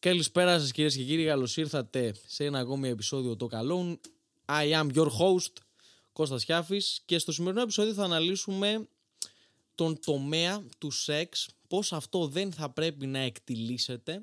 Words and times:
Καλησπέρα 0.00 0.58
σας 0.58 0.72
κυρίες 0.72 0.96
και 0.96 1.04
κύριοι, 1.04 1.24
καλώς 1.24 1.56
ήρθατε 1.56 2.14
σε 2.26 2.44
ένα 2.44 2.58
ακόμη 2.58 2.88
επεισόδιο 2.88 3.36
το 3.36 3.46
καλόν. 3.46 4.00
I 4.46 4.72
am 4.72 4.94
your 4.94 5.06
host, 5.06 5.52
Κώστας 6.12 6.44
Χιάφης 6.44 7.02
και 7.04 7.18
στο 7.18 7.32
σημερινό 7.32 7.62
επεισόδιο 7.62 7.94
θα 7.94 8.04
αναλύσουμε 8.04 8.88
τον 9.74 10.00
τομέα 10.04 10.66
του 10.78 10.90
σεξ, 10.90 11.48
πώς 11.68 11.92
αυτό 11.92 12.26
δεν 12.26 12.52
θα 12.52 12.70
πρέπει 12.70 13.06
να 13.06 13.18
εκτιλήσετε 13.18 14.22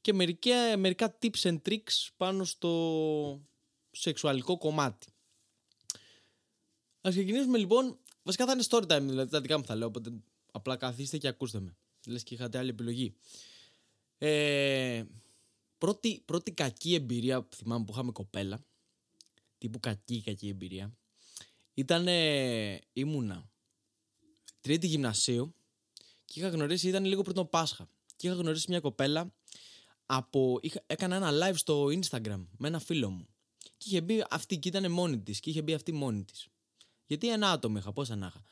και 0.00 0.12
μερικά, 0.12 0.76
μερικά 0.76 1.18
tips 1.22 1.40
and 1.42 1.58
tricks 1.68 2.08
πάνω 2.16 2.44
στο 2.44 3.40
σεξουαλικό 3.90 4.58
κομμάτι. 4.58 5.06
Ας 7.00 7.14
ξεκινήσουμε 7.14 7.58
λοιπόν, 7.58 7.98
βασικά 8.22 8.46
θα 8.46 8.52
είναι 8.52 8.64
story 8.68 8.86
time, 8.96 9.02
δηλαδή 9.02 9.30
τα 9.30 9.40
δικά 9.40 9.58
μου 9.58 9.64
θα 9.64 9.74
λέω, 9.74 9.86
οπότε 9.86 10.12
απλά 10.52 10.76
καθίστε 10.76 11.18
και 11.18 11.28
ακούστε 11.28 11.60
με. 11.60 11.76
Λες 12.06 12.22
και 12.22 12.34
είχατε 12.34 12.58
άλλη 12.58 12.70
επιλογή. 12.70 13.14
Ε, 14.24 15.04
πρώτη, 15.78 16.22
πρώτη 16.24 16.52
κακή 16.52 16.94
εμπειρία 16.94 17.42
που 17.42 17.56
θυμάμαι 17.56 17.84
που 17.84 17.92
είχαμε 17.92 18.12
κοπέλα, 18.12 18.64
τύπου 19.58 19.80
κακή 19.80 20.22
κακή 20.22 20.48
εμπειρία, 20.48 20.96
ήταν 21.74 22.06
ήμουνα 22.92 23.50
τρίτη 24.60 24.86
γυμνασίου 24.86 25.54
και 26.24 26.40
είχα 26.40 26.48
γνωρίσει, 26.48 26.88
ήταν 26.88 27.04
λίγο 27.04 27.22
πριν 27.22 27.34
το 27.34 27.44
Πάσχα 27.44 27.88
και 28.16 28.26
είχα 28.26 28.36
γνωρίσει 28.36 28.66
μια 28.68 28.80
κοπέλα 28.80 29.34
από, 30.06 30.58
είχα, 30.62 30.82
έκανα 30.86 31.16
ένα 31.16 31.30
live 31.32 31.56
στο 31.56 31.84
Instagram 31.84 32.46
με 32.56 32.68
ένα 32.68 32.78
φίλο 32.78 33.10
μου 33.10 33.26
και 33.58 33.88
είχε 33.88 34.00
μπει 34.00 34.24
αυτή 34.30 34.58
και 34.58 34.68
ήταν 34.68 34.92
μόνη 34.92 35.18
της 35.18 35.40
και 35.40 35.50
είχε 35.50 35.62
μπει 35.62 35.74
αυτή 35.74 35.92
μόνη 35.92 36.24
της. 36.24 36.48
Γιατί 37.06 37.30
ένα 37.30 37.50
άτομο 37.50 37.78
είχα, 37.78 37.92
πόσα 37.92 38.16
να 38.16 38.26
είχα. 38.26 38.42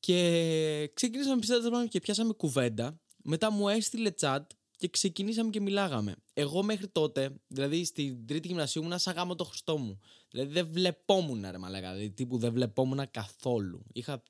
Και 0.00 0.90
ξεκινήσαμε 0.94 1.38
πιστεύω 1.38 1.88
και 1.88 2.00
πιάσαμε 2.00 2.32
κουβέντα. 2.32 3.00
Μετά 3.22 3.50
μου 3.50 3.68
έστειλε 3.68 4.10
chat 4.20 4.40
και 4.76 4.88
ξεκινήσαμε 4.88 5.50
και 5.50 5.60
μιλάγαμε. 5.60 6.14
Εγώ 6.32 6.62
μέχρι 6.62 6.88
τότε, 6.88 7.34
δηλαδή 7.46 7.84
στην 7.84 8.26
τρίτη 8.26 8.48
γυμνασίου 8.48 8.82
ήμουν 8.82 8.98
σαν 8.98 9.14
γάμο 9.14 9.34
το 9.34 9.44
Χριστό 9.44 9.76
μου. 9.76 10.00
Δηλαδή 10.30 10.52
δεν 10.52 10.68
βλεπόμουν 10.72 11.46
ρε 11.50 11.58
μαλάκα, 11.58 11.92
δηλαδή 11.92 12.10
τύπου 12.10 12.38
δεν 12.38 12.52
βλεπόμουν 12.52 13.10
καθόλου. 13.10 13.82
Είχα, 13.92 14.22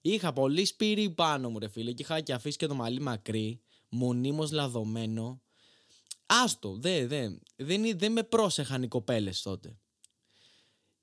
είχα 0.00 0.32
πολύ 0.32 0.64
σπίρι 0.64 1.10
πάνω 1.10 1.50
μου 1.50 1.58
ρε 1.58 1.68
φίλε 1.68 1.92
και 1.92 2.02
είχα 2.02 2.20
και 2.20 2.32
αφήσει 2.32 2.56
και 2.56 2.66
το 2.66 2.74
μαλλί 2.74 3.00
μακρύ, 3.00 3.60
μονίμως 3.88 4.50
λαδωμένο. 4.50 5.40
Άστο, 6.26 6.76
δεν 6.80 7.08
δε, 7.08 7.28
δεν, 7.56 7.98
δε 7.98 8.08
με 8.08 8.22
πρόσεχαν 8.22 8.82
οι 8.82 8.88
κοπέλες 8.88 9.42
τότε. 9.42 9.76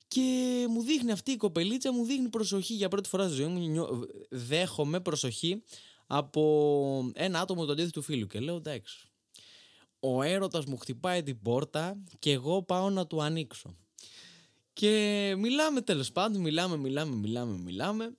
Και 0.08 0.66
μου 0.70 0.82
δείχνει 0.82 1.12
αυτή 1.12 1.32
η 1.32 1.38
κοπελίτσα, 1.38 1.94
μου 1.94 2.06
δείχνει 2.06 2.30
προσοχή 2.30 2.74
για 2.74 2.88
πρώτη 2.90 3.10
φορά 3.10 3.28
στη 3.28 3.36
ζωή 3.36 3.46
μου. 3.46 4.08
Δέχομαι 4.30 5.00
προσοχή 5.00 5.64
από 6.08 7.12
ένα 7.14 7.40
άτομο 7.40 7.66
του 7.66 7.72
αντίθετου 7.72 8.02
φίλου 8.02 8.28
και 8.28 8.40
λέω 8.40 8.56
εντάξει 8.56 9.08
ο 10.00 10.22
έρωτας 10.22 10.66
μου 10.66 10.78
χτυπάει 10.78 11.24
την 11.24 11.42
πόρτα 11.42 12.04
και 12.20 12.32
εγώ 12.32 12.64
πάω 12.64 12.90
να 12.90 13.08
του 13.08 13.22
ανοίξω 13.22 13.76
και 14.74 15.36
μιλάμε 15.38 15.82
τέλος 15.82 16.12
πάντων 16.12 16.42
μιλάμε 16.42 16.78
μιλάμε 16.78 17.16
μιλάμε 17.16 17.58
μιλάμε 17.58 18.16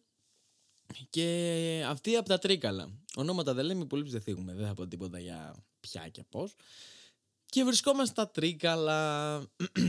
και 1.11 1.85
αυτή 1.89 2.17
από 2.17 2.29
τα 2.29 2.39
τρίκαλα 2.39 2.89
ονόματα 3.17 3.55
δεν 3.55 3.65
λέμε 3.65 3.85
πολύ 3.85 4.11
δεν 4.11 4.21
θίγουμε 4.21 4.55
δεν 4.55 4.67
θα 4.67 4.75
πω 4.75 4.87
τίποτα 4.87 5.19
για 5.19 5.55
ποια 5.81 6.09
και 6.09 6.23
πώς 6.29 6.55
και 7.55 7.65
βρισκόμαστε 7.65 8.11
στα 8.11 8.31
τρίκαλα 8.31 9.39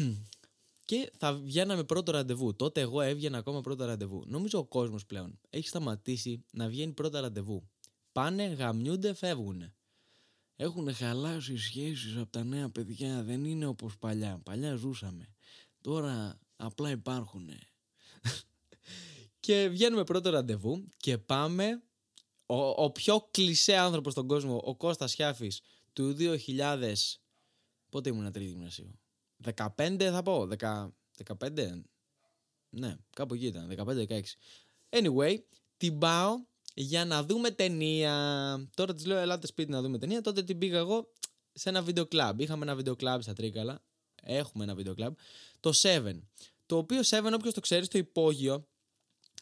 και 0.85 1.11
θα 1.17 1.33
βγαίναμε 1.33 1.83
πρώτο 1.83 2.11
ραντεβού. 2.11 2.55
Τότε 2.55 2.81
εγώ 2.81 3.01
έβγαινα 3.01 3.37
ακόμα 3.37 3.61
πρώτο 3.61 3.85
ραντεβού. 3.85 4.23
Νομίζω 4.27 4.59
ο 4.59 4.65
κόσμος 4.65 5.05
πλέον 5.05 5.39
έχει 5.49 5.67
σταματήσει 5.67 6.43
να 6.51 6.67
βγαίνει 6.67 6.91
πρώτα 6.91 7.21
ραντεβού. 7.21 7.69
Πάνε, 8.15 8.45
γαμιούνται, 8.45 9.13
φεύγουν. 9.13 9.73
Έχουν 10.55 10.93
χαλάσει 10.93 11.53
οι 11.53 11.57
σχέσεις 11.57 12.15
από 12.17 12.31
τα 12.31 12.43
νέα 12.43 12.69
παιδιά. 12.69 13.23
Δεν 13.23 13.45
είναι 13.45 13.65
όπως 13.65 13.97
παλιά. 13.97 14.39
Παλιά 14.43 14.75
ζούσαμε. 14.75 15.35
Τώρα 15.81 16.39
απλά 16.55 16.89
υπάρχουν. 16.89 17.49
και 19.39 19.67
βγαίνουμε 19.67 20.03
πρώτο 20.03 20.29
ραντεβού 20.29 20.85
και 20.97 21.17
πάμε. 21.17 21.83
Ο, 22.45 22.83
ο 22.83 22.91
πιο 22.91 23.27
κλεισέ 23.31 23.75
άνθρωπος 23.75 24.11
στον 24.11 24.27
κόσμο, 24.27 24.61
ο 24.63 24.75
Κώστας 24.75 25.13
Χιάφης, 25.13 25.61
του 25.93 26.15
2000... 26.19 26.93
Πότε 27.89 28.09
ήμουν 28.09 28.31
τρίτη 28.31 28.49
γυμνασίου; 28.49 28.99
15 29.55 29.97
θα 29.99 30.23
πω. 30.23 30.47
10, 30.59 30.89
15. 31.37 31.81
Ναι, 32.69 32.95
κάπου 33.09 33.33
εκεί 33.33 33.45
ήταν. 33.45 33.73
15-16. 33.77 34.21
Anyway, 34.89 35.37
την 35.77 35.97
πάω 35.97 36.45
για 36.77 37.05
να 37.05 37.23
δούμε 37.23 37.51
ταινία. 37.51 38.13
Τώρα 38.75 38.93
της 38.93 39.05
λέω: 39.05 39.17
Ελάτε 39.17 39.47
σπίτι 39.47 39.71
να 39.71 39.81
δούμε 39.81 39.97
ταινία. 39.97 40.21
Τότε 40.21 40.43
την 40.43 40.57
πήγα 40.57 40.77
εγώ 40.77 41.11
σε 41.53 41.69
ένα 41.69 41.81
βίντεο 41.81 42.05
κλαμπ. 42.05 42.39
Είχαμε 42.39 42.63
ένα 42.63 42.75
βίντεο 42.75 42.95
κλαμπ 42.95 43.21
στα 43.21 43.33
Τρίκαλα. 43.33 43.83
Έχουμε 44.21 44.63
ένα 44.63 44.75
βίντεο 44.75 44.93
κλαμπ. 44.93 45.13
Το 45.59 45.71
7. 45.81 46.19
Το 46.65 46.77
οποίο 46.77 46.99
7, 46.99 47.31
όποιος 47.33 47.53
το 47.53 47.59
ξέρει, 47.59 47.85
στο 47.85 47.97
υπόγειο 47.97 48.67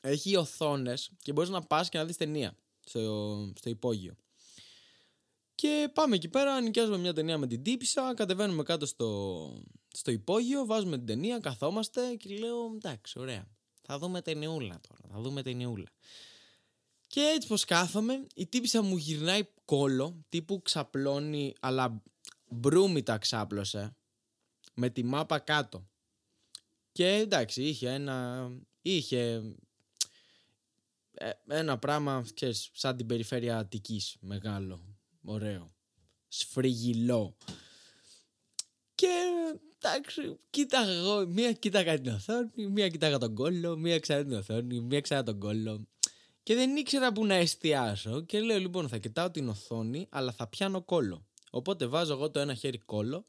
έχει 0.01 0.35
οθόνες 0.35 1.11
και 1.21 1.31
μπορείς 1.31 1.49
να 1.49 1.61
πας 1.61 1.89
και 1.89 1.97
να 1.97 2.05
δεις 2.05 2.17
ταινία 2.17 2.57
στο, 2.85 3.53
στο 3.57 3.69
υπόγειο. 3.69 4.15
Και 5.55 5.91
πάμε 5.93 6.15
εκεί 6.15 6.27
πέρα, 6.27 6.61
νοικιάζουμε 6.61 6.97
μια 6.97 7.13
ταινία 7.13 7.37
με 7.37 7.47
την 7.47 7.63
τύπησα, 7.63 8.13
κατεβαίνουμε 8.15 8.63
κάτω 8.63 8.85
στο, 8.85 9.63
στο 9.93 10.11
υπόγειο, 10.11 10.65
βάζουμε 10.65 10.97
την 10.97 11.05
ταινία, 11.05 11.39
καθόμαστε 11.39 12.15
και 12.15 12.37
λέω 12.37 12.71
εντάξει, 12.75 13.19
ωραία. 13.19 13.47
Θα 13.81 13.97
δούμε 13.99 14.21
ταινιούλα 14.21 14.79
τώρα, 14.87 15.13
θα 15.13 15.21
δούμε 15.21 15.41
ταινιούλα. 15.41 15.91
Και 17.13 17.21
έτσι 17.21 17.47
πως 17.47 17.65
κάθομαι, 17.65 18.27
η 18.35 18.47
τύπησα 18.47 18.81
μου 18.81 18.97
γυρνάει 18.97 19.47
κόλο, 19.65 20.25
τύπου 20.29 20.61
ξαπλώνει, 20.61 21.53
αλλά 21.59 22.01
μπρούμητα 22.49 23.17
ξάπλωσε, 23.17 23.95
με 24.73 24.89
τη 24.89 25.03
μάπα 25.03 25.39
κάτω. 25.39 25.89
Και 26.91 27.07
εντάξει, 27.07 27.63
είχε 27.63 27.89
ένα, 27.89 28.49
είχε 28.81 29.41
ε, 31.13 31.31
ένα 31.47 31.77
πράγμα, 31.79 32.25
ξέρεις, 32.33 32.69
σαν 32.73 32.97
την 32.97 33.05
περιφέρεια 33.05 33.57
Αττικής, 33.57 34.15
μεγάλο, 34.19 34.97
ωραίο, 35.23 35.73
σφριγιλό. 36.27 37.37
Και 38.95 39.07
εντάξει, 39.77 40.37
κοίταγα 40.49 40.91
εγώ, 40.91 41.27
μία 41.27 41.53
κοίταγα 41.53 42.01
την 42.01 42.11
οθόνη, 42.13 42.67
μία 42.69 42.89
κοίταγα 42.89 43.17
τον 43.17 43.35
κόλλο, 43.35 43.77
μία 43.77 43.99
ξανά 43.99 44.23
την 44.23 44.33
οθόνη, 44.33 44.79
μία 44.79 45.01
ξανά 45.01 45.23
τον 45.23 45.39
κόλλο. 45.39 45.87
Και 46.43 46.55
δεν 46.55 46.75
ήξερα 46.75 47.13
που 47.13 47.25
να 47.25 47.33
εστιάσω 47.33 48.21
και 48.21 48.39
λέω 48.39 48.59
λοιπόν 48.59 48.87
θα 48.87 48.97
κοιτάω 48.97 49.31
την 49.31 49.49
οθόνη 49.49 50.07
αλλά 50.09 50.31
θα 50.31 50.47
πιάνω 50.47 50.81
κόλλο. 50.81 51.25
Οπότε 51.51 51.85
βάζω 51.85 52.13
εγώ 52.13 52.31
το 52.31 52.39
ένα 52.39 52.53
χέρι 52.53 52.77
κόλλο, 52.77 53.25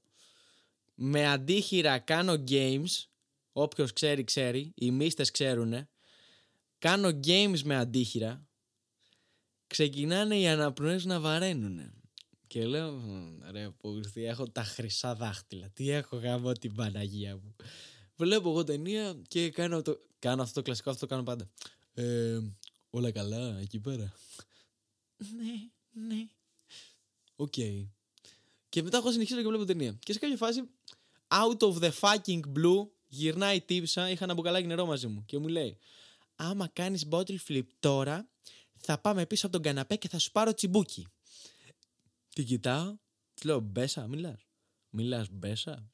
με 0.94 1.26
αντίχειρα 1.26 1.98
κάνω 1.98 2.44
games, 2.48 3.04
όποιος 3.52 3.92
ξέρει 3.92 4.24
ξέρει, 4.24 4.72
οι 4.74 4.90
μίστες 4.90 5.30
ξέρουνε, 5.30 5.88
κάνω 6.78 7.08
games 7.26 7.60
με 7.64 7.76
αντίχειρα, 7.76 8.46
ξεκινάνε 9.66 10.38
οι 10.38 10.48
αναπνοές 10.48 11.04
να 11.04 11.20
βαραίνουνε. 11.20 11.92
Και 12.46 12.66
λέω, 12.66 13.00
ρε 13.50 13.68
τι 14.12 14.24
έχω 14.24 14.48
τα 14.48 14.64
χρυσά 14.64 15.14
δάχτυλα, 15.14 15.70
τι 15.70 15.90
έχω 15.90 16.16
γάμω 16.16 16.52
την 16.52 16.74
Παναγία 16.74 17.34
μου. 17.34 17.56
Βλέπω 18.16 18.50
εγώ 18.50 18.64
ταινία 18.64 19.22
και 19.28 19.50
κάνω, 19.50 19.82
το, 19.82 20.00
κάνω 20.18 20.42
αυτό 20.42 20.54
το 20.54 20.62
κλασικό, 20.62 20.90
αυτό 20.90 21.06
το 21.06 21.12
κάνω 21.14 21.22
πάντα. 21.22 21.50
Ε, 21.94 22.38
Όλα 22.94 23.10
καλά 23.10 23.58
εκεί 23.58 23.78
πέρα. 23.78 24.12
Ναι, 25.16 25.70
ναι. 26.06 26.28
Οκ. 27.36 27.54
Και 28.68 28.82
μετά 28.82 28.96
έχω 28.96 29.12
συνεχίσει 29.12 29.42
και 29.42 29.48
βλέπω 29.48 29.64
ταινία. 29.64 29.92
Και 29.92 30.12
σε 30.12 30.18
κάποια 30.18 30.36
φάση, 30.36 30.62
out 31.28 31.58
of 31.58 31.78
the 31.78 31.90
fucking 32.00 32.40
blue, 32.40 32.86
γυρνάει 33.06 33.56
η 33.56 33.60
τύπισσα, 33.60 34.10
είχα 34.10 34.24
ένα 34.24 34.34
μπουκαλάκι 34.34 34.66
νερό 34.66 34.86
μαζί 34.86 35.06
μου 35.06 35.24
και 35.24 35.38
μου 35.38 35.48
λέει 35.48 35.78
άμα 36.36 36.68
κάνεις 36.68 37.06
bottle 37.10 37.36
flip 37.48 37.66
τώρα, 37.80 38.28
θα 38.76 38.98
πάμε 38.98 39.26
πίσω 39.26 39.46
από 39.46 39.54
τον 39.54 39.64
καναπέ 39.64 39.96
και 39.96 40.08
θα 40.08 40.18
σου 40.18 40.32
πάρω 40.32 40.54
τσιμπούκι. 40.54 41.06
Την 42.34 42.44
κοιτάω, 42.44 42.96
της 43.34 43.44
λέω 43.44 43.60
μπέσα, 43.60 44.06
μιλάς. 44.06 44.46
Μιλάς 44.90 45.28
μπέσα. 45.30 45.90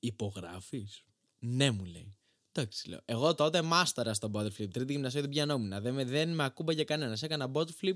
Υπογράφεις. 0.00 1.04
Ναι 1.38 1.70
μου 1.70 1.84
λέει. 1.84 2.16
Εντάξει, 2.56 2.88
λέω. 2.88 3.00
Εγώ 3.04 3.34
τότε 3.34 3.62
μάσταρα 3.62 4.14
στο 4.14 4.30
bottle 4.34 4.50
flip. 4.58 4.68
Τρίτη 4.72 4.92
γυμνασίου 4.92 5.20
δεν 5.20 5.30
πιανόμουν. 5.30 5.82
Δεν 5.82 5.94
με, 5.94 6.04
δεν 6.04 6.34
με 6.34 6.44
ακούμπαγε 6.44 6.84
κανένας. 6.84 7.22
Έκανα 7.22 7.50
bottle 7.52 7.74
flip 7.82 7.94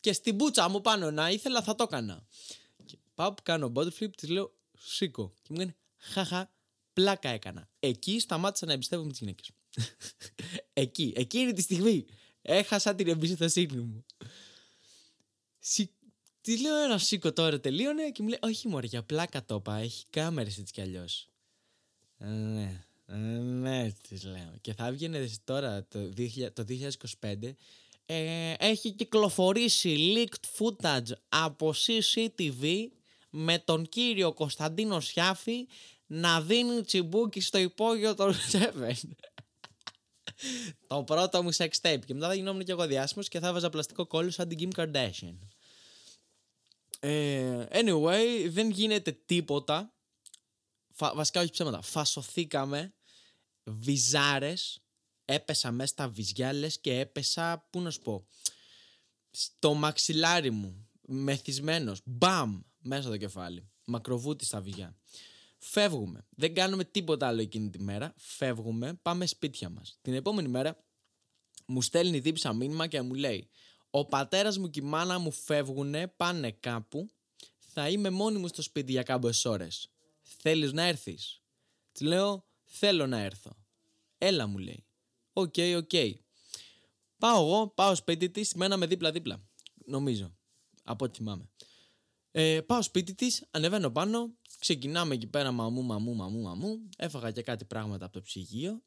και 0.00 0.12
στην 0.12 0.34
μπούτσα 0.34 0.68
μου 0.68 0.80
πάνω 0.80 1.10
να 1.10 1.30
ήθελα 1.30 1.62
θα 1.62 1.74
το 1.74 1.82
έκανα. 1.82 2.26
Και 2.84 2.98
πάω 3.14 3.34
που 3.34 3.42
κάνω 3.42 3.72
bottle 3.74 3.92
flip, 4.00 4.10
της 4.16 4.28
λέω 4.28 4.54
σήκω. 4.78 5.32
Και 5.42 5.48
μου 5.50 5.56
λένε 5.56 5.76
χαχα, 5.96 6.52
πλάκα 6.92 7.28
έκανα. 7.28 7.68
Εκεί 7.80 8.18
σταμάτησα 8.18 8.66
να 8.66 8.72
εμπιστεύομαι 8.72 9.10
τις 9.10 9.18
γυναίκες. 9.18 9.50
Εκεί, 10.72 11.12
εκείνη 11.16 11.52
τη 11.52 11.62
στιγμή 11.62 12.06
έχασα 12.42 12.94
την 12.94 13.08
εμπιστοσύνη 13.08 13.76
μου. 13.76 14.04
Σι... 15.58 15.90
Της 16.40 16.60
λέω 16.60 16.76
ένα 16.76 16.98
σήκω 16.98 17.32
τώρα 17.32 17.60
τελείωνε 17.60 18.10
και 18.10 18.22
μου 18.22 18.28
λέει 18.28 18.38
όχι 18.42 18.68
μωρέ 18.68 18.86
για 18.86 19.02
πλάκα 19.02 19.44
το 19.44 19.54
είπα, 19.54 19.76
έχει 19.76 20.04
κάμερες 20.10 20.58
έτσι 20.58 20.72
κι 20.72 20.80
αλλιώς. 20.80 21.28
Ε, 22.18 22.26
ναι, 22.26 22.62
ε, 22.62 22.84
ναι, 23.16 23.92
τη 24.08 24.26
λέω. 24.26 24.54
Και 24.60 24.74
θα 24.74 24.86
έβγαινε 24.86 25.28
τώρα 25.44 25.86
το, 25.88 25.98
2000, 26.16 26.52
το 26.52 26.64
2025. 27.20 27.54
Ε, 28.06 28.54
έχει 28.58 28.92
κυκλοφορήσει 28.92 30.14
leaked 30.14 30.58
footage 30.58 31.12
από 31.28 31.74
CCTV 31.86 32.86
με 33.30 33.58
τον 33.58 33.88
κύριο 33.88 34.32
Κωνσταντίνο 34.32 35.00
Σιάφη 35.00 35.66
να 36.06 36.40
δίνει 36.40 36.82
τσιμπούκι 36.82 37.40
στο 37.40 37.58
υπόγειο 37.58 38.14
των 38.14 38.34
Seven. 38.52 39.10
το 40.86 41.02
πρώτο 41.02 41.42
μου 41.42 41.54
sex 41.54 41.68
tape. 41.82 42.00
Και 42.06 42.14
μετά 42.14 42.26
θα 42.26 42.34
γινόμουν 42.34 42.64
και 42.64 42.72
εγώ 42.72 42.86
διάσημος 42.86 43.28
και 43.28 43.38
θα 43.38 43.48
έβαζα 43.48 43.70
πλαστικό 43.70 44.06
κόλλο 44.06 44.30
σαν 44.30 44.48
την 44.48 44.70
Kim 44.74 44.80
Kardashian. 44.80 45.36
Ε, 47.00 47.66
anyway, 47.70 48.46
δεν 48.48 48.70
γίνεται 48.70 49.12
τίποτα. 49.26 49.92
Φα, 50.92 51.14
βασικά 51.14 51.40
όχι 51.40 51.50
ψέματα. 51.50 51.82
Φασωθήκαμε. 51.82 52.94
Βυζάρες. 53.64 54.82
Έπεσα 55.24 55.70
μέσα 55.70 55.92
στα 55.92 56.08
βυζιά 56.08 56.52
λες 56.52 56.80
και 56.80 56.98
έπεσα, 56.98 57.66
πού 57.70 57.80
να 57.80 57.90
σου 57.90 58.00
πω, 58.00 58.26
στο 59.30 59.74
μαξιλάρι 59.74 60.50
μου. 60.50 60.88
Μεθυσμένος. 61.00 62.00
Μπαμ! 62.04 62.60
Μέσα 62.78 63.02
στο 63.02 63.16
κεφάλι. 63.16 63.70
Μακροβούτι 63.84 64.44
στα 64.44 64.60
βυζιά. 64.60 64.96
Φεύγουμε. 65.58 66.26
Δεν 66.30 66.54
κάνουμε 66.54 66.84
τίποτα 66.84 67.26
άλλο 67.26 67.40
εκείνη 67.40 67.70
τη 67.70 67.82
μέρα. 67.82 68.14
Φεύγουμε. 68.16 68.94
Πάμε 69.02 69.26
σπίτια 69.26 69.68
μας. 69.68 69.98
Την 70.02 70.14
επόμενη 70.14 70.48
μέρα 70.48 70.84
μου 71.66 71.82
στέλνει 71.82 72.16
η 72.16 72.20
δίψα 72.20 72.52
μήνυμα 72.52 72.86
και 72.86 73.00
μου 73.00 73.14
λέει 73.14 73.50
ο 73.90 74.04
πατέρας 74.04 74.58
μου 74.58 74.70
και 74.70 74.80
η 74.80 74.82
μάνα 74.82 75.18
μου 75.18 75.30
φεύγουνε, 75.30 76.08
πάνε 76.08 76.50
κάπου, 76.50 77.10
θα 77.58 77.88
είμαι 77.88 78.10
μόνη 78.10 78.38
μου 78.38 78.48
στο 78.48 78.62
σπίτι 78.62 78.92
για 78.92 79.02
κάποιες 79.02 79.44
ώρες. 79.44 79.90
Θέλεις 80.22 80.72
να 80.72 80.82
έρθεις; 80.82 81.42
Της 81.92 82.00
λέω, 82.00 82.49
θέλω 82.70 83.06
να 83.06 83.18
έρθω. 83.18 83.56
Έλα 84.18 84.46
μου 84.46 84.58
λέει. 84.58 84.84
OK, 85.32 85.52
okay, 85.56 85.74
OK. 85.76 85.88
Okay. 85.92 86.12
Πάω 87.18 87.44
εγώ, 87.44 87.68
πάω 87.68 87.94
σπίτι 87.94 88.30
της, 88.30 88.54
μέναμε 88.54 88.86
δίπλα-δίπλα. 88.86 89.48
Νομίζω. 89.84 90.36
Από 90.84 91.04
ό,τι 91.04 91.16
θυμάμαι. 91.18 91.50
Ε, 92.30 92.60
πάω 92.60 92.82
σπίτι 92.82 93.14
της, 93.14 93.44
ανεβαίνω 93.50 93.90
πάνω, 93.90 94.34
ξεκινάμε 94.58 95.14
εκεί 95.14 95.26
πέρα 95.26 95.52
μαμού, 95.52 95.82
μαμού, 95.82 96.14
μαμού, 96.14 96.40
μαμού. 96.40 96.88
Έφαγα 96.96 97.30
και 97.30 97.42
κάτι 97.42 97.64
πράγματα 97.64 98.04
από 98.04 98.14
το 98.14 98.22
ψυγείο. 98.22 98.82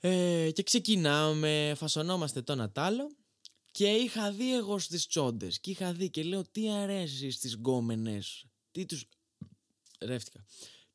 Ε, 0.00 0.50
και 0.52 0.62
ξεκινάμε, 0.62 1.72
φασωνόμαστε 1.76 2.42
το 2.42 2.52
ένα 2.52 2.72
και 3.70 3.90
είχα 3.90 4.32
δει 4.32 4.54
εγώ 4.54 4.78
στις 4.78 5.06
τσόντες 5.06 5.60
και 5.60 5.70
είχα 5.70 5.92
δει 5.92 6.10
και 6.10 6.22
λέω 6.22 6.42
τι 6.50 6.70
αρέσει 6.70 7.34
στις 7.34 7.54
γκόμενες. 7.54 8.46
Τι 8.70 8.86
τους... 8.86 9.08
Ρεύτηκα. 10.00 10.44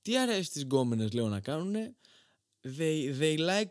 Τι 0.10 0.18
αρέσει 0.18 0.44
στις 0.44 0.62
γκόμενες 0.64 1.12
λέω 1.12 1.28
να 1.28 1.40
κάνουνε; 1.40 1.96
They, 2.78 3.20
they 3.20 3.38
like 3.38 3.70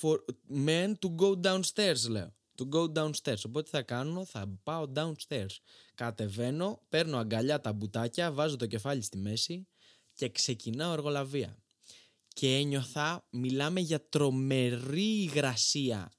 for 0.00 0.16
men 0.54 0.94
to 0.98 1.14
go 1.16 1.40
downstairs 1.40 2.08
λέω. 2.08 2.34
To 2.58 2.68
go 2.68 2.92
downstairs. 2.92 3.42
Οπότε 3.46 3.70
θα 3.70 3.82
κάνω, 3.82 4.24
θα 4.24 4.58
πάω 4.62 4.92
downstairs. 4.94 5.56
Κατεβαίνω, 5.94 6.82
παίρνω 6.88 7.18
αγκαλιά 7.18 7.60
τα 7.60 7.72
μπουτάκια, 7.72 8.32
βάζω 8.32 8.56
το 8.56 8.66
κεφάλι 8.66 9.02
στη 9.02 9.16
μέση 9.16 9.68
και 10.14 10.28
ξεκινάω 10.28 10.92
εργολαβία. 10.92 11.62
Και 12.28 12.56
ένιωθα, 12.56 13.26
μιλάμε 13.30 13.80
για 13.80 14.08
τρομερή 14.08 15.22
υγρασία 15.22 16.12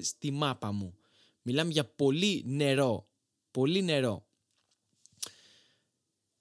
στη 0.00 0.30
μάπα 0.30 0.72
μου. 0.72 0.94
Μιλάμε 1.42 1.70
για 1.70 1.84
πολύ 1.84 2.42
νερό. 2.46 3.08
Πολύ 3.50 3.82
νερό. 3.82 4.26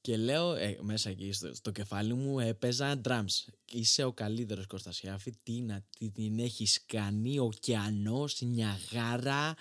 Και 0.02 0.18
λέω 0.18 0.54
ε, 0.54 0.78
μέσα 0.82 1.10
εκεί 1.10 1.32
στο, 1.32 1.72
κεφάλι 1.72 2.14
μου 2.14 2.40
έπαιζα 2.40 3.02
drums. 3.06 3.54
Είσαι 3.72 4.04
ο 4.04 4.14
καλύτερος 4.14 4.68
Κωνστασιάφη. 4.68 5.34
Τι, 5.44 5.62
να, 5.62 5.86
τι 5.98 6.10
την 6.10 6.40
έχεις 6.40 6.86
κάνει. 6.86 7.40
Ωκεανός, 7.40 8.42
Νιαγάρα, 8.42 9.56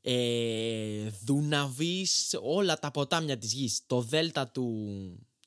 ε, 0.00 1.08
Δούναβης, 1.24 2.36
όλα 2.40 2.78
τα 2.78 2.90
ποτάμια 2.90 3.38
της 3.38 3.52
γης. 3.52 3.82
Το 3.86 4.00
δέλτα 4.00 4.48
του, 4.48 4.88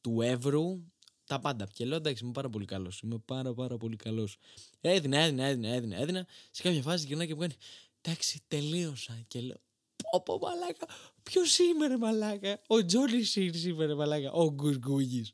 του 0.02 0.22
Εύρου, 0.22 0.84
τα 1.26 1.40
πάντα. 1.40 1.68
Και 1.74 1.86
λέω 1.86 1.98
εντάξει 1.98 2.24
είμαι 2.24 2.34
πάρα 2.34 2.50
πολύ 2.50 2.66
καλός. 2.66 3.00
Είμαι 3.00 3.18
πάρα 3.26 3.54
πάρα 3.54 3.78
πολύ 3.78 3.96
καλός. 3.96 4.38
Έδινα, 4.82 5.18
έδινα, 5.18 5.46
έδινα, 5.46 5.70
έδινα, 5.70 5.98
έδινα. 5.98 6.28
Σε 6.52 6.62
κάποια 6.62 6.82
φάση 6.82 7.06
γυρνάει 7.06 7.28
και 7.28 7.34
μου 7.34 7.40
κάνει 7.40 7.56
εντάξει 8.02 8.42
τελείωσα 8.48 9.24
και 9.28 9.42
λέω 9.42 9.62
πω 10.12 10.24
πω 10.24 10.38
μαλάκα. 10.38 10.88
Ποιος 11.24 11.58
είμαι 11.58 11.88
ρε 11.88 11.98
μαλάκα; 11.98 12.62
Ο 12.68 12.86
Τζόνι 12.86 13.24
Σίρς 13.24 13.64
είμαι 13.64 13.86
ρε 13.86 13.96
μαλάκα. 13.96 14.32
Ο 14.32 14.52
Γκουργκούγης 14.52 15.34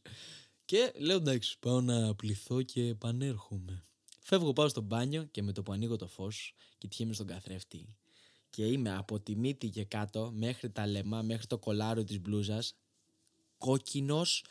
και 0.66 0.92
λέω 0.98 1.16
εντάξει 1.16 1.60
πάω 1.60 1.82
να 1.82 2.16
πληθώ 2.16 2.62
και 2.62 2.82
επανέρχομαι 2.88 3.86
φεύγω 4.28 4.54
πάω 4.54 4.68
στο 4.68 4.82
μπάνιο 4.82 5.24
και 5.24 5.42
με 5.44 5.52
το 5.52 5.64
που 5.64 5.72
ανοίγω 5.72 5.96
το 5.96 6.08
φως 6.08 6.54
κοιτιέμαι 6.78 7.14
στον 7.14 7.28
καθρέφτη. 7.28 7.96
Και 8.50 8.66
είμαι 8.66 8.96
από 8.96 9.20
τη 9.20 9.36
μύτη 9.36 9.70
και 9.70 9.84
κάτω 9.84 10.32
μέχρι 10.34 10.70
τα 10.72 10.88
λεμά 10.88 11.22
μέχρι 11.22 11.48
το 11.48 11.58
κολάρο 11.58 12.04
της 12.04 12.20
μπλούζας 12.20 12.76
κόκκινος 13.58 14.44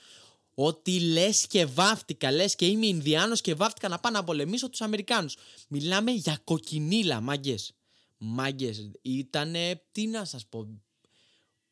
ότι 0.55 1.01
λες 1.01 1.47
και 1.47 1.67
βάφτηκα, 1.67 2.33
λες 2.33 2.55
και 2.55 2.67
είμαι 2.67 2.87
Ινδιάνος 2.87 3.41
και 3.41 3.55
βάφτηκα 3.55 3.89
να 3.89 3.99
πάω 3.99 4.13
να 4.13 4.25
πολεμήσω 4.25 4.71
τους 4.71 4.81
Αμερικάνους. 4.81 5.37
Μιλάμε 5.69 6.11
για 6.11 6.41
κοκκινίλα, 6.45 7.21
μάγκες. 7.21 7.73
Μάγκες, 8.19 8.91
ήτανε, 9.03 9.85
τι 9.93 10.07
να 10.07 10.25
σας 10.25 10.47
πω, 10.47 10.83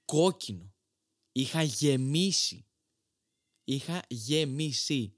κόκκινο. 0.05 0.75
Είχα 1.33 1.63
γεμίσει. 1.63 2.67
Είχα 3.65 4.03
γεμίσει. 4.09 5.17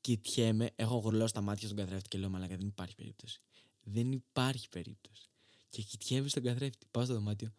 Κοιτιέμαι, 0.00 0.70
έχω 0.76 0.96
γουρλό 0.96 1.26
στα 1.26 1.40
μάτια 1.40 1.68
στον 1.68 1.78
καθρέφτη 1.78 2.08
και 2.08 2.18
λέω 2.18 2.28
μαλάκα 2.30 2.56
δεν 2.56 2.66
υπάρχει 2.66 2.94
περίπτωση. 2.94 3.40
Δεν 3.82 4.12
υπάρχει 4.12 4.68
περίπτωση. 4.68 5.30
Και 5.68 5.82
κοιτιέμαι 5.82 6.28
στον 6.28 6.42
καθρέφτη, 6.42 6.86
πάω 6.90 7.04
στο 7.04 7.14
δωμάτιο. 7.14 7.52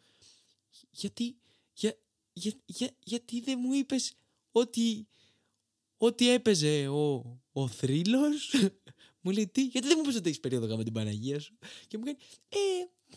Γιατί, 0.90 1.38
για, 1.74 1.98
για, 2.34 2.54
για, 2.66 2.96
γιατί 3.04 3.42
δεν 3.42 3.60
μου 3.62 3.74
είπες 3.74 4.14
ότι, 4.52 5.08
ότι 5.98 6.30
έπαιζε 6.30 6.88
ο, 6.88 7.42
ο 7.52 7.68
θρύλος; 7.68 8.54
Μου 9.24 9.32
λέει 9.32 9.48
τι, 9.48 9.66
γιατί 9.66 9.88
δεν 9.88 9.96
μου 10.00 10.06
πες 10.06 10.16
ότι 10.16 10.28
έχεις 10.28 10.40
περίοδο 10.40 10.78
με 10.78 10.84
την 10.84 10.94
Παναγία 10.94 11.40
σου; 11.40 11.58
Και 11.88 11.98
μου 11.98 12.04
κάνει, 12.04 12.18
ε, 12.50 12.58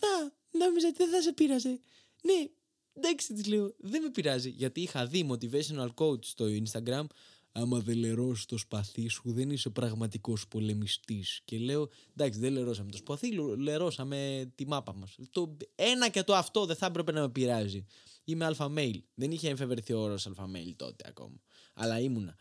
να, 0.01 0.33
νόμιζα 0.65 0.89
ότι 0.89 0.97
δεν 0.97 1.11
θα 1.11 1.23
σε 1.23 1.33
πείραζε. 1.33 1.81
Ναι, 2.23 2.49
εντάξει 2.93 3.35
της 3.35 3.47
λέω, 3.47 3.75
δεν 3.79 4.03
με 4.03 4.11
πειράζει. 4.11 4.51
Γιατί 4.51 4.81
είχα 4.81 5.07
δει 5.07 5.29
motivational 5.31 5.89
coach 5.95 6.25
στο 6.25 6.47
Instagram. 6.47 7.07
Άμα 7.53 7.81
δεν 7.81 7.97
λερώσεις 7.97 8.45
το 8.45 8.59
σπαθί 8.59 9.09
σου, 9.09 9.33
δεν 9.33 9.51
είσαι 9.51 9.71
πραγματικός 9.71 10.49
πολεμιστής. 10.49 11.41
Και 11.45 11.59
λέω, 11.59 11.89
εντάξει, 12.17 12.39
δεν 12.39 12.53
λερώσαμε 12.53 12.91
το 12.91 12.97
σπαθί, 12.97 13.33
λερώσαμε 13.59 14.51
τη 14.55 14.67
μάπα 14.67 14.95
μας. 14.95 15.17
Το 15.31 15.57
ένα 15.75 16.09
και 16.09 16.23
το 16.23 16.35
αυτό 16.35 16.67
δεν 16.67 16.77
θα 16.77 16.87
έπρεπε 16.87 17.13
να 17.13 17.21
με 17.21 17.29
πειράζει. 17.29 17.87
Είμαι 18.25 18.45
αλφα 18.45 18.73
mail. 18.77 18.99
Δεν 19.15 19.31
είχε 19.31 19.49
εμφευρεθεί 19.49 19.93
ο 19.93 20.01
όρος 20.01 20.27
αλφα 20.27 20.51
mail 20.55 20.73
τότε 20.77 21.05
ακόμα. 21.09 21.41
Αλλά 21.75 22.01
ήμουνα. 22.01 22.37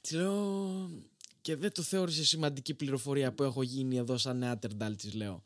Τι 0.00 0.14
λέω, 0.14 0.90
και 1.42 1.56
δεν 1.56 1.72
το 1.72 1.82
θεώρησε 1.82 2.24
σημαντική 2.24 2.74
πληροφορία 2.74 3.32
που 3.34 3.42
έχω 3.42 3.62
γίνει 3.62 3.96
εδώ 3.96 4.18
σαν 4.18 4.38
νεάτερνταλ, 4.38 4.96
της 4.96 5.14
λέω. 5.14 5.42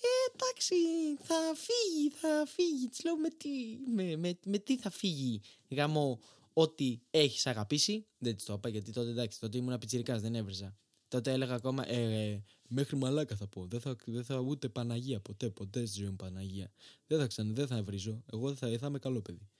Ε, 0.00 0.32
εντάξει, 0.32 0.74
θα 1.22 1.34
φύγει, 1.54 2.10
θα 2.10 2.46
φύγει. 2.46 2.88
Της 2.88 3.04
λέω 3.04 3.16
με 3.16 3.28
τι, 3.28 3.48
με, 3.94 4.16
με, 4.16 4.38
με 4.44 4.58
τι 4.58 4.76
θα 4.76 4.90
φύγει; 4.90 5.40
Γαμό 5.68 6.20
ό,τι 6.52 6.98
έχεις 7.10 7.46
αγαπήσει. 7.46 8.06
Δεν 8.18 8.36
της 8.36 8.44
το 8.44 8.52
είπα 8.52 8.68
γιατί 8.68 8.92
τότε 8.92 9.10
εντάξει, 9.10 9.40
τότε 9.40 9.58
ήμουν 9.58 9.78
πιτσυρικά, 9.78 10.18
δεν 10.18 10.34
έβριζα. 10.34 10.76
Τότε 11.08 11.32
έλεγα 11.32 11.54
ακόμα, 11.54 11.88
ε, 11.88 12.30
ε, 12.30 12.42
μέχρι 12.68 12.96
μαλάκα 12.96 13.36
θα 13.36 13.46
πω. 13.46 13.66
Δεν 13.66 13.80
θα, 13.80 13.96
δεν 14.04 14.24
θα 14.24 14.38
ούτε 14.38 14.68
Παναγία 14.68 15.20
ποτέ, 15.20 15.50
ποτέ 15.50 15.86
στη 15.86 15.98
ζωή 15.98 16.08
μου 16.08 16.16
Παναγία. 16.16 16.72
Δεν 17.06 17.18
θα 17.18 17.26
ξανά, 17.26 17.52
δεν 17.52 17.66
θα 17.66 17.82
βρίζω. 17.82 18.22
Εγώ 18.32 18.54
θα, 18.54 18.78
θα 18.78 18.86
είμαι 18.86 18.98
καλό 18.98 19.20
παιδί. 19.22 19.50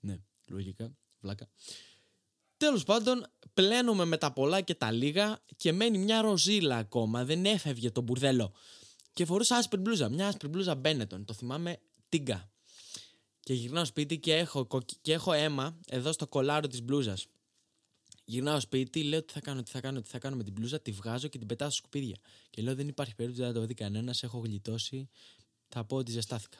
Ναι, 0.00 0.18
λογικά, 0.48 0.96
βλάκα. 1.20 1.48
Τέλος 2.60 2.84
πάντων, 2.84 3.26
πλένουμε 3.54 4.04
με 4.04 4.16
τα 4.16 4.32
πολλά 4.32 4.60
και 4.60 4.74
τα 4.74 4.90
λίγα 4.90 5.38
και 5.56 5.72
μένει 5.72 5.98
μια 5.98 6.20
ροζίλα 6.20 6.76
ακόμα. 6.76 7.24
Δεν 7.24 7.44
έφευγε 7.44 7.90
το 7.90 8.00
μπουρδέλο. 8.00 8.52
Και 9.12 9.24
φορούσα 9.24 9.56
άσπρη 9.56 9.80
μπλούζα. 9.80 10.08
Μια 10.08 10.28
άσπρη 10.28 10.48
μπλούζα 10.48 10.74
Μπένετον. 10.74 11.24
Το 11.24 11.32
θυμάμαι 11.32 11.78
τίγκα. 12.08 12.50
Και 13.40 13.54
γυρνάω 13.54 13.84
σπίτι 13.84 14.18
και 14.18 14.34
έχω, 14.34 14.68
και 15.00 15.12
έχω 15.12 15.32
αίμα 15.32 15.80
εδώ 15.86 16.12
στο 16.12 16.26
κολάρο 16.26 16.66
της 16.66 16.82
μπλούζας. 16.82 17.26
Γυρνάω 18.24 18.60
σπίτι, 18.60 19.02
λέω 19.02 19.22
τι 19.22 19.32
θα 19.32 19.40
κάνω, 19.40 19.62
τι 19.62 19.70
θα 19.70 19.80
κάνω, 19.80 20.00
τι 20.00 20.08
θα 20.08 20.18
κάνω 20.18 20.36
με 20.36 20.42
την 20.42 20.52
μπλούζα, 20.52 20.80
τη 20.80 20.90
βγάζω 20.90 21.28
και 21.28 21.38
την 21.38 21.46
πετάω 21.46 21.70
στα 21.70 21.78
σκουπίδια. 21.78 22.16
Και 22.50 22.62
λέω 22.62 22.74
δεν 22.74 22.88
υπάρχει 22.88 23.14
περίπτωση 23.14 23.48
να 23.48 23.54
το 23.54 23.66
δει 23.66 23.74
κανένας, 23.74 24.22
έχω 24.22 24.38
γλιτώσει. 24.38 25.08
Θα 25.68 25.84
πω 25.84 25.96
ότι 25.96 26.10
ζεστάθηκα 26.10 26.58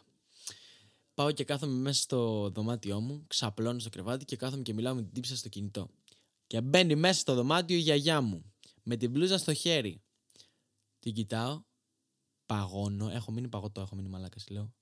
πάω 1.20 1.32
και 1.32 1.44
κάθομαι 1.44 1.72
μέσα 1.72 2.00
στο 2.00 2.50
δωμάτιό 2.50 3.00
μου, 3.00 3.24
ξαπλώνω 3.26 3.78
στο 3.78 3.90
κρεβάτι 3.90 4.24
και 4.24 4.36
κάθομαι 4.36 4.62
και 4.62 4.74
μιλάω 4.74 4.94
με 4.94 5.02
την 5.02 5.12
τύψα 5.12 5.36
στο 5.36 5.48
κινητό. 5.48 5.90
Και 6.46 6.60
μπαίνει 6.60 6.94
μέσα 6.94 7.20
στο 7.20 7.34
δωμάτιο 7.34 7.76
η 7.76 7.80
γιαγιά 7.80 8.20
μου, 8.20 8.52
με 8.82 8.96
την 8.96 9.10
μπλούζα 9.10 9.38
στο 9.38 9.54
χέρι. 9.54 10.02
Την 10.98 11.14
κοιτάω, 11.14 11.62
παγώνω, 12.46 13.08
έχω 13.08 13.32
μείνει 13.32 13.48
παγωτό, 13.48 13.80
έχω 13.80 13.94
μείνει 13.94 14.08
μαλάκας, 14.08 14.48
λέω. 14.48 14.74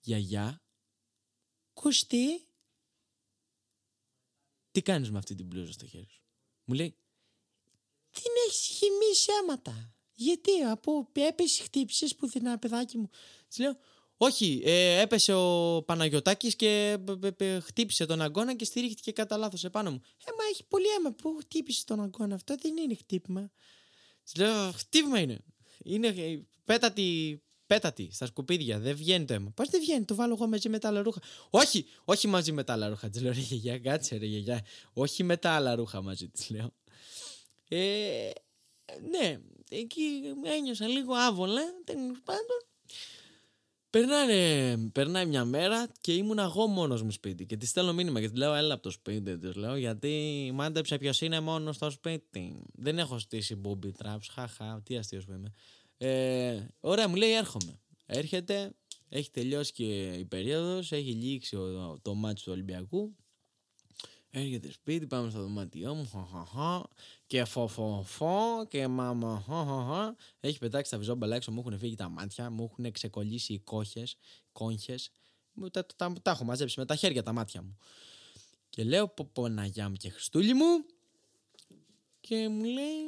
Γιαγιά, 0.00 0.62
κουστί, 1.72 2.46
τι 4.70 4.82
κάνεις 4.82 5.10
με 5.10 5.18
αυτή 5.18 5.34
την 5.34 5.46
μπλούζα 5.46 5.72
στο 5.72 5.86
χέρι 5.86 6.08
σου; 6.08 6.22
Μου 6.64 6.74
λέει, 6.74 6.96
την 8.10 8.32
έχεις 8.46 8.66
χυμίσει 8.66 9.30
αίματα. 9.40 9.94
Γιατί, 10.12 10.60
από 10.60 11.08
έπεση 11.12 11.62
χτύπησες 11.62 12.14
πουθενά, 12.14 12.58
παιδάκι 12.58 12.98
μου. 12.98 13.10
Της 13.48 13.58
λέω, 13.58 13.78
Όχι, 14.22 14.62
ε, 14.64 15.00
έπεσε 15.00 15.32
ο 15.34 15.82
Παναγιωτάκης 15.86 16.56
και 16.56 16.98
π- 17.04 17.10
π- 17.10 17.32
π- 17.32 17.62
χτύπησε 17.62 18.06
τον 18.06 18.20
αγκώνα 18.20 18.54
και 18.56 18.64
στηρίχτηκε 18.64 19.12
κατά 19.12 19.36
λάθος 19.36 19.64
επάνω 19.64 19.90
μου. 19.90 20.00
Ε, 20.24 20.30
μα 20.38 20.44
έχει 20.52 20.64
πολύ 20.68 20.86
αίμα. 20.98 21.12
Πού 21.12 21.36
χτύπησε 21.40 21.84
τον 21.84 22.00
αγκώνα, 22.00 22.34
αυτό; 22.34 22.54
Δεν 22.62 22.76
είναι 22.76 22.94
χτύπημα. 22.94 23.50
Της 24.24 24.36
λέω, 24.36 24.72
χτύπημα 24.72 25.20
είναι. 25.20 25.38
Είναι 25.84 26.06
ε, 26.06 26.38
πέτατη, 26.64 27.40
πέτατη 27.66 28.08
στα 28.12 28.26
σκουπίδια. 28.26 28.78
Δεν 28.78 28.96
βγαίνει 28.96 29.24
το 29.24 29.34
αίμα. 29.34 29.50
Πώς 29.50 29.68
δεν 29.68 29.80
βγαίνει, 29.80 30.04
το 30.04 30.14
βάλω 30.14 30.34
εγώ 30.34 30.46
μαζί 30.46 30.68
με 30.68 30.78
τα 30.78 30.88
άλλα 30.88 31.02
ρούχα. 31.02 31.20
Όχι, 31.50 31.86
όχι 32.04 32.26
μαζί 32.26 32.52
με 32.52 32.64
τα 32.64 32.72
άλλα 32.72 32.88
ρούχα. 32.88 33.08
Της 33.10 33.22
λέω, 33.22 33.32
ρε 33.32 33.40
γιαγιά, 33.40 33.78
κάτσε 33.78 34.16
ρε 34.16 34.26
γιαγιά. 34.26 34.64
Όχι 34.92 35.22
με 35.22 35.36
τα 35.36 35.50
άλλα 35.50 35.74
ρούχα 35.74 36.02
μαζί 36.02 36.28
της 36.28 36.50
λέω. 36.50 36.74
Ε, 37.68 38.30
ναι, 39.10 39.40
εκεί 39.70 40.02
ένιωσα 40.42 40.86
λίγο 40.86 41.14
άβολα, 41.14 41.62
τέλος 41.84 42.18
πάντων. 42.24 42.64
Περνάνε, 43.90 44.76
περνάει 44.92 45.26
μια 45.26 45.44
μέρα 45.44 45.88
και 46.00 46.14
ήμουν 46.14 46.38
εγώ 46.38 46.66
μόνος 46.66 47.02
μου 47.02 47.10
σπίτι. 47.10 47.46
Και 47.46 47.56
τη 47.56 47.66
στέλνω 47.66 47.92
μήνυμα 47.92 48.20
και 48.20 48.28
τη 48.28 48.36
λέω: 48.36 48.54
Έλα 48.54 48.74
από 48.74 48.82
το 48.82 48.90
σπίτι. 48.90 49.38
Της 49.38 49.54
λέω: 49.54 49.76
Γιατί 49.76 50.50
μάντεψε 50.54 50.98
ποιος 50.98 51.20
είναι 51.20 51.40
μόνος 51.40 51.76
στο 51.76 51.90
σπίτι. 51.90 52.62
Δεν 52.72 52.98
έχω 52.98 53.18
στήσει 53.18 53.60
booby 53.64 53.90
traps. 54.02 54.24
Χαχά, 54.30 54.80
τι 54.84 54.96
αστείος 54.96 55.24
που 55.24 55.32
είμαι. 55.32 55.52
Ε, 55.98 56.66
ωραία, 56.80 57.08
μου 57.08 57.14
λέει: 57.14 57.32
Έρχομαι. 57.32 57.80
Έρχεται, 58.06 58.72
έχει 59.08 59.30
τελειώσει 59.30 59.72
και 59.72 60.12
η 60.12 60.24
περίοδος, 60.24 60.92
έχει 60.92 61.12
λήξει 61.12 61.56
ο, 61.56 61.98
το 62.02 62.14
μάτι 62.14 62.42
του 62.42 62.52
Ολυμπιακού. 62.52 63.16
Έρχεται 64.30 64.72
σπίτι, 64.72 65.06
πάμε 65.06 65.30
στο 65.30 65.40
δωμάτιό 65.40 65.94
μου, 65.94 66.08
χαχαχα, 66.08 66.88
και 67.30 67.44
φοφοφο 67.44 68.66
και 68.68 68.88
μάμα, 68.88 69.42
χαχαχα. 69.46 70.16
Έχει 70.40 70.58
πετάξει 70.58 70.90
τα 70.90 70.98
βυζόμπαλα 70.98 71.36
έξω, 71.36 71.52
μου 71.52 71.60
έχουν 71.60 71.78
φύγει 71.78 71.94
τα 71.94 72.08
μάτια, 72.08 72.50
μου 72.50 72.68
έχουν 72.72 72.92
ξεκολλήσει 72.92 73.52
οι 73.52 73.58
κόχες, 73.58 74.16
κόγχες. 74.52 75.10
Μου 75.52 75.70
Τα, 75.70 75.86
τα, 75.86 76.12
τα 76.22 76.30
έχω 76.30 76.44
μαζέψει 76.44 76.78
με 76.78 76.84
τα 76.86 76.96
χέρια 76.96 77.22
τα 77.22 77.32
μάτια 77.32 77.62
μου. 77.62 77.76
Και 78.70 78.84
λέω 78.84 79.08
πω 79.08 79.24
Παναγιά 79.32 79.88
μου 79.88 79.94
και 79.96 80.10
Χριστούλη 80.10 80.54
μου 80.54 80.84
και 82.20 82.48
μου 82.48 82.64
λέει 82.64 83.00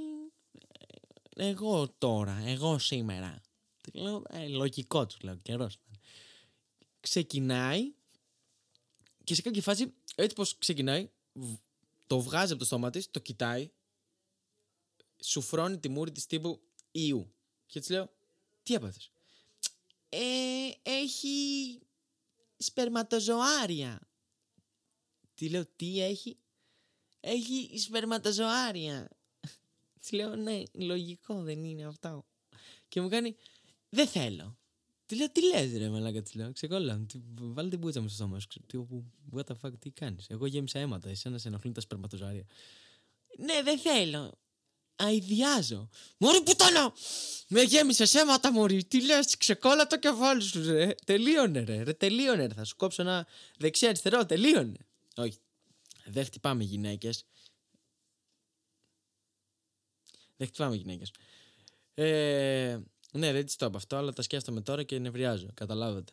«Ε, 1.36 1.48
εγώ 1.48 1.88
τώρα, 1.98 2.42
εγώ 2.46 2.78
σήμερα. 2.78 3.40
Του 3.82 4.00
λέω, 4.00 4.22
ε, 4.28 4.48
λογικό 4.48 5.06
του 5.06 5.16
λέω, 5.22 5.36
καιρός. 5.36 5.78
Ξεκινάει 7.00 7.92
και 9.24 9.34
σε 9.34 9.42
κάποια 9.42 9.62
φάση, 9.62 9.94
έτσι 10.14 10.34
πως 10.34 10.58
ξεκινάει, 10.58 11.10
β- 11.32 11.54
το 12.06 12.20
βγάζει 12.20 12.50
από 12.52 12.60
το 12.60 12.66
στόμα 12.66 12.90
της, 12.90 13.10
το 13.10 13.18
κοιτάει, 13.20 13.70
σου 15.22 15.40
φρώνει 15.40 15.78
τη 15.78 15.88
μούρη 15.88 16.12
της 16.12 16.26
τύπου 16.26 16.60
Ιου. 16.90 17.34
Και 17.66 17.80
της 17.80 17.88
λέω, 17.88 18.12
τι 18.62 18.74
έπαθες; 18.74 19.10
Ε, 20.08 20.18
έχει 20.82 21.28
σπερματοζωάρια. 22.56 24.08
Τι 25.34 25.48
λέω, 25.48 25.66
τι 25.76 26.00
έχει; 26.02 26.36
Έχει 27.20 27.78
σπερματοζωάρια. 27.78 29.08
Της 30.00 30.12
λέω, 30.12 30.36
ναι, 30.36 30.62
λογικό 30.72 31.42
δεν 31.42 31.64
είναι 31.64 31.84
αυτό. 31.86 32.26
Και 32.88 33.00
μου 33.00 33.08
κάνει, 33.08 33.36
δεν 33.88 34.06
θέλω. 34.08 34.56
Τη 35.06 35.16
λέω, 35.16 35.30
τι 35.30 35.44
λες 35.46 35.76
ρε 35.76 35.88
μαλάκα, 35.88 36.22
της 36.22 36.34
λέω, 36.34 36.52
ξεκόλλα, 36.52 36.98
τι- 37.08 37.20
βάλε 37.34 37.68
την 37.68 37.80
πούτσα 37.80 38.00
μου 38.00 38.08
στο 38.08 38.16
στόμα 38.16 38.40
σου. 38.40 38.48
Τι, 38.66 38.76
όπου- 38.76 39.04
what 39.32 39.44
the 39.44 39.54
fuck, 39.62 39.78
τι 39.78 39.90
κάνεις. 39.90 40.26
Εγώ 40.28 40.46
γέμισα 40.46 40.78
αίματα, 40.78 41.08
εσένα 41.08 41.38
σε 41.38 41.48
ενοχλούν 41.48 41.72
τα 41.72 41.80
σπερματοζωάρια. 41.80 42.46
Ναι, 43.38 43.62
δεν 43.62 43.78
θέλω. 43.78 44.38
Αηδιάζω. 45.04 45.88
Μωρή 46.16 46.42
πουτάνα! 46.42 46.92
Με 47.48 47.62
γέμισε 47.62 48.18
αίματα, 48.18 48.52
Μωρή. 48.52 48.84
Τι 48.84 49.04
λες, 49.04 49.36
ξεκόλα 49.36 49.86
το 49.86 49.98
κεφάλι 49.98 50.42
σου, 50.42 50.62
ρε. 50.62 50.94
Τελείωνε, 51.04 51.60
ρε. 51.60 51.82
ρε 51.82 51.92
τελείωνε, 51.92 52.46
ρε. 52.46 52.54
Θα 52.54 52.64
σου 52.64 52.76
κόψω 52.76 53.02
ένα 53.02 53.26
δεξιά-αριστερό. 53.58 54.26
Τελείωνε. 54.26 54.76
Όχι. 55.16 55.38
Δεν 56.04 56.24
χτυπάμε 56.24 56.64
γυναίκες. 56.64 57.24
Δεν 60.36 60.46
χτυπάμε 60.46 60.76
γυναίκες. 60.76 61.12
Ε, 61.94 62.78
ναι, 63.12 63.32
δεν 63.32 63.44
της 63.44 63.56
το 63.56 63.66
είπα 63.66 63.76
αυτό, 63.76 63.96
αλλά 63.96 64.12
τα 64.12 64.22
σκέφτομαι 64.22 64.60
τώρα 64.60 64.82
και 64.82 64.98
νευριάζω. 64.98 65.46
Καταλάβατε. 65.54 66.12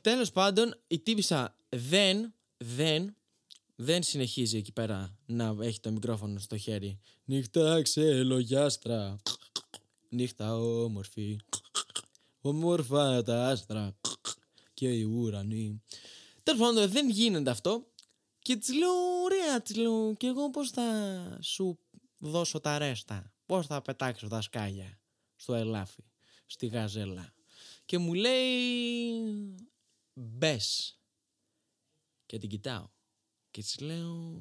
Τέλος 0.00 0.32
πάντων, 0.32 0.80
η 0.86 0.98
τύπησα 0.98 1.56
δεν, 1.68 2.34
δεν, 2.56 3.16
δεν 3.76 4.02
συνεχίζει 4.02 4.56
εκεί 4.56 4.72
πέρα 4.72 5.16
να 5.26 5.56
έχει 5.60 5.80
το 5.80 5.90
μικρόφωνο 5.90 6.38
στο 6.38 6.56
χέρι. 6.56 7.00
Νύχτα 7.24 7.82
ξελογιάστρα. 7.82 9.22
Νύχτα 10.08 10.56
όμορφη. 10.56 11.38
Ομόρφα 12.40 13.22
τα 13.22 13.48
άστρα. 13.48 13.96
Και 14.74 14.88
οι 14.88 15.02
ουρανοί. 15.02 15.82
Τέλος 16.42 16.60
πάντων, 16.60 16.90
δεν 16.90 17.10
γίνεται 17.10 17.50
αυτό. 17.50 17.86
Και 18.38 18.56
της 18.56 18.74
λέω, 18.74 19.22
ωραία, 19.24 19.62
της 19.62 19.76
λέω, 19.76 20.14
και 20.16 20.26
εγώ 20.26 20.50
πώς 20.50 20.70
θα 20.70 21.38
σου 21.42 21.78
δώσω 22.18 22.60
τα 22.60 22.78
ρέστα; 22.78 23.32
Πώς 23.46 23.66
θα 23.66 23.82
πετάξω 23.82 24.28
τα 24.28 24.40
σκάλια 24.40 25.00
στο 25.36 25.54
ελάφι, 25.54 26.04
στη 26.46 26.66
γαζέλα; 26.66 27.34
Και 27.84 27.98
μου 27.98 28.14
λέει, 28.14 29.54
μπες. 30.12 30.98
Και 32.26 32.38
την 32.38 32.48
κοιτάω. 32.48 32.88
Και 33.52 33.62
της 33.62 33.80
λέω, 33.80 34.38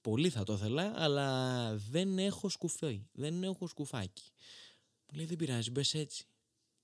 πολύ 0.00 0.30
θα 0.30 0.44
το 0.44 0.52
ήθελα, 0.52 0.92
αλλά 0.96 1.74
δεν 1.76 2.18
έχω 2.18 2.48
σκουφί, 2.48 3.06
δεν 3.12 3.42
έχω 3.42 3.66
σκουφάκι. 3.66 4.32
Μου 5.06 5.16
λέει, 5.16 5.26
δεν 5.26 5.36
πειράζει, 5.36 5.70
μπες 5.70 5.94
έτσι. 5.94 6.24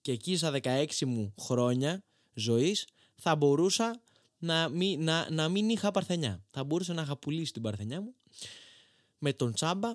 Και 0.00 0.12
εκεί 0.12 0.36
στα 0.36 0.52
16 0.62 1.04
μου 1.04 1.34
χρόνια 1.38 2.04
ζωής 2.34 2.86
θα 3.14 3.36
μπορούσα 3.36 4.02
να 4.38 4.68
μην, 4.68 5.02
να, 5.04 5.30
να 5.30 5.48
μην 5.48 5.68
είχα 5.68 5.90
παρθενιά. 5.90 6.44
Θα 6.50 6.64
μπορούσα 6.64 6.94
να 6.94 7.02
είχα 7.02 7.16
πουλήσει 7.16 7.52
την 7.52 7.62
παρθενιά 7.62 8.00
μου 8.00 8.14
με 9.18 9.32
τον 9.32 9.52
τσάμπα 9.52 9.94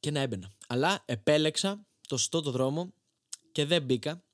και 0.00 0.10
να 0.10 0.20
έμπαινα. 0.20 0.52
Αλλά 0.66 1.02
επέλεξα 1.06 1.86
το 2.08 2.16
σωστό 2.16 2.40
το 2.40 2.50
δρόμο 2.50 2.92
και 3.52 3.64
δεν 3.64 3.82
μπήκα. 3.82 4.24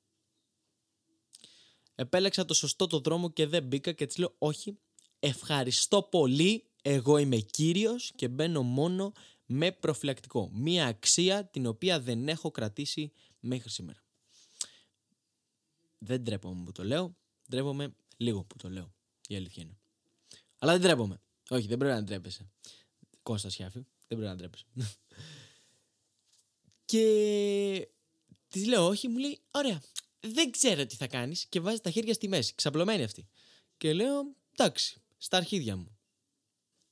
Επέλεξα 1.95 2.45
το 2.45 2.53
σωστό 2.53 2.87
το 2.87 2.99
δρόμο 2.99 3.31
και 3.31 3.47
δεν 3.47 3.63
μπήκα 3.63 3.91
και 3.91 4.05
της 4.05 4.17
λέω 4.17 4.35
όχι, 4.37 4.77
ευχαριστώ 5.19 6.01
πολύ, 6.01 6.63
εγώ 6.81 7.17
είμαι 7.17 7.37
κύριος 7.37 8.11
και 8.15 8.27
μπαίνω 8.27 8.61
μόνο 8.61 9.13
με 9.45 9.71
προφυλακτικό. 9.71 10.49
Μία 10.53 10.85
αξία 10.85 11.45
την 11.45 11.65
οποία 11.65 11.99
δεν 11.99 12.27
έχω 12.27 12.51
κρατήσει 12.51 13.11
μέχρι 13.39 13.69
σήμερα. 13.69 14.03
Δεν 15.97 16.23
τρέπομαι 16.23 16.63
που 16.63 16.71
το 16.71 16.83
λέω, 16.83 17.15
ντρέπομαι 17.49 17.95
λίγο 18.17 18.43
που 18.43 18.55
το 18.57 18.69
λέω. 18.69 18.93
Η 19.27 19.35
αλήθεια 19.35 19.63
είναι. 19.63 19.77
Αλλά 20.59 20.71
δεν 20.71 20.81
τρέπομαι. 20.81 21.21
Όχι, 21.49 21.67
δεν 21.67 21.77
πρέπει 21.77 21.95
να 21.95 22.03
ντρέπεσαι. 22.03 22.49
Κώστα 23.23 23.49
Σιάφη, 23.49 23.79
δεν 23.79 24.17
πρέπει 24.17 24.21
να 24.21 24.35
ντρέπεσαι. 24.35 24.65
και 26.85 27.87
της 28.47 28.65
λέω 28.65 28.87
όχι, 28.87 29.07
μου 29.07 29.17
λέει 29.17 29.39
ωραία, 29.51 29.81
δεν 30.19 30.51
ξέρω 30.51 30.85
τι 30.85 30.95
θα 30.95 31.07
κάνεις 31.07 31.45
και 31.45 31.59
βάζει 31.59 31.79
τα 31.79 31.89
χέρια 31.89 32.13
στη 32.13 32.27
μέση, 32.27 32.55
ξαπλωμένη 32.55 33.03
αυτή. 33.03 33.27
Και 33.77 33.93
λέω 33.93 34.35
εντάξει, 34.51 35.01
στα 35.17 35.37
αρχίδια 35.37 35.75
μου. 35.75 35.97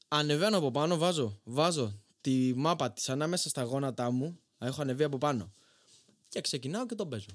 Ανεβαίνω 0.07 0.57
από 0.57 0.71
πάνω, 0.71 0.97
βάζω, 0.97 1.39
βάζω 1.43 1.99
τη 2.21 2.53
μάπα 2.55 2.91
της 2.91 3.09
ανάμεσα 3.09 3.49
στα 3.49 3.63
γόνατά 3.63 4.11
μου, 4.11 4.39
έχω 4.57 4.81
ανεβεί 4.81 5.03
από 5.03 5.17
πάνω. 5.17 5.51
Και 6.29 6.41
ξεκινάω 6.41 6.85
και 6.85 6.95
τον 6.95 7.09
παίζω. 7.09 7.29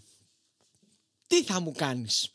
Τι 1.27 1.45
θα 1.45 1.61
μου 1.61 1.73
κάνεις; 1.73 2.33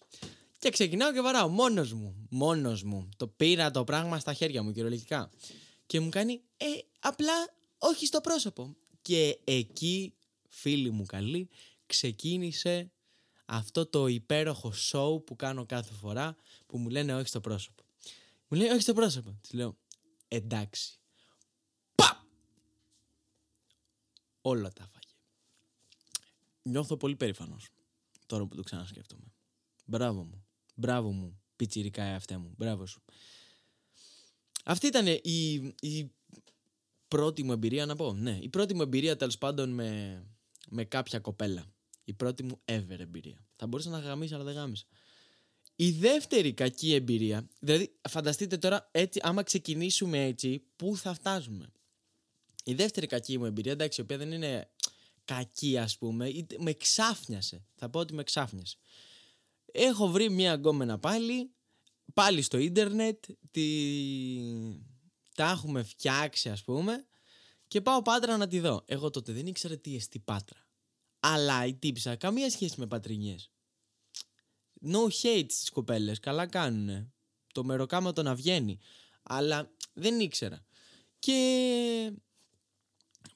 Και 0.60 0.70
ξεκινάω 0.70 1.14
και 1.14 1.22
βαράω 1.22 1.48
μόνος 1.48 1.94
μου. 1.94 2.28
Μόνος 2.30 2.84
μου. 2.84 3.10
Το 3.18 3.28
πήρα 3.28 3.72
το 3.72 3.84
πράγμα 3.84 4.20
στα 4.20 4.34
χέρια 4.34 4.64
μου 4.64 4.72
κυριολεκτικά. 4.72 5.32
Και 5.86 6.00
μου 6.00 6.10
κάνει, 6.10 6.42
ε, 6.58 6.66
απλά 7.00 7.34
όχι 7.78 8.06
στο 8.06 8.22
πρόσωπο. 8.22 8.76
Και 9.02 9.40
εκεί, 9.44 10.14
φίλοι 10.50 10.90
μου 10.90 11.06
καλοί, 11.06 11.50
ξεκίνησε 11.86 12.92
αυτό 13.46 13.86
το 13.86 14.08
υπέροχο 14.08 14.74
show 14.92 15.26
που 15.26 15.36
κάνω 15.36 15.66
κάθε 15.66 15.94
φορά 15.94 16.36
που 16.66 16.78
μου 16.78 16.90
λένε 16.90 17.16
όχι 17.16 17.28
στο 17.28 17.42
πρόσωπο. 17.42 17.85
Μου 18.48 18.58
λέει 18.58 18.68
όχι 18.68 18.82
στο 18.82 18.94
πρόσωπο. 18.94 19.38
Της 19.42 19.54
λέω, 19.54 19.78
εντάξει. 20.28 21.00
Παπ! 21.96 22.18
Όλα 24.42 24.72
τα 24.74 24.84
φάγε. 24.84 25.14
Νιώθω 26.62 26.98
πολύ 26.98 27.16
περήφανος 27.16 27.70
τώρα 28.26 28.46
που 28.46 28.56
το 28.56 28.64
ξανασκέφτομαι. 28.64 29.34
Μπράβο 29.86 30.24
μου. 30.24 30.46
Μπράβο 30.76 31.12
μου. 31.12 31.40
Πιτσιρικά 31.56 32.04
εαυτέ 32.04 32.38
μου. 32.38 32.54
Μπράβο 32.58 32.86
σου. 32.86 33.04
Αυτή 34.64 34.88
ήταν 34.88 35.08
η, 35.22 35.74
η 35.80 36.12
πρώτη 37.08 37.44
μου 37.44 37.52
εμπειρία 37.52 37.86
να 37.86 37.96
πω. 37.96 38.14
Ναι, 38.14 38.38
η 38.42 38.50
πρώτη 38.50 38.74
μου 38.74 38.82
εμπειρία 38.82 39.16
τέλος 39.16 39.38
πάντων 39.38 39.70
με, 39.70 40.22
με 40.70 40.86
κάποια 40.86 41.20
κοπέλα. 41.20 41.66
Η 42.04 42.14
πρώτη 42.14 42.44
μου 42.44 42.62
ever 42.66 43.00
εμπειρία. 43.00 43.46
Θα 43.56 43.68
μπορούσα 43.68 43.90
να 43.90 44.00
γαμίσω, 44.00 44.36
αλλά 44.36 44.44
δεν 44.44 44.54
γάμισα. 44.54 44.86
Η 45.76 45.92
δεύτερη 45.92 46.54
κακή 46.54 46.94
εμπειρία, 46.94 47.50
δηλαδή 47.60 47.96
φανταστείτε 48.10 48.58
τώρα 48.58 48.90
έτσι, 48.92 49.20
άμα 49.24 49.44
ξεκινήσουμε 49.44 50.26
έτσι, 50.26 50.64
πού 50.76 50.98
θα 50.98 51.14
φτάσουμε. 51.14 51.72
Η 52.64 52.74
δεύτερη 52.74 53.08
κακή 53.08 53.38
μου 53.38 53.46
εμπειρία, 53.46 53.72
εντάξει, 53.72 54.02
η 54.02 54.04
οποία 54.04 54.18
δεν 54.18 54.32
είναι 54.32 54.70
κακή 55.26 55.78
ας 55.78 55.98
πούμε, 55.98 56.30
είτε- 56.30 56.58
με 56.60 56.74
ξάφνιασε. 56.74 57.66
Θα 57.76 57.90
πω 57.90 58.00
ότι 58.00 58.14
με 58.14 58.24
ξάφνιασε. 58.24 58.78
έχω 59.72 60.08
βρει 60.08 60.30
μια 60.30 60.54
γκόμενα 60.54 61.00
πάλι, 61.00 61.52
πάλι 62.14 62.42
στο 62.42 62.58
ίντερνετ, 62.58 63.26
τη... 63.52 63.62
τα 65.36 65.50
έχουμε 65.50 65.84
φτιάξει 65.84 66.50
ας 66.50 66.64
πούμε 66.64 67.06
και 67.68 67.82
πάω 67.82 68.02
Πάτρα 68.02 68.38
να 68.38 68.48
τη 68.48 68.60
δω. 68.60 68.84
Εγώ 68.86 69.10
τότε 69.10 69.32
δεν 69.34 69.48
ήξερα 69.48 69.78
τι 69.78 69.96
εστί 69.96 70.20
Πάτρα. 70.20 70.68
Αλλά 71.20 71.66
η 71.66 71.74
τύψα 71.76 72.16
καμία 72.16 72.50
σχέση 72.50 72.80
με 72.80 72.88
πατρινιές. 72.88 73.52
No 74.86 75.24
hate 75.24 75.46
στις 75.48 75.70
κοπέλες, 75.70 76.20
καλά 76.20 76.46
κάνουνε. 76.46 77.12
Το 77.54 77.64
μεροκάματο 77.64 78.24
να 78.24 78.36
βγαίνει. 78.36 78.80
Αλλά 79.24 79.72
δεν 79.94 80.20
ήξερα. 80.20 80.66
Και 81.20 82.12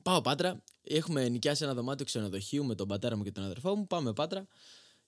πάω 0.01 0.21
Πάτρα, 0.21 0.63
έχουμε 0.81 1.29
νοικιάσει 1.29 1.63
ένα 1.63 1.73
δωμάτιο 1.73 2.05
ξενοδοχείου 2.05 2.65
με 2.65 2.75
τον 2.75 2.87
πατέρα 2.87 3.15
μου 3.15 3.23
και 3.23 3.31
τον 3.31 3.43
αδερφό 3.43 3.75
μου, 3.75 3.87
πάμε 3.87 4.13
Πάτρα 4.13 4.47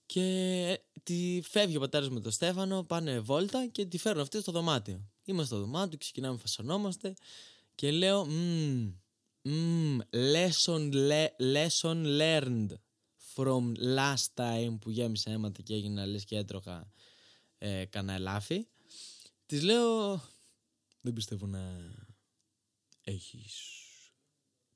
και 0.05 0.79
τη 1.03 1.41
φεύγει 1.43 1.77
ο 1.77 1.79
πατέρας 1.79 2.09
με 2.09 2.19
τον 2.19 2.31
Στέφανο, 2.31 2.83
πάνε 2.83 3.19
βόλτα 3.19 3.67
και 3.67 3.85
τη 3.85 3.97
φέρνουν 3.97 4.21
αυτή 4.21 4.39
στο 4.41 4.51
δωμάτιο. 4.51 5.09
Είμαστε 5.23 5.55
στο 5.55 5.63
δωμάτιο, 5.63 5.97
ξεκινάμε, 5.97 6.37
φασωνόμαστε 6.37 7.13
και 7.75 7.91
λέω 7.91 8.27
mm, 8.29 8.93
mm, 9.45 9.97
lesson, 10.13 10.91
le, 10.93 11.27
lesson 11.53 12.19
learned 12.19 12.67
from 13.35 13.73
last 13.77 14.25
time 14.33 14.77
που 14.81 14.89
γέμισα 14.89 15.31
αίματα 15.31 15.61
και 15.61 15.73
έγινα 15.73 16.05
λες 16.05 16.25
και 16.25 16.37
έτρωγα 16.37 16.91
ε, 17.57 17.85
κανένα 17.85 18.13
ελάφι. 18.13 18.67
Της 19.45 19.61
λέω 19.61 20.21
δεν 21.01 21.13
πιστεύω 21.13 21.47
να 21.47 21.93
έχεις... 23.03 23.53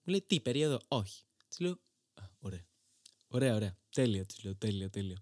Μου 0.04 0.12
λέει 0.12 0.22
τι 0.28 0.40
περίοδο, 0.40 0.80
όχι. 0.88 1.24
Της 1.48 1.60
λέω 1.60 1.80
«Α, 2.14 2.24
ωραία. 2.40 2.66
Ωραία, 3.28 3.56
ωραία. 3.56 3.78
Τέλεια, 3.90 4.26
της 4.26 4.44
λέω. 4.44 4.56
Τέλεια, 4.56 4.90
τέλεια. 4.90 5.22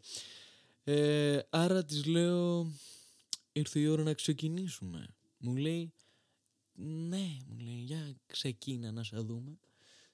Ε, 0.84 1.40
άρα 1.50 1.86
της 1.86 2.06
λέω, 2.06 2.72
ήρθε 3.52 3.80
η 3.80 3.88
ώρα 3.88 4.04
να 4.04 4.14
ξεκινήσουμε. 4.14 5.16
Μου 5.38 5.56
λέει, 5.56 5.94
ναι, 6.74 7.38
μου 7.48 7.58
λέει, 7.60 7.80
για 7.80 8.16
ξεκίνα 8.26 8.92
να 8.92 9.04
σε 9.04 9.18
δούμε. 9.18 9.60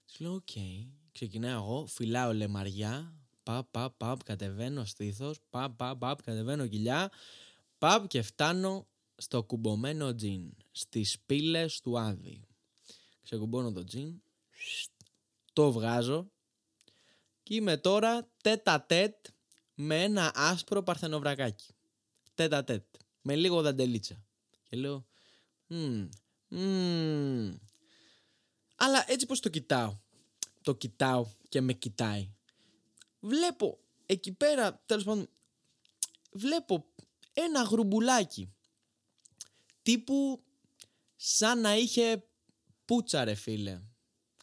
Της 0.06 0.20
λέω, 0.20 0.34
οκ. 0.34 0.56
Ξεκινάω 1.12 1.64
εγώ, 1.64 1.86
φιλάω 1.86 2.34
λαιμαριά, 2.34 3.14
παπ, 3.44 3.68
παπ, 3.72 3.94
παπ, 3.98 4.24
κατεβαίνω 4.24 4.86
στήθος, 4.86 5.40
παπ, 5.50 5.76
παπ, 5.78 6.00
παπ, 6.00 6.22
κατεβαίνω 6.24 6.68
κοιλιά, 6.68 7.12
παπ 7.78 8.08
και 8.08 8.22
φτάνω 8.22 8.88
στο 9.16 9.44
κουμπωμένο 9.44 10.16
τζιν, 10.16 10.54
στις 10.72 11.20
πύλες 11.26 11.80
του 11.80 12.00
Άδη. 12.00 12.42
Ξεκουμπώνω 13.22 13.72
το 13.72 13.84
τζιν, 13.84 14.22
το 15.54 15.72
βγάζω, 15.72 16.32
και 17.50 17.56
είμαι 17.56 17.78
τώρα 17.78 18.32
τέτα 18.42 18.86
τέτ 18.86 19.26
με 19.74 20.04
ένα 20.04 20.32
άσπρο 20.36 20.84
παρθενοβρακάκι. 20.84 21.74
Τέτα 22.36 22.64
τέτ. 22.64 22.86
Με 23.22 23.36
λίγο 23.36 23.62
δαντελίτσα. 23.62 24.24
Και 24.64 24.78
λέω. 24.78 25.06
«Μμμ, 25.68 26.10
μμμ». 26.48 27.54
Αλλά 28.76 29.06
έτσι 29.12 29.26
πως 29.26 29.40
το 29.40 29.50
κοιτάω. 29.50 30.00
Το 30.70 30.76
κοιτάω 30.76 31.28
και 31.50 31.62
με 31.62 31.74
κοιτάει. 31.74 32.30
Βλέπω 33.20 33.80
εκεί 34.06 34.32
πέρα, 34.32 34.84
τέλος 34.86 35.04
πάντων, 35.04 35.30
βλέπω 36.32 36.86
ένα 37.34 37.62
γρουμπουλάκι. 37.62 38.54
Τύπου 39.82 40.44
σαν 41.16 41.62
να 41.62 41.76
είχε 41.76 42.28
πούτσα 42.86 43.24
ρε 43.24 43.34
φίλε. 43.34 43.82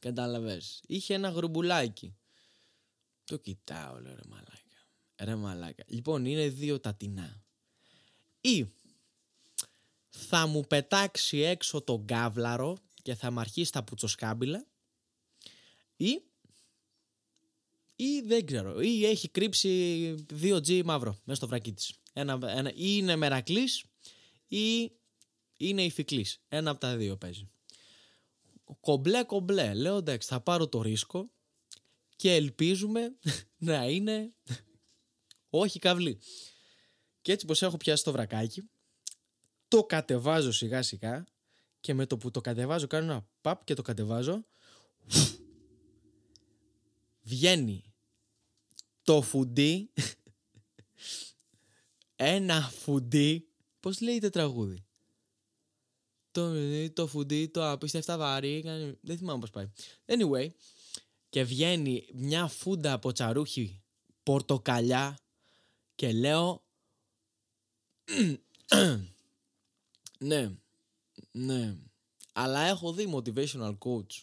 Κατάλαβες. 0.00 0.82
Είχε 0.86 1.14
ένα 1.14 1.28
γρουμπουλάκι. 1.28 2.16
Το 3.24 3.36
κοιτάω, 3.36 4.00
λέω 4.00 4.14
ρε 4.14 4.28
μαλάκα. 4.28 4.86
Ρε 5.16 5.34
μαλάκα. 5.34 5.84
Λοιπόν, 5.86 6.24
είναι 6.24 6.48
δύο 6.48 6.80
τα 6.80 6.94
τεινά. 6.94 7.42
Ή 8.40 8.72
θα 10.08 10.46
μου 10.46 10.62
πετάξει 10.62 11.38
έξω 11.38 11.82
τον 11.82 12.06
κάβλαρο 12.06 12.76
και 13.02 13.14
θα 13.14 13.30
μ' 13.30 13.38
αρχίσει 13.38 13.72
τα 13.72 13.84
πουτσοσκάμπιλα 13.84 14.66
ή 15.96 16.22
ή 17.96 18.20
δεν 18.20 18.46
ξέρω, 18.46 18.80
ή 18.80 19.06
έχει 19.06 19.28
κρύψει 19.28 20.14
2G 20.42 20.82
μαύρο 20.84 21.18
μέσα 21.24 21.34
στο 21.34 21.46
βρακί 21.46 21.72
της. 21.72 21.92
Ένα, 22.12 22.38
ένα, 22.42 22.70
ή 22.70 22.74
είναι 22.76 23.16
μερακλής 23.16 23.84
ή 24.48 24.92
είναι 25.56 25.82
ηφικλής. 25.82 26.40
Ένα 26.48 26.70
από 26.70 26.80
τα 26.80 26.96
δύο 26.96 27.16
παίζει. 27.16 27.48
Κομπλέ 28.80 29.24
κομπλέ. 29.24 29.74
Λέω 29.74 29.96
εντάξει 29.96 30.28
θα 30.28 30.40
πάρω 30.40 30.68
το 30.68 30.82
ρίσκο 30.82 31.30
και 32.16 32.34
ελπίζουμε 32.34 33.16
να 33.68 33.88
είναι 33.88 34.32
όχι 35.50 35.78
καυλή. 35.78 36.18
Και 37.22 37.32
έτσι 37.32 37.46
πως 37.46 37.62
έχω 37.62 37.76
πιάσει 37.76 38.04
το 38.04 38.12
βρακάκι, 38.12 38.70
το 39.68 39.84
κατεβάζω 39.84 40.52
σιγά 40.52 40.82
σιγά 40.82 41.24
και 41.80 41.94
με 41.94 42.06
το 42.06 42.16
που 42.16 42.30
το 42.30 42.40
κατεβάζω 42.40 42.86
κάνω 42.86 43.04
ένα 43.04 43.28
παπ 43.40 43.64
και 43.64 43.74
το 43.74 43.82
κατεβάζω 43.82 44.46
βγαίνει 47.26 47.94
το 49.02 49.22
φουντί 49.22 49.92
ένα 52.16 52.62
φουντί 52.62 53.48
πώς 53.80 54.00
λέγεται 54.00 54.30
τραγούδι; 54.30 54.84
Το, 56.30 56.52
το 56.92 57.06
φουντί 57.06 57.48
το 57.48 57.70
απίστευτα 57.70 58.18
βαρύ 58.18 58.60
δεν 59.00 59.18
θυμάμαι 59.18 59.40
πώς 59.40 59.50
πάει 59.50 59.70
anyway 60.06 60.48
και 61.28 61.44
βγαίνει 61.44 62.08
μια 62.12 62.46
φούντα 62.46 62.92
από 62.92 63.12
τσαρούχι 63.12 63.82
πορτοκαλιά 64.22 65.18
και 65.94 66.12
λέω 66.12 66.64
ναι, 70.18 70.56
ναι. 71.30 71.76
Αλλά 72.32 72.60
έχω 72.60 72.92
δει 72.92 73.12
motivational 73.14 73.78
coach 73.78 74.22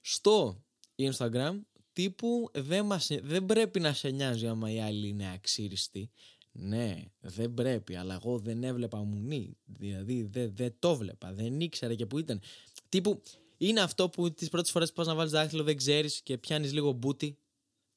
στο 0.00 0.64
Instagram 0.96 1.60
τύπου 1.96 2.50
δεν, 2.52 2.86
μας, 2.86 3.08
δεν 3.22 3.46
πρέπει 3.46 3.80
να 3.80 3.92
σε 3.92 4.10
νοιάζει 4.10 4.46
άμα 4.46 4.70
η 4.70 4.80
άλλη 4.80 5.08
είναι 5.08 5.32
αξίριστη. 5.32 6.10
Ναι, 6.52 7.04
δεν 7.20 7.54
πρέπει, 7.54 7.96
αλλά 7.96 8.14
εγώ 8.14 8.38
δεν 8.38 8.64
έβλεπα 8.64 8.98
μουνί. 8.98 9.56
Δηλαδή 9.64 10.22
δεν, 10.22 10.52
δεν 10.54 10.76
το 10.78 10.96
βλέπα, 10.96 11.32
δεν 11.32 11.60
ήξερα 11.60 11.94
και 11.94 12.06
που 12.06 12.18
ήταν. 12.18 12.40
Τύπου 12.88 13.22
είναι 13.56 13.80
αυτό 13.80 14.08
που 14.08 14.32
τις 14.32 14.48
πρώτες 14.48 14.70
φορές 14.70 14.88
που 14.88 14.94
πας 14.94 15.06
να 15.06 15.14
βάλεις 15.14 15.32
δάχτυλο 15.32 15.62
δεν 15.62 15.76
ξέρεις 15.76 16.22
και 16.22 16.38
πιάνεις 16.38 16.72
λίγο 16.72 16.92
μπούτι 16.92 17.38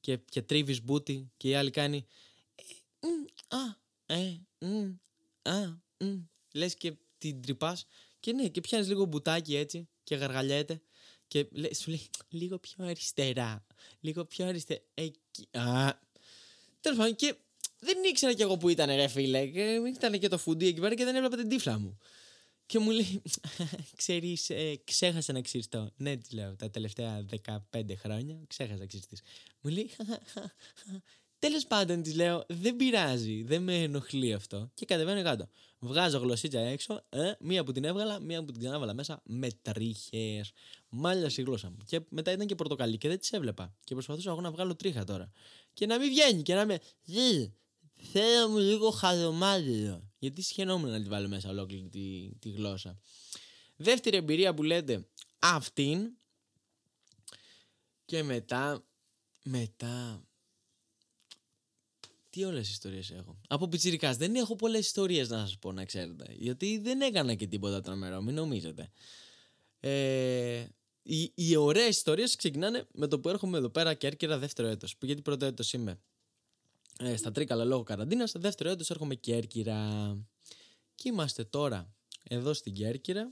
και, 0.00 0.16
και 0.16 0.42
τρίβεις 0.42 0.82
μπούτι 0.82 1.30
και 1.36 1.48
η 1.48 1.54
άλλη 1.54 1.70
κάνει. 1.70 2.06
«Ε, 3.00 3.06
α, 3.56 3.76
ε, 4.06 4.40
α, 5.42 5.82
λες 6.52 6.74
και 6.74 6.96
την 7.18 7.42
τρυπάς. 7.42 7.86
Και 8.20 8.32
ναι, 8.32 8.48
και 8.48 8.60
πιάνεις 8.60 8.88
λίγο 8.88 9.04
μπουτάκι 9.04 9.56
έτσι 9.56 9.88
και 10.02 10.14
γαργαλιέται. 10.14 10.82
Και 11.28 11.48
λέ, 11.50 11.74
σου 11.74 11.90
λέει 11.90 12.10
λίγο 12.28 12.58
πιο 12.58 12.84
αριστερά. 12.84 13.66
Λίγο 14.00 14.24
πιο 14.24 14.46
αριστερά. 14.46 14.80
Εκεί. 14.94 15.48
Α. 15.52 15.98
Τέλος 16.80 16.98
πάντων, 16.98 17.14
και 17.14 17.34
δεν 17.78 17.96
ήξερα 18.04 18.32
κι 18.32 18.42
εγώ 18.42 18.56
που 18.56 18.68
ήταν, 18.68 18.94
ρε 18.94 19.08
φίλε. 19.08 19.46
Και 19.46 19.80
ήταν 19.96 20.18
και 20.18 20.28
το 20.28 20.38
φουντί 20.38 20.66
εκεί 20.66 20.80
πέρα 20.80 20.94
και 20.94 21.04
δεν 21.04 21.16
έβλεπα 21.16 21.36
την 21.36 21.48
τύφλα 21.48 21.78
μου. 21.78 21.98
Και 22.66 22.78
μου 22.78 22.90
λέει, 22.90 23.22
ξέρεις, 23.96 24.50
ε, 24.50 24.80
ξέχασα 24.84 25.32
να 25.32 25.40
ξυριστώ. 25.40 25.90
Ναι, 25.96 26.16
της 26.16 26.32
λέω, 26.32 26.56
τα 26.56 26.70
τελευταία 26.70 27.24
15 27.72 27.82
χρόνια 27.96 28.40
ξέχασα 28.46 28.78
να 28.78 28.86
ξυριστείς. 28.86 29.20
Μου 29.60 29.70
λέει, 29.70 29.90
τέλος 31.40 31.66
πάντων, 31.66 32.02
της 32.02 32.14
λέω, 32.14 32.44
δεν 32.48 32.76
πειράζει, 32.76 33.42
δεν 33.42 33.62
με 33.62 33.82
ενοχλεί 33.82 34.32
αυτό. 34.32 34.70
Και 34.74 34.86
κατεβαίνω 34.86 35.22
κάτω. 35.22 35.48
Βγάζω 35.78 36.18
γλωσσίτσα 36.18 36.60
έξω, 36.60 37.04
ε, 37.08 37.32
μία 37.40 37.64
που 37.64 37.72
την 37.72 37.84
έβγαλα, 37.84 38.20
μία 38.20 38.44
που 38.44 38.52
την 38.52 38.60
ξανάβαλα 38.60 38.94
μέσα, 38.94 39.22
με 39.24 39.48
τρίχες. 39.62 40.52
Μάλιασε 40.88 41.40
η 41.40 41.44
γλώσσα 41.44 41.70
μου. 41.70 41.76
Και 41.86 42.00
μετά 42.08 42.32
ήταν 42.32 42.46
και 42.46 42.54
πορτοκαλί 42.54 42.98
και 42.98 43.08
δεν 43.08 43.18
τις 43.18 43.32
έβλεπα. 43.32 43.74
Και 43.84 43.94
προσπαθούσα 43.94 44.30
εγώ 44.30 44.40
να 44.40 44.50
βγάλω 44.50 44.76
τρίχα 44.76 45.04
τώρα. 45.04 45.30
Και 45.72 45.86
να 45.86 45.98
μην 45.98 46.08
βγαίνει 46.08 46.42
και 46.42 46.54
να 46.54 46.60
είμαι. 46.60 46.78
Θέλω 48.12 48.48
μου 48.48 48.58
λίγο 48.58 48.90
χαζομάδι 48.90 50.00
Γιατί 50.18 50.42
σχαινόμουν 50.42 50.90
να 50.90 51.02
τη 51.02 51.08
βάλω 51.08 51.28
μέσα 51.28 51.48
ολόκληρη 51.48 51.88
τη, 51.88 52.34
τη 52.38 52.50
γλώσσα. 52.50 52.98
Δεύτερη 53.76 54.16
εμπειρία 54.16 54.54
που 54.54 54.62
λέτε 54.62 55.08
αυτήν. 55.38 56.10
Και 58.04 58.22
μετά, 58.22 58.84
μετά, 59.44 60.24
τι 62.30 62.44
όλες 62.44 62.70
ιστορίες 62.70 63.10
έχω; 63.10 63.40
Από 63.48 63.68
πιτσιρικάς 63.68 64.16
δεν 64.16 64.34
έχω 64.34 64.56
πολλές 64.56 64.86
ιστορίες 64.86 65.28
να 65.28 65.38
σας 65.38 65.58
πω 65.58 65.72
να 65.72 65.84
ξέρετε. 65.84 66.24
Γιατί 66.38 66.78
δεν 66.78 67.00
έκανα 67.00 67.34
και 67.34 67.46
τίποτα 67.46 67.80
τρομερό, 67.80 68.22
μην 68.22 68.34
νομίζετε. 68.34 68.90
Ε, 69.80 70.66
οι, 71.02 71.32
οι 71.34 71.56
ωραίες 71.56 71.88
ιστορίες 71.88 72.36
ξεκινάνε 72.36 72.86
με 72.92 73.06
το 73.06 73.20
που 73.20 73.28
έρχομαι 73.28 73.58
εδώ 73.58 73.68
πέρα 73.68 73.94
και 73.94 74.06
έρχεται 74.06 74.36
δεύτερο 74.36 74.68
έτος. 74.68 74.96
Που 74.96 75.06
γιατί 75.06 75.22
πρώτο 75.22 75.44
έτος 75.46 75.72
είμαι 75.72 76.00
ε, 76.98 77.16
στα 77.16 77.30
Τρίκαλα 77.32 77.64
λόγω 77.64 77.82
καραντίνας. 77.82 78.32
Δεύτερο 78.36 78.70
έτος 78.70 78.90
έρχομαι 78.90 79.14
Κέρκυρα. 79.14 80.16
Και 80.94 81.08
είμαστε 81.08 81.44
τώρα 81.44 81.94
εδώ 82.22 82.52
στην 82.54 82.74
Κέρκυρα. 82.74 83.30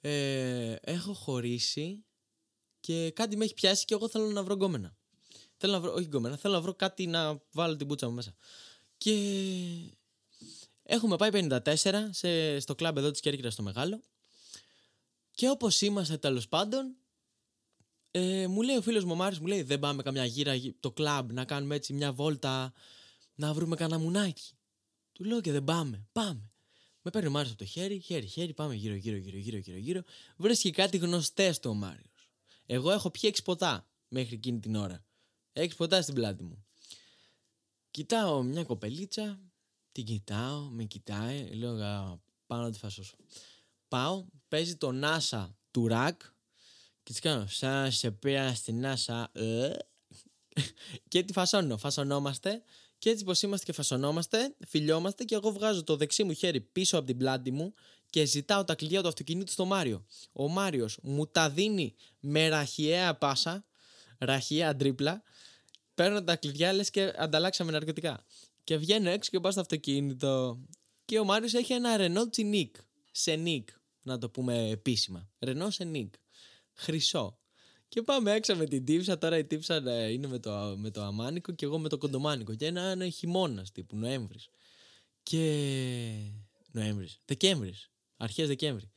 Ε, 0.00 0.76
έχω 0.80 1.12
χωρίσει 1.12 2.04
και 2.80 3.10
κάτι 3.10 3.36
με 3.36 3.44
έχει 3.44 3.54
πιάσει 3.54 3.84
και 3.84 3.94
εγώ 3.94 4.08
θέλω 4.08 4.26
να 4.26 4.42
βρω 4.42 4.54
γκόμενα. 4.54 4.96
Θέλω 5.64 5.76
να 5.76 5.82
βρω, 5.82 5.92
όχι 5.92 6.04
γκόμενα, 6.04 6.36
θέλω 6.36 6.54
να 6.54 6.60
βρω 6.60 6.74
κάτι 6.74 7.06
να 7.06 7.40
βάλω 7.52 7.76
την 7.76 7.86
πούτσα 7.86 8.08
μου 8.08 8.14
μέσα. 8.14 8.34
Και 8.98 9.14
έχουμε 10.82 11.16
πάει 11.16 11.30
54 11.32 11.94
σε, 12.10 12.60
στο 12.60 12.74
κλαμπ 12.74 12.96
εδώ 12.96 13.10
της 13.10 13.20
Κέρκυρας 13.20 13.52
στο 13.52 13.62
Μεγάλο. 13.62 14.00
Και 15.30 15.48
όπως 15.48 15.80
είμαστε 15.80 16.16
τέλος 16.16 16.48
πάντων, 16.48 16.96
ε, 18.10 18.46
μου 18.46 18.62
λέει 18.62 18.76
ο 18.76 18.82
φίλος 18.82 19.04
μου 19.04 19.12
ο 19.12 19.14
Μάρης, 19.14 19.38
μου 19.38 19.46
λέει 19.46 19.62
δεν 19.62 19.78
πάμε 19.78 20.02
καμιά 20.02 20.24
γύρα 20.24 20.54
γυ- 20.54 20.76
το 20.80 20.90
κλαμπ 20.90 21.32
να 21.32 21.44
κάνουμε 21.44 21.74
έτσι 21.74 21.92
μια 21.92 22.12
βόλτα 22.12 22.72
να 23.34 23.52
βρούμε 23.52 23.76
κανένα 23.76 24.00
μουνάκι. 24.00 24.52
Του 25.12 25.24
λέω 25.24 25.40
και 25.40 25.52
δεν 25.52 25.64
πάμε, 25.64 26.06
πάμε. 26.12 26.50
Με 27.02 27.10
παίρνει 27.10 27.28
ο 27.28 27.30
Μάριος 27.30 27.52
από 27.52 27.64
το 27.64 27.70
χέρι, 27.70 27.98
χέρι, 27.98 28.26
χέρι, 28.26 28.52
πάμε 28.52 28.74
γύρω, 28.74 28.94
γύρω, 28.94 29.16
γύρω, 29.16 29.36
γύρω, 29.36 29.58
γύρω, 29.58 29.78
γύρω. 29.78 30.02
Βρίσκει 30.36 30.70
κάτι 30.70 30.96
γνωστές 30.96 31.58
του 31.58 31.70
ο 31.70 31.74
Μάριος. 31.74 32.28
Εγώ 32.66 32.90
έχω 32.90 33.10
πιει 33.10 33.22
έξι 33.24 33.42
ποτά 33.42 33.86
μέχρι 34.08 34.34
εκείνη 34.34 34.60
την 34.60 34.74
ώρα. 34.74 35.04
Έξι 35.56 35.76
ποτά 35.76 36.02
στην 36.02 36.14
πλάτη 36.14 36.42
μου. 36.42 36.64
Κοιτάω 37.90 38.42
μια 38.42 38.64
κοπελίτσα, 38.64 39.40
την 39.92 40.04
κοιτάω, 40.04 40.60
με 40.60 40.84
κοιτάει, 40.84 41.48
λέω 41.54 41.82
«Α, 41.82 42.18
πάω 42.46 42.60
να 42.60 42.70
τη 42.70 42.78
φασώσω. 42.78 43.16
Πάω, 43.88 44.24
παίζει 44.48 44.76
το 44.76 44.90
NASA 45.02 45.48
του 45.70 45.88
ρακ 45.88 46.20
και 47.02 47.12
της 47.12 47.20
κάνω 47.20 47.46
σαν 47.46 47.92
σε 47.92 48.10
πήρα 48.10 48.54
στην 48.54 48.84
NASA 48.84 49.24
ε». 49.32 49.72
και 51.08 51.22
τη 51.22 51.32
φασώνω, 51.32 51.76
φασωνόμαστε 51.76 52.62
και 52.98 53.10
έτσι 53.10 53.24
πως 53.24 53.42
είμαστε 53.42 53.64
και 53.64 53.72
φασωνόμαστε, 53.72 54.54
φιλιόμαστε 54.66 55.24
και 55.24 55.34
εγώ 55.34 55.52
βγάζω 55.52 55.84
το 55.84 55.96
δεξί 55.96 56.24
μου 56.24 56.32
χέρι 56.32 56.60
πίσω 56.60 56.96
από 56.96 57.06
την 57.06 57.16
πλάτη 57.16 57.50
μου 57.50 57.74
και 58.10 58.24
ζητάω 58.24 58.64
τα 58.64 58.74
κλειδιά 58.74 59.02
του 59.02 59.08
αυτοκινήτου 59.08 59.52
στο 59.52 59.64
Μάριο. 59.64 60.06
Ο 60.32 60.48
Μάριος 60.48 60.98
μου 61.02 61.26
τα 61.26 61.50
δίνει 61.50 61.94
με 62.20 62.48
ραχιαία 62.48 63.14
πάσα, 63.14 63.64
ραχιαία 64.18 64.76
τρίπλα, 64.76 65.22
παίρνω 65.94 66.24
τα 66.24 66.36
κλειδιά 66.36 66.72
λες 66.72 66.90
και 66.90 67.12
ανταλλάξαμε 67.16 67.72
ναρκωτικά. 67.72 68.24
Και 68.64 68.76
βγαίνω 68.76 69.10
έξω 69.10 69.30
και 69.30 69.40
πάω 69.40 69.52
στο 69.52 69.60
αυτοκίνητο. 69.60 70.60
Και 71.04 71.18
ο 71.18 71.24
Μάριος 71.24 71.54
έχει 71.54 71.72
ένα 71.72 71.96
Renault 71.98 72.36
Scenic. 72.36 72.70
Scenic, 73.24 73.64
να 74.02 74.18
το 74.18 74.30
πούμε 74.30 74.68
επίσημα. 74.68 75.28
Renault 75.38 75.70
Scenic. 75.78 76.08
Χρυσό. 76.72 77.38
Και 77.88 78.02
πάμε 78.02 78.32
έξω 78.32 78.56
με 78.56 78.64
την 78.64 78.84
τύψα. 78.84 79.18
Τώρα 79.18 79.38
η 79.38 79.44
τύψα 79.44 79.74
ε, 79.74 80.12
είναι 80.12 80.26
με 80.26 80.38
το, 80.38 80.74
με 80.78 80.90
το 80.90 81.02
αμάνικο 81.02 81.52
και 81.52 81.64
εγώ 81.64 81.78
με 81.78 81.88
το 81.88 81.98
κοντομάνικο. 81.98 82.54
Και 82.54 82.66
ένα 82.66 82.92
είναι 82.92 83.08
χειμώνας 83.08 83.72
τύπου, 83.72 83.96
Νοέμβρης. 83.96 84.48
Και. 85.22 86.32
Νοέμβρης. 86.70 87.18
Δεκέμβρης. 87.24 87.90
Αρχές 88.16 88.46
Δεκέμβρη. 88.46 88.90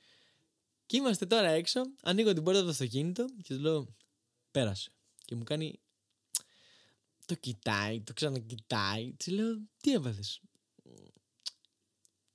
Και 0.86 0.98
είμαστε 0.98 1.26
τώρα 1.26 1.50
έξω. 1.50 1.82
Ανοίγω 2.02 2.34
την 2.34 2.44
πόρτα 2.44 2.64
του 2.64 2.70
αυτοκίνητο 2.70 3.26
και 3.44 3.54
του 3.54 3.62
λέω 3.62 3.96
Πέρασε. 4.52 4.92
Και 5.26 5.36
μου 5.36 5.44
κάνει. 5.44 5.80
Το 7.28 7.36
κοιτάει, 7.36 8.02
το 8.02 8.14
ξανακοιτάει. 8.14 9.14
Της 9.14 9.28
λέω 9.28 9.58
Τι 9.82 9.92
έβαλε. 9.92 10.20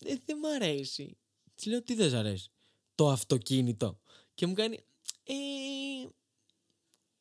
Ε, 0.04 0.14
δεν 0.24 0.38
μ' 0.38 0.46
αρέσει. 0.46 1.16
Της 1.54 1.66
λέω 1.66 1.82
Τι 1.82 1.94
δεν 1.94 2.10
σ' 2.10 2.14
αρέσει; 2.14 2.50
Το 2.94 3.10
αυτοκίνητο. 3.10 4.00
Και 4.34 4.46
μου 4.46 4.52
κάνει. 4.54 4.84
Ε, 5.24 5.34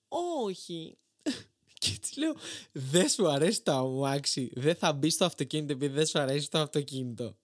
όχι. 0.08 0.98
Και 1.82 1.98
της 2.02 2.18
λέω, 2.18 2.36
δεν 2.72 3.10
σου 3.10 3.28
αρέσει 3.30 3.62
το 3.62 3.72
αμάξι. 3.72 4.52
Δεν 4.54 4.76
θα 4.76 4.94
μπεις 4.94 5.14
στο 5.14 5.26
αυτοκίνητο 5.26 5.74
επειδή 5.74 5.94
δεν 5.94 6.06
σου 6.06 6.20
αρέσει 6.20 6.50
το 6.50 6.60
αυτοκίνητο. 6.60 7.38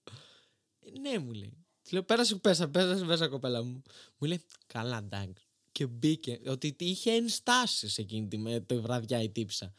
«Ε, 0.80 1.00
ναι, 1.00 1.18
μου 1.20 1.32
λέει. 1.32 1.66
Της 1.82 1.92
λέω, 1.92 2.04
πέρασε, 2.04 2.36
πέσα, 2.36 2.70
πέρασε 2.70 3.04
μέσα, 3.06 3.28
κοπέλα 3.28 3.64
μου. 3.64 3.82
Μου 4.18 4.28
λέει, 4.28 4.42
καλά, 4.68 4.98
εντάξει. 4.98 5.44
Και 5.72 5.88
μπήκε. 5.88 6.40
Ότι 6.48 6.76
είχε 6.78 7.12
ενστάσεις 7.12 7.98
εκείνη 7.98 8.28
τη, 8.28 8.38
με- 8.38 8.60
τη 8.60 8.80
βραδιά 8.80 9.22
η 9.22 9.30
τύψα. 9.30 9.74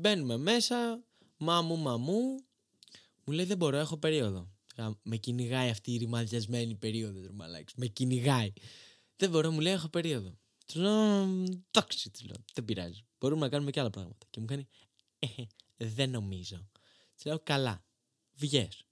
Μπαίνουμε 0.00 0.36
μέσα, 0.36 1.04
μαμού, 1.36 1.76
μαμού. 1.76 2.44
Μου 3.24 3.32
λέει, 3.32 3.44
δεν 3.44 3.56
μπορώ, 3.56 3.76
έχω 3.76 3.96
περίοδο. 3.96 4.48
Α, 4.76 4.90
Με 5.02 5.16
κυνηγάει 5.16 5.70
αυτή 5.70 5.92
η 5.92 5.96
ρημαδιασμένη 5.96 6.74
περίοδο, 6.74 7.20
ρε 7.20 7.32
μαλάκης. 7.32 7.74
Με 7.74 7.86
κυνηγάει. 7.86 8.52
Δεν 9.16 9.30
μπορώ, 9.30 9.50
μου 9.50 9.60
λέει, 9.60 9.72
έχω 9.72 9.88
περίοδο. 9.88 10.38
Του 10.66 10.80
λέω, 10.80 11.22
εντάξει, 11.70 12.10
του 12.10 12.24
λέω, 12.26 12.36
δεν 12.54 12.64
πειράζει. 12.64 13.04
Μπορούμε 13.18 13.40
να 13.40 13.48
κάνουμε 13.48 13.70
και 13.70 13.80
άλλα 13.80 13.90
πράγματα. 13.90 14.26
Και 14.30 14.40
μου 14.40 14.46
κάνει, 14.46 14.68
«Ε, 15.18 15.26
δεν 15.76 16.10
νομίζω. 16.10 16.68
Της 17.14 17.24
λέω, 17.24 17.40
καλά, 17.42 17.84
βγες. 18.34 18.84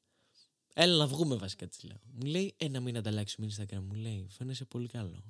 Έλα 0.75 0.97
να 0.97 1.07
βγούμε 1.07 1.37
βασικά, 1.37 1.68
της 1.68 1.83
λέω. 1.83 2.01
Μου 2.05 2.27
λέει, 2.27 2.55
ε, 2.57 2.68
να 2.68 2.81
μην 2.81 2.97
ανταλλάξουμε 2.97 3.49
Instagram. 3.51 3.81
Μου 3.83 3.94
λέει, 3.94 4.27
φαίνεσαι 4.31 4.64
πολύ 4.64 4.88
καλός. 4.88 5.23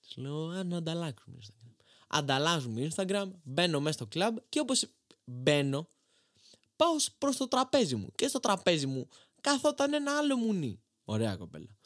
Της 0.00 0.16
λέω, 0.16 0.48
α, 0.48 0.64
να 0.64 0.76
ανταλλάξουμε 0.76 1.36
Instagram. 1.40 1.75
Ανταλλάζουμε 2.06 2.88
Instagram, 2.94 3.30
μπαίνω 3.42 3.80
μέσα 3.80 3.92
στο 3.96 4.06
κλαμπ 4.06 4.36
και 4.48 4.60
όπως 4.60 4.86
μπαίνω, 5.24 5.88
πάω 6.76 6.90
προς 7.18 7.36
το 7.36 7.48
τραπέζι 7.48 7.94
μου. 7.96 8.12
Και 8.14 8.28
στο 8.28 8.40
τραπέζι 8.40 8.86
μου 8.86 9.08
καθόταν 9.40 9.94
ένα 9.94 10.16
άλλο 10.16 10.36
μουνί. 10.36 10.80
Ωραία 11.04 11.36
κοπέλα. 11.36 11.76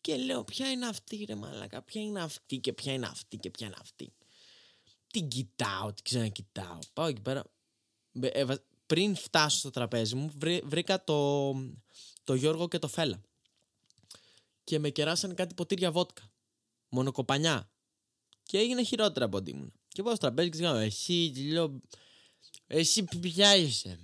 Και 0.00 0.16
λέω, 0.16 0.44
ποια 0.44 0.70
είναι 0.70 0.86
αυτή 0.86 1.24
ρε 1.24 1.34
μαλάκα, 1.34 1.82
ποια 1.82 2.02
είναι 2.02 2.22
αυτή 2.22 2.58
και 2.58 2.72
ποια 2.72 2.92
είναι 2.92 3.06
αυτή 3.06 3.36
και 3.36 3.50
ποια 3.50 3.66
είναι 3.66 3.76
αυτή. 3.80 4.12
Την 5.06 5.28
κοιτάω, 5.28 5.92
την 5.92 6.04
ξανακοιτάω. 6.04 6.78
Πάω 6.92 7.06
εκεί 7.06 7.20
πέρα. 7.20 7.44
Μπε- 8.12 8.36
έβα- 8.36 8.64
Πριν 8.86 9.16
φτάσω 9.16 9.58
στο 9.58 9.70
τραπέζι 9.70 10.14
μου, 10.14 10.32
βρή- 10.38 10.64
βρήκα 10.64 11.04
το, 11.04 11.52
το 12.24 12.34
Γιώργο 12.34 12.68
και 12.68 12.78
το 12.78 12.88
Φέλα. 12.88 13.20
Και 14.64 14.78
με 14.78 14.90
κεράσαν 14.90 15.34
κάτι 15.34 15.54
ποτήρια 15.54 15.90
βότκα. 15.92 16.22
Μονοκοπανιά. 16.88 17.70
Και 18.46 18.58
έγινε 18.58 18.82
χειρότερα 18.82 19.24
από 19.24 19.36
ό,τι 19.36 19.50
ήμουν. 19.50 19.72
Και 19.88 20.02
πάω 20.02 20.14
στο 20.14 20.26
τραπέζι 20.26 20.48
και 20.48 20.56
της 20.56 20.66
κάνω, 20.66 20.78
εσύ, 20.78 21.30
τη 21.34 21.50
λέω, 21.50 21.80
εσύ 22.66 23.04
ποια 23.04 23.56
είσαι. 23.56 23.98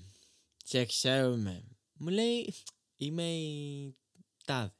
Σε 0.65 0.85
ξέρουμε. 0.85 1.65
Μου 1.93 2.09
λέει, 2.09 2.55
είμαι 2.97 3.33
η 3.33 3.97
τάδε. 4.45 4.75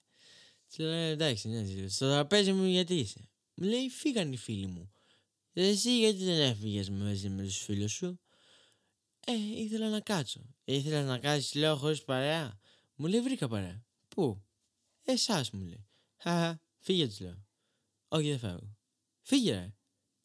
Της 0.69 0.79
λέω, 0.79 0.93
εντάξει, 0.93 1.49
ναι, 1.49 1.89
στο 1.89 2.09
τραπέζι 2.11 2.53
μου 2.53 2.65
γιατί 2.65 2.95
είσαι. 2.95 3.29
Μου 3.55 3.67
λέει, 3.69 3.89
φύγαν 3.89 4.33
οι 4.33 4.37
φίλοι 4.37 4.67
μου. 4.67 4.93
Εσύ 5.53 5.99
γιατί 5.99 6.25
δεν 6.25 6.41
έφυγες 6.41 6.91
μαζί 6.91 7.29
με 7.29 7.43
τους 7.43 7.57
φίλους 7.57 7.93
σου; 7.93 8.21
Ε, 9.27 9.33
ήθελα 9.57 9.89
να 9.89 10.01
κάτσω. 10.01 10.41
Ήθελα 10.65 11.03
να 11.03 11.19
κάτσεις, 11.19 11.55
λέω, 11.55 11.77
χωρίς 11.77 12.03
παρέα. 12.05 12.61
Μου 12.95 13.07
λέει, 13.07 13.21
βρήκα 13.21 13.49
παρέα. 13.49 13.85
Πού; 14.09 14.43
Εσάς 15.05 15.51
μου 15.51 15.65
λέει. 15.65 15.87
Χαχα, 16.17 16.61
φύγε 16.79 17.07
της 17.07 17.21
λέω. 17.21 17.47
Όχι, 18.09 18.29
δεν 18.29 18.39
φεύγω. 18.39 18.77
Φύγε 19.23 19.53
ρε. 19.53 19.75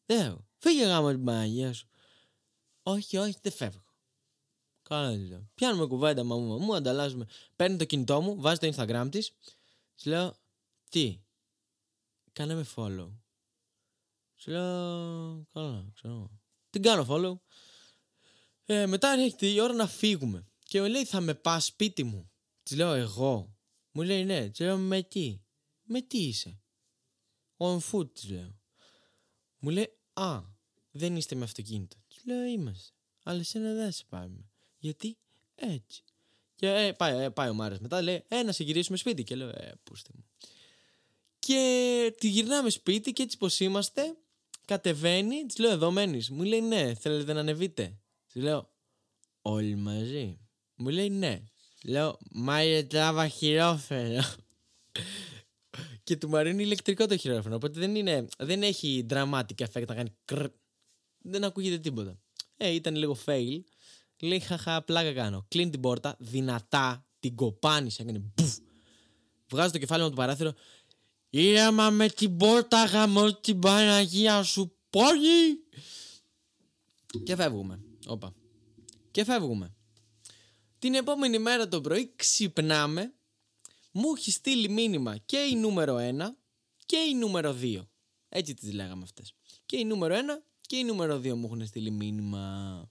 Δεν 0.06 0.18
φεύγω. 0.18 0.46
Φύγε 0.58 0.84
γάμο 0.84 1.10
την 1.10 1.24
Παναγία 1.24 1.72
σου. 1.72 1.88
Όχι, 2.82 3.16
όχι, 3.16 3.38
δεν 3.42 3.52
φεύγω. 3.52 3.84
Καλά 4.82 5.16
της 5.16 5.28
λέω. 5.28 5.50
Πιάνουμε 5.54 5.86
κουβέντα 5.86 6.24
μαμού 6.24 6.46
μαμού, 6.46 6.74
ανταλλάζουμε. 6.74 7.26
Παίρνει 7.56 7.76
το 7.76 7.84
κινητό 7.84 8.20
μου, 8.20 8.40
βάζει 8.40 8.58
το 8.58 8.72
Instagram 8.74 9.08
της. 9.10 9.32
Της 9.94 10.04
λέω, 10.04 10.36
τι, 10.90 11.20
κάνε 12.32 12.54
με 12.54 12.66
follow. 12.76 13.10
Της 14.34 14.46
λέω, 14.46 15.46
καλά, 15.52 15.90
ξέρω. 15.94 16.40
Την 16.70 16.82
κάνω 16.82 17.06
follow. 17.08 17.38
Ε, 18.64 18.86
μετά 18.86 19.08
έρχεται 19.08 19.46
η 19.46 19.60
ώρα 19.60 19.72
να 19.72 19.86
φύγουμε. 19.86 20.48
Και 20.58 20.80
μου 20.80 20.88
λέει, 20.88 21.04
θα 21.04 21.20
με 21.20 21.34
πας 21.34 21.64
σπίτι 21.64 22.02
μου. 22.02 22.30
Της 22.62 22.76
λέω, 22.76 22.92
εγώ. 22.92 23.56
Μου 23.90 24.02
λέει, 24.02 24.24
ναι. 24.24 24.48
Της 24.48 24.60
λέω, 24.60 24.76
με 24.76 25.02
τι. 25.02 25.42
Με 25.82 26.00
τι 26.00 26.18
είσαι. 26.18 26.62
On 27.56 27.78
foot, 27.90 28.12
της 28.14 28.30
λέω. 28.30 28.57
Μου 29.58 29.70
λέει, 29.70 29.92
α, 30.12 30.40
δεν 30.90 31.16
είστε 31.16 31.34
με 31.34 31.44
αυτοκίνητο. 31.44 31.96
Της 32.08 32.24
λέω, 32.24 32.44
είμαστε. 32.44 32.92
Αλλά 33.22 33.40
εσένα 33.40 33.74
δεν 33.74 33.92
σε 33.92 34.04
πάμε. 34.08 34.50
Γιατί; 34.78 35.16
Έτσι. 35.54 36.02
Και 36.54 36.68
ε, 36.68 36.92
πάει, 36.92 37.24
ε, 37.24 37.28
πάει 37.28 37.48
ο 37.48 37.54
Μάριος 37.54 37.80
μετά, 37.80 38.02
λέει, 38.02 38.24
ε, 38.28 38.42
να 38.42 38.52
σε 38.52 38.64
γυρίσουμε 38.64 38.96
σπίτι. 38.96 39.24
Και 39.24 39.34
λέω, 39.36 39.48
ε, 39.48 39.72
πούστε 39.84 40.10
μου. 40.14 40.24
Και 41.38 42.14
τη 42.18 42.28
γυρνάμε 42.28 42.70
σπίτι 42.70 43.12
και 43.12 43.22
έτσι 43.22 43.36
πως 43.36 43.60
είμαστε, 43.60 44.16
κατεβαίνει, 44.64 45.46
της 45.46 45.58
λέω, 45.58 45.70
εδώ 45.70 45.90
μένεις. 45.90 46.30
Μου 46.30 46.42
λέει, 46.42 46.60
ναι, 46.60 46.94
θέλετε 46.94 47.32
να 47.32 47.40
ανεβείτε. 47.40 47.98
Της 48.26 48.42
λέω, 48.42 48.70
όλοι 49.42 49.74
μαζί. 49.74 50.38
Μου 50.74 50.88
λέει, 50.88 51.10
ναι. 51.10 51.42
Λέω, 51.84 52.18
μάγε 52.30 52.82
τράβα 52.82 53.28
χειρόφρενο. 53.28 54.22
Και 56.08 56.16
του 56.16 56.28
Μαρίου 56.28 56.52
είναι 56.52 56.62
ηλεκτρικό 56.62 57.06
το 57.06 57.16
χειρόφρενο, 57.16 57.56
οπότε 57.56 57.80
δεν, 57.80 57.94
είναι, 57.94 58.26
δεν 58.38 58.62
έχει 58.62 59.06
dramatic 59.10 59.54
effect 59.56 59.86
να 59.86 59.94
κάνει 59.94 60.14
κρρ. 60.24 60.46
Δεν 61.18 61.44
ακούγεται 61.44 61.78
τίποτα. 61.78 62.18
Ε, 62.56 62.70
ήταν 62.70 62.96
λίγο 62.96 63.16
fail. 63.24 63.60
Λέει, 64.22 64.40
χαχα, 64.40 64.82
πλάκα 64.82 65.12
κάνω. 65.12 65.46
Κλείνει 65.48 65.70
την 65.70 65.80
πόρτα, 65.80 66.16
δυνατά, 66.18 67.06
την 67.20 67.34
κοπάνισε, 67.34 68.02
έκανε 68.02 68.18
μπουφ. 68.18 68.56
Βγάζω 69.50 69.70
το 69.70 69.78
κεφάλι 69.78 70.00
μου 70.00 70.06
από 70.06 70.16
το 70.16 70.22
παράθυρο. 70.22 70.52
Ήρεμα 71.30 71.90
με 71.90 72.08
την 72.08 72.36
πόρτα 72.36 72.84
γαμώ 72.84 73.34
την 73.34 73.58
Παναγία 73.58 74.42
σου 74.42 74.76
πόλη. 74.90 75.64
Και 77.24 77.36
φεύγουμε. 77.36 77.80
Όπα. 78.06 78.34
Και 79.10 79.24
φεύγουμε. 79.24 79.74
Την 80.78 80.94
επόμενη 80.94 81.38
μέρα 81.38 81.68
το 81.68 81.80
πρωί 81.80 82.12
ξυπνάμε. 82.16 83.12
Μου 83.98 84.12
έχει 84.16 84.30
στείλει 84.30 84.68
μήνυμα 84.68 85.16
και 85.16 85.36
η 85.36 85.54
νούμερο 85.54 85.96
1 85.96 86.00
και 86.86 86.96
η 86.96 87.14
νούμερο 87.14 87.56
2. 87.62 87.86
Έτσι 88.28 88.54
τις 88.54 88.72
λέγαμε 88.72 89.02
αυτές. 89.02 89.34
Και 89.66 89.76
η 89.78 89.84
νούμερο 89.84 90.14
1 90.14 90.18
Και 90.60 90.76
η 90.76 90.84
νούμερο 90.84 91.16
2 91.16 91.34
μου 91.34 91.44
έχουν 91.44 91.66
στείλει 91.66 91.90
μήνυμα. 91.90 92.90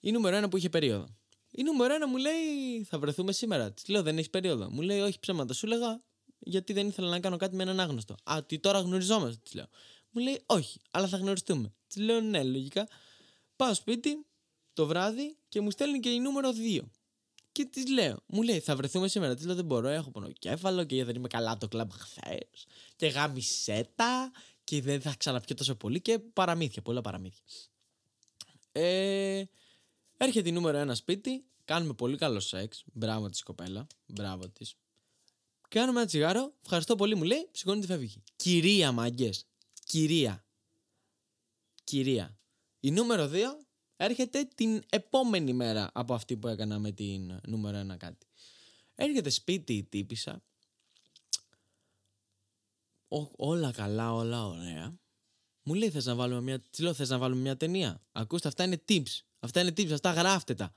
Η 0.00 0.12
νούμερο 0.12 0.46
1 0.46 0.50
που 0.50 0.56
είχε 0.56 0.68
περίοδο. 0.68 1.06
Η 1.50 1.62
νούμερο 1.62 1.94
1 1.94 2.08
μου 2.08 2.16
λέει 2.16 2.84
θα 2.84 2.98
βρεθούμε 2.98 3.32
σήμερα. 3.32 3.72
Της 3.72 3.88
λέω 3.88 4.02
δεν 4.02 4.18
έχει 4.18 4.30
περίοδο. 4.30 4.70
Μου 4.70 4.80
λέει 4.80 5.00
όχι 5.00 5.18
ψέματα. 5.20 5.54
Σου 5.54 5.66
λέγα 5.66 6.02
γιατί 6.38 6.72
δεν 6.72 6.88
ήθελα 6.88 7.08
να 7.08 7.20
κάνω 7.20 7.36
κάτι 7.36 7.56
με 7.56 7.62
έναν 7.62 7.80
άγνωστο. 7.80 8.14
Α, 8.22 8.44
τι 8.46 8.58
τώρα 8.58 8.80
γνωριζόμαστε, 8.80 9.40
της 9.42 9.54
λέω. 9.54 9.66
Μου 10.10 10.22
λέει 10.22 10.42
όχι, 10.46 10.80
αλλά 10.90 11.08
θα 11.08 11.16
γνωριστούμε. 11.16 11.74
Της 11.86 12.02
λέω 12.02 12.20
ναι, 12.20 12.42
λογικά. 12.42 12.88
Πάω 13.56 13.74
σπίτι 13.74 14.26
το 14.72 14.86
βράδυ 14.86 15.36
και 15.48 15.60
μου 15.60 15.70
στέλνει 15.70 16.00
και 16.00 16.10
η 16.10 16.20
νούμερο 16.20 16.50
2. 16.78 16.80
Και 17.52 17.64
της 17.64 17.88
λέω, 17.88 18.22
μου 18.26 18.42
λέει, 18.42 18.60
θα 18.60 18.76
βρεθούμε 18.76 19.08
σήμερα. 19.08 19.34
Της 19.34 19.44
λέω, 19.46 19.54
δεν 19.54 19.64
μπορώ, 19.64 19.88
έχω 19.88 20.10
πονοκέφαλο 20.10 20.84
και 20.84 21.04
δεν 21.04 21.14
είμαι 21.14 21.28
καλά 21.28 21.56
το 21.56 21.68
κλαμπ 21.68 21.90
χθες. 21.90 22.66
Και 22.96 23.06
γάμισέτα 23.06 24.32
και 24.64 24.82
δεν 24.82 25.00
θα 25.00 25.14
ξαναπιω 25.18 25.54
τόσο 25.54 25.74
πολύ. 25.74 26.00
Και 26.00 26.18
παραμύθια, 26.18 26.82
πολλά 26.82 27.00
παραμύθια. 27.00 27.42
Ε, 28.72 29.42
έρχεται 30.16 30.48
η 30.48 30.52
νούμερο 30.52 30.78
ένα 30.78 30.94
σπίτι, 30.94 31.44
κάνουμε 31.64 31.92
πολύ 31.92 32.16
καλό 32.16 32.40
σεξ. 32.40 32.84
Μπράβο 32.92 33.28
της 33.28 33.42
κοπέλα, 33.42 33.86
μπράβο 34.06 34.48
της. 34.48 34.74
Κάνουμε 35.68 35.98
ένα 35.98 36.08
τσιγάρο, 36.08 36.54
ευχαριστώ 36.62 36.96
πολύ, 36.96 37.14
μου 37.14 37.22
λέει, 37.22 37.48
σηκώνει 37.52 37.80
τη 37.80 37.86
φεύγει. 37.86 38.22
Κυρία 38.36 38.92
μαγκέ. 38.92 39.30
Κυρία. 39.84 40.44
Κυρία. 41.84 42.38
Η 42.80 42.90
νούμερο 42.90 43.30
2 43.32 43.36
έρχεται 44.04 44.44
την 44.54 44.82
επόμενη 44.88 45.52
μέρα 45.52 45.90
από 45.94 46.14
αυτή 46.14 46.36
που 46.36 46.48
έκανα 46.48 46.78
με 46.78 46.92
την 46.92 47.40
νούμερο 47.46 47.92
1 47.92 47.96
κάτι. 47.96 48.26
Έρχεται 48.94 49.30
σπίτι 49.30 49.74
η 49.74 49.84
τύπησα. 49.84 50.42
όλα 53.36 53.72
καλά, 53.72 54.12
όλα 54.12 54.46
ωραία. 54.46 54.98
Μου 55.62 55.74
λέει 55.74 55.90
θες 55.90 56.04
να 56.04 56.14
βάλουμε 56.14 56.40
μια, 56.40 56.60
τι 56.60 56.82
λέω, 56.82 56.94
θες 56.94 57.08
να 57.08 57.18
βάλουμε 57.18 57.40
μια 57.40 57.56
ταινία. 57.56 58.02
Ακούστε 58.12 58.48
αυτά 58.48 58.64
είναι 58.64 58.84
tips. 58.88 59.20
Αυτά 59.38 59.60
είναι 59.60 59.70
tips, 59.70 59.90
αυτά 59.90 60.12
γράφτε 60.12 60.54
τα. 60.54 60.74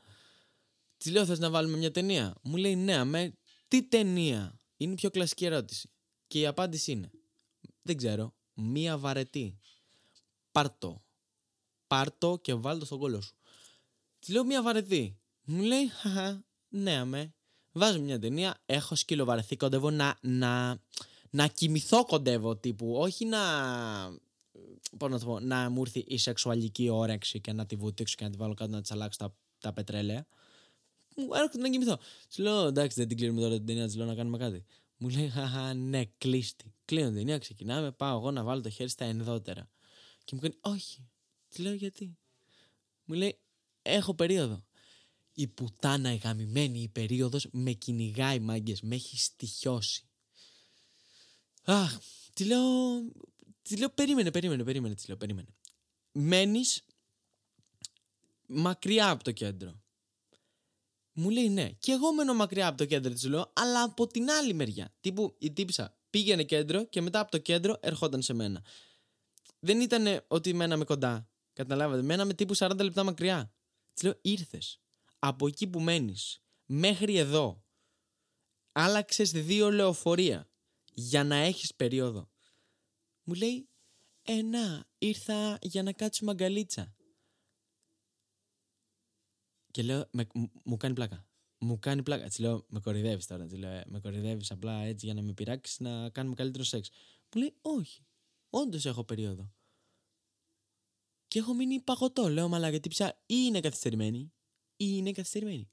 Της 0.98 1.12
λέω 1.12 1.26
θες 1.26 1.40
να 1.40 1.50
βάλουμε 1.50 1.78
μια 1.78 1.92
ταινία. 1.92 2.36
Μου 2.42 2.56
λέει 2.56 2.76
ναι, 2.76 2.96
αμέ, 2.96 3.34
τι 3.68 3.84
ταινία; 3.84 4.60
Είναι 4.78 4.92
η 4.92 4.96
πιο 4.96 5.10
κλασική 5.10 5.46
ερώτηση. 5.46 5.90
Και 6.28 6.40
η 6.40 6.46
απάντηση 6.46 6.92
είναι, 6.92 7.12
δεν 7.82 7.98
ξέρω, 7.98 8.36
μία 8.54 8.98
βαρετή. 8.98 9.60
Πάρτο 10.52 11.03
πάρτο 11.94 12.40
και 12.42 12.54
βάλτο 12.54 12.86
στον 12.86 13.00
κόλλο 13.00 13.22
σου. 13.22 13.34
Της 14.20 14.30
λέω 14.30 14.44
μια 14.44 14.62
βαρετή. 14.62 15.18
Μου 15.44 15.62
λέει, 15.64 15.88
χαχα, 15.88 16.44
ναι, 16.70 16.98
αμέ. 16.98 17.34
Βάζω 17.72 18.00
μια 18.00 18.20
ταινία, 18.20 18.62
έχω 18.66 18.96
σκύλο 18.96 19.26
βαρεθεί, 19.26 19.56
κοντεύω 19.56 19.90
να, 19.90 20.18
να, 20.22 20.82
να 21.30 21.48
κοιμηθώ 21.48 22.06
κοντεύω 22.06 22.56
τύπου, 22.56 22.96
όχι 22.96 23.26
να, 23.26 23.40
πώς 24.98 25.10
να 25.10 25.20
το 25.20 25.26
πω, 25.26 25.40
να 25.40 25.70
μου 25.70 25.82
έρθει 25.82 26.06
η 26.08 26.18
σεξουαλική 26.18 26.90
όρεξη 26.90 27.42
και 27.42 27.54
να 27.54 27.66
τη 27.66 27.76
βουτήξω 27.76 28.16
και 28.18 28.24
να 28.24 28.30
τη 28.30 28.38
βάλω 28.38 28.54
κάτω 28.54 28.72
να 28.72 28.82
της 28.82 28.92
αλλάξω 28.92 29.20
τα, 29.20 29.36
τα 29.60 29.74
πετρέλαια. 29.74 30.26
Μου 31.16 31.28
έρχεται 31.34 31.58
να 31.58 31.70
κοιμηθώ. 31.70 32.00
Της 32.28 32.38
λέω, 32.38 32.68
εντάξει, 32.68 33.00
δεν 33.00 33.08
την 33.08 33.18
κλείνουμε 33.18 33.42
τώρα 33.42 33.56
την 33.56 33.66
ταινία, 33.66 33.86
της 33.86 33.96
λέω 33.96 34.06
να 34.06 34.16
κάνουμε 34.16 34.38
κάτι. 34.38 34.64
Μου 34.98 35.10
λέει, 35.10 35.30
χαχα, 35.30 35.74
ναι, 35.74 36.06
κλείστη. 36.18 36.74
Κλείνω 36.86 37.08
την 37.08 37.16
ταινία, 37.16 37.38
ξεκινάμε, 37.38 37.92
πάω 37.92 38.18
εγώ 38.18 38.32
να 38.32 38.44
βάλω 38.44 38.62
το 38.62 38.70
χέρι 38.70 38.90
στα 38.90 39.06
ενδότερα. 39.06 39.70
Και 40.24 40.36
μου 40.36 40.42
κάνει, 40.42 40.56
όχι, 40.62 41.08
Τη 41.54 41.62
λέω 41.62 41.74
γιατί; 41.74 42.18
Μου 43.04 43.16
λέει, 43.16 43.40
έχω 43.82 44.14
περίοδο. 44.14 44.66
Η 45.34 45.48
πουτάνα 45.48 46.14
η 46.14 46.16
γαμημένη 46.16 46.82
η 46.82 46.88
περίοδος 46.88 47.48
με 47.52 47.72
κυνηγάει 47.72 48.40
μάγκες, 48.40 48.82
με 48.82 48.96
έχει 48.96 49.18
στοιχιώσει. 49.18 50.06
Αχ, 51.64 51.98
τη 52.34 52.46
λέω, 52.46 52.62
τη 53.62 53.78
λέω 53.78 53.90
περίμενε, 53.90 54.32
περίμενε, 54.32 54.64
περίμενε, 54.64 54.96
τη 54.96 55.04
λέω, 55.08 55.18
περίμενε. 55.18 55.48
Μένεις 56.12 56.84
μακριά 58.46 59.10
από 59.10 59.24
το 59.24 59.32
κέντρο. 59.32 59.82
Μου 61.14 61.30
λέει 61.30 61.50
ναι. 61.50 61.72
Και 61.72 61.92
εγώ 61.92 62.14
μένω 62.14 62.34
μακριά 62.34 62.68
από 62.68 62.78
το 62.78 62.86
κέντρο, 62.86 63.14
της 63.14 63.24
λέω, 63.24 63.52
αλλά 63.56 63.84
από 63.84 64.08
την 64.08 64.30
άλλη 64.30 64.54
μεριά. 64.54 64.94
Τύπου 65.02 65.36
η 65.38 65.52
τύπησα 65.52 65.98
πήγαινε 66.10 66.44
κέντρο 66.44 66.86
και 66.86 67.02
μετά 67.02 67.20
από 67.20 67.32
το 67.32 67.38
κέντρο 67.38 67.78
ερχόταν 67.80 68.22
σε 68.22 68.34
μένα. 68.34 68.64
Δεν 69.60 69.82
ήταν 69.82 70.24
ότι 70.28 70.54
μέναμε 70.54 70.84
κοντά. 70.86 71.33
Καταλάβατε. 71.54 72.02
Μέναμε 72.02 72.34
τύπου 72.34 72.56
40 72.58 72.80
λεπτά 72.84 73.04
μακριά. 73.04 73.54
Της 73.94 74.04
λέω, 74.04 74.20
ήρθες. 74.22 74.82
Από 75.20 75.48
εκεί 75.48 75.68
που 75.68 75.80
μένεις 75.80 76.44
μέχρι 76.66 77.18
εδώ. 77.18 77.64
Άλλαξες 78.72 79.32
δύο 79.32 79.72
λεωφορεία 79.72 80.50
για 80.94 81.24
να 81.24 81.36
έχεις 81.36 81.76
περίοδο. 81.76 82.30
Μου 83.24 83.34
λέει, 83.34 83.68
Ε, 84.26 84.42
να, 84.42 84.86
ήρθα 84.98 85.58
για 85.62 85.84
να 85.84 85.94
κάτσουμε 85.94 86.32
αγκαλίτσα. 86.32 86.96
Και 89.72 89.84
λέω, 89.84 90.08
με, 90.12 90.28
μου 90.64 90.78
κάνει 90.78 90.94
πλάκα. 90.94 91.28
Μου 91.58 91.80
κάνει 91.80 92.04
πλάκα. 92.04 92.28
Της 92.28 92.40
λέω, 92.40 92.66
με 92.70 92.80
κορυδεύεις 92.80 93.28
τώρα. 93.28 93.46
Της 93.46 93.58
λέω, 93.58 93.70
«Ε, 93.70 93.84
με 93.88 94.00
κορυδεύεις 94.00 94.52
απλά 94.52 94.82
έτσι 94.82 95.06
για 95.06 95.16
να 95.16 95.22
με 95.22 95.34
πειράξεις 95.34 95.80
να 95.80 96.10
κάνουμε 96.10 96.36
καλύτερο 96.36 96.64
σεξ. 96.64 96.90
Μου 97.36 97.42
λέει, 97.42 97.56
Όχι. 97.62 98.06
Όντως 98.50 98.86
έχω 98.86 99.04
περίοδο. 99.04 99.54
Και 101.34 101.40
έχω 101.40 101.54
μείνει 101.54 101.80
παγωτό. 101.80 102.30
Λέω 102.30 102.48
μαλά 102.48 102.70
γιατί 102.70 102.90
πια 102.90 103.18
ή 103.26 103.36
είναι 103.48 103.60
καθυστερημένη 103.60 104.32
ή 104.78 104.86
είναι 104.90 105.12
καθυστερημένη. 105.12 105.70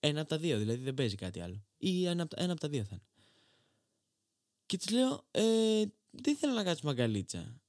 Ένα 0.00 0.20
από 0.20 0.28
τα 0.28 0.38
δύο, 0.38 0.58
δηλαδή 0.58 0.82
δεν 0.82 0.94
παίζει 0.94 1.14
κάτι 1.14 1.40
άλλο. 1.40 1.64
Ή 1.78 2.06
ένα 2.06 2.22
από, 2.22 2.34
ένα 2.38 2.52
από 2.52 2.60
τα 2.60 2.68
δύο 2.68 2.84
θα 2.84 2.88
είναι. 2.92 3.24
Και 4.66 4.76
της 4.76 4.90
λέω, 4.90 5.26
ε, 5.30 5.82
δεν 6.10 6.34
ήθελα 6.34 6.52
να 6.52 6.64
κάτσουμε 6.64 6.90
αγκαλίτσα. 6.90 7.60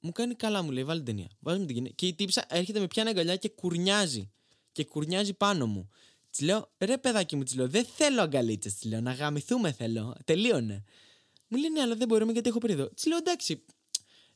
Μου 0.00 0.12
κάνει 0.12 0.34
καλά, 0.34 0.62
μου 0.62 0.70
λέει, 0.70 0.84
βάλει 0.84 1.02
την 1.02 1.14
ταινία. 1.14 1.30
Βάζουμε 1.40 1.66
την 1.66 1.74
ταινία. 1.74 1.90
Και 1.90 2.06
η 2.06 2.14
τύψα 2.14 2.44
έρχεται 2.48 2.80
με 2.80 2.86
πιάνει 2.86 3.08
αγκαλιά 3.08 3.36
και 3.36 3.48
κουρνιάζει. 3.48 4.30
Και 4.72 4.84
κουρνιάζει 4.84 5.34
πάνω 5.34 5.66
μου. 5.66 5.88
Της 6.30 6.40
λέω, 6.40 6.72
ρε 6.78 6.98
παιδάκι 6.98 7.36
μου, 7.36 7.42
της 7.42 7.54
λέω, 7.54 7.68
δεν 7.68 7.84
θέλω 7.84 8.22
αγκαλίτσα. 8.22 8.70
Της 8.70 8.84
λέω, 8.84 9.00
να 9.00 9.12
γαμηθούμε 9.12 9.72
θέλω. 9.72 10.16
Τελείωνε. 10.24 10.84
Μου 11.48 11.58
λέει, 11.58 11.70
ναι, 11.70 11.80
αλλά 11.80 11.94
δεν 11.94 12.08
μπορούμε 12.08 12.32
γιατί 12.32 12.48
έχω 12.48 12.58
περίοδο. 12.58 12.88
Της 12.88 13.06
λέω, 13.06 13.18
εντάξει, 13.18 13.64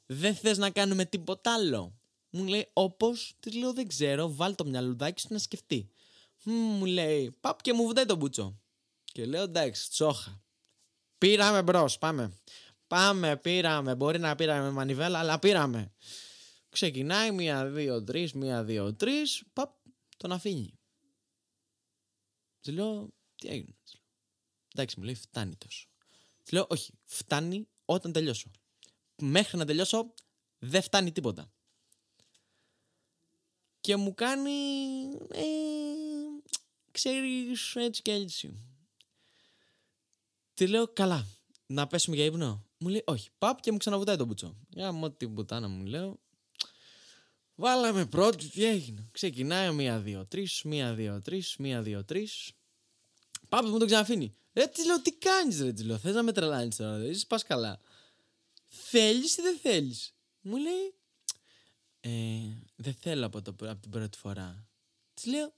δεν 0.06 0.34
θες 0.34 0.58
να 0.58 0.70
κάνουμε 0.70 1.04
τίποτα 1.04 1.54
άλλο. 1.54 1.96
Μου 2.34 2.44
λέει, 2.44 2.70
όπως, 2.72 3.34
της 3.40 3.54
λέω, 3.54 3.72
δεν 3.72 3.88
ξέρω, 3.88 4.34
βάλ 4.34 4.54
το 4.54 4.64
μυαλουδάκι 4.64 5.20
σου 5.20 5.26
να 5.30 5.38
σκεφτεί. 5.38 5.90
μου 6.44 6.84
λέει, 6.84 7.30
παπ 7.30 7.62
και 7.62 7.72
μου 7.72 7.88
βδέ 7.88 8.04
το 8.04 8.16
μπουτσό. 8.16 8.60
Και 9.04 9.26
λέω, 9.26 9.42
εντάξει, 9.42 9.90
τσόχα. 9.90 10.42
Πήραμε 11.18 11.62
μπρος, 11.62 11.98
πάμε. 11.98 12.38
Πάμε, 12.86 13.36
πήραμε. 13.36 13.94
Μπορεί 13.94 14.18
να 14.18 14.34
πήραμε 14.34 14.70
μανιβέλα, 14.70 15.18
αλλά 15.18 15.38
πήραμε. 15.38 15.92
Ξεκινάει 16.68 17.30
μία, 17.30 17.66
δύο, 17.66 18.04
τρεις, 18.04 18.32
μία, 18.32 18.64
δύο, 18.64 18.94
τρεις. 18.94 19.44
Παπ, 19.52 19.74
τον 20.16 20.32
αφήνει. 20.32 20.78
Της 22.60 22.72
λέω, 22.72 23.08
τι 23.34 23.48
έγινε. 23.48 23.76
Εντάξει, 24.74 24.98
μου 24.98 25.04
λέει, 25.04 25.14
φτάνει 25.14 25.56
τόσο. 25.56 25.88
Της 26.42 26.52
λέω, 26.52 26.66
όχι, 26.68 26.92
φτάνει 27.04 27.68
όταν 27.84 28.12
τελειώσω. 28.12 28.50
Μέχρι 29.16 29.58
να 29.58 29.64
τελειώσω, 29.64 30.14
δεν 30.58 30.82
φτάνει 30.82 31.12
τίποτα 31.12 31.52
και 33.82 33.96
μου 33.96 34.14
κάνει 34.14 34.52
ε, 35.32 35.42
ξέρεις 36.90 37.74
έτσι 37.76 38.02
και 38.02 38.12
έτσι 38.12 38.54
τη 40.54 40.66
λέω 40.66 40.88
καλά 40.88 41.26
να 41.66 41.86
πέσουμε 41.86 42.16
για 42.16 42.24
ύπνο 42.24 42.66
μου 42.78 42.88
λέει 42.88 43.02
όχι 43.06 43.30
παπ 43.38 43.60
και 43.60 43.72
μου 43.72 43.78
ξαναβουτάει 43.78 44.16
το 44.16 44.24
μπουτσό 44.24 44.56
για 44.68 44.92
μου 44.92 45.12
την 45.12 45.34
πουτάνα 45.34 45.68
μου 45.68 45.84
λέω 45.86 46.20
Βάλαμε 47.54 48.06
πρώτη, 48.06 48.48
τι 48.48 48.64
έγινε. 48.64 49.08
Ξεκινάει 49.12 49.72
μία, 49.72 49.98
δύο, 49.98 50.26
τρεις, 50.26 50.62
μία, 50.62 50.94
δύο, 50.94 51.20
τρεις, 51.20 51.56
μία, 51.58 51.82
δύο, 51.82 52.04
τρεις. 52.04 52.52
Πάπα 53.48 53.68
μου 53.68 53.78
το 53.78 53.86
ξαναφύνει. 53.86 54.34
Ε, 54.52 54.66
τι 54.66 54.86
λέω, 54.86 55.02
τι 55.02 55.12
κάνεις, 55.12 55.60
ρε, 55.60 55.72
τι 55.72 55.84
λέω. 55.84 55.98
Θες 55.98 56.14
να 56.14 56.22
με 56.22 56.32
τρελάνεις 56.32 56.76
τώρα, 56.76 57.04
είσαι 57.04 57.26
πας 57.26 57.42
καλά. 57.42 57.80
Θέλεις 58.66 59.36
ή 59.36 59.42
δεν 59.42 59.58
θέλεις. 59.62 60.14
Μου 60.40 60.56
λέει, 60.56 60.94
ε, 62.04 62.10
δεν 62.76 62.94
θέλω 62.94 63.26
από, 63.26 63.42
το, 63.42 63.54
από 63.60 63.80
την 63.80 63.90
πρώτη 63.90 64.18
φορά. 64.18 64.66
Της 65.14 65.24
λέω, 65.24 65.54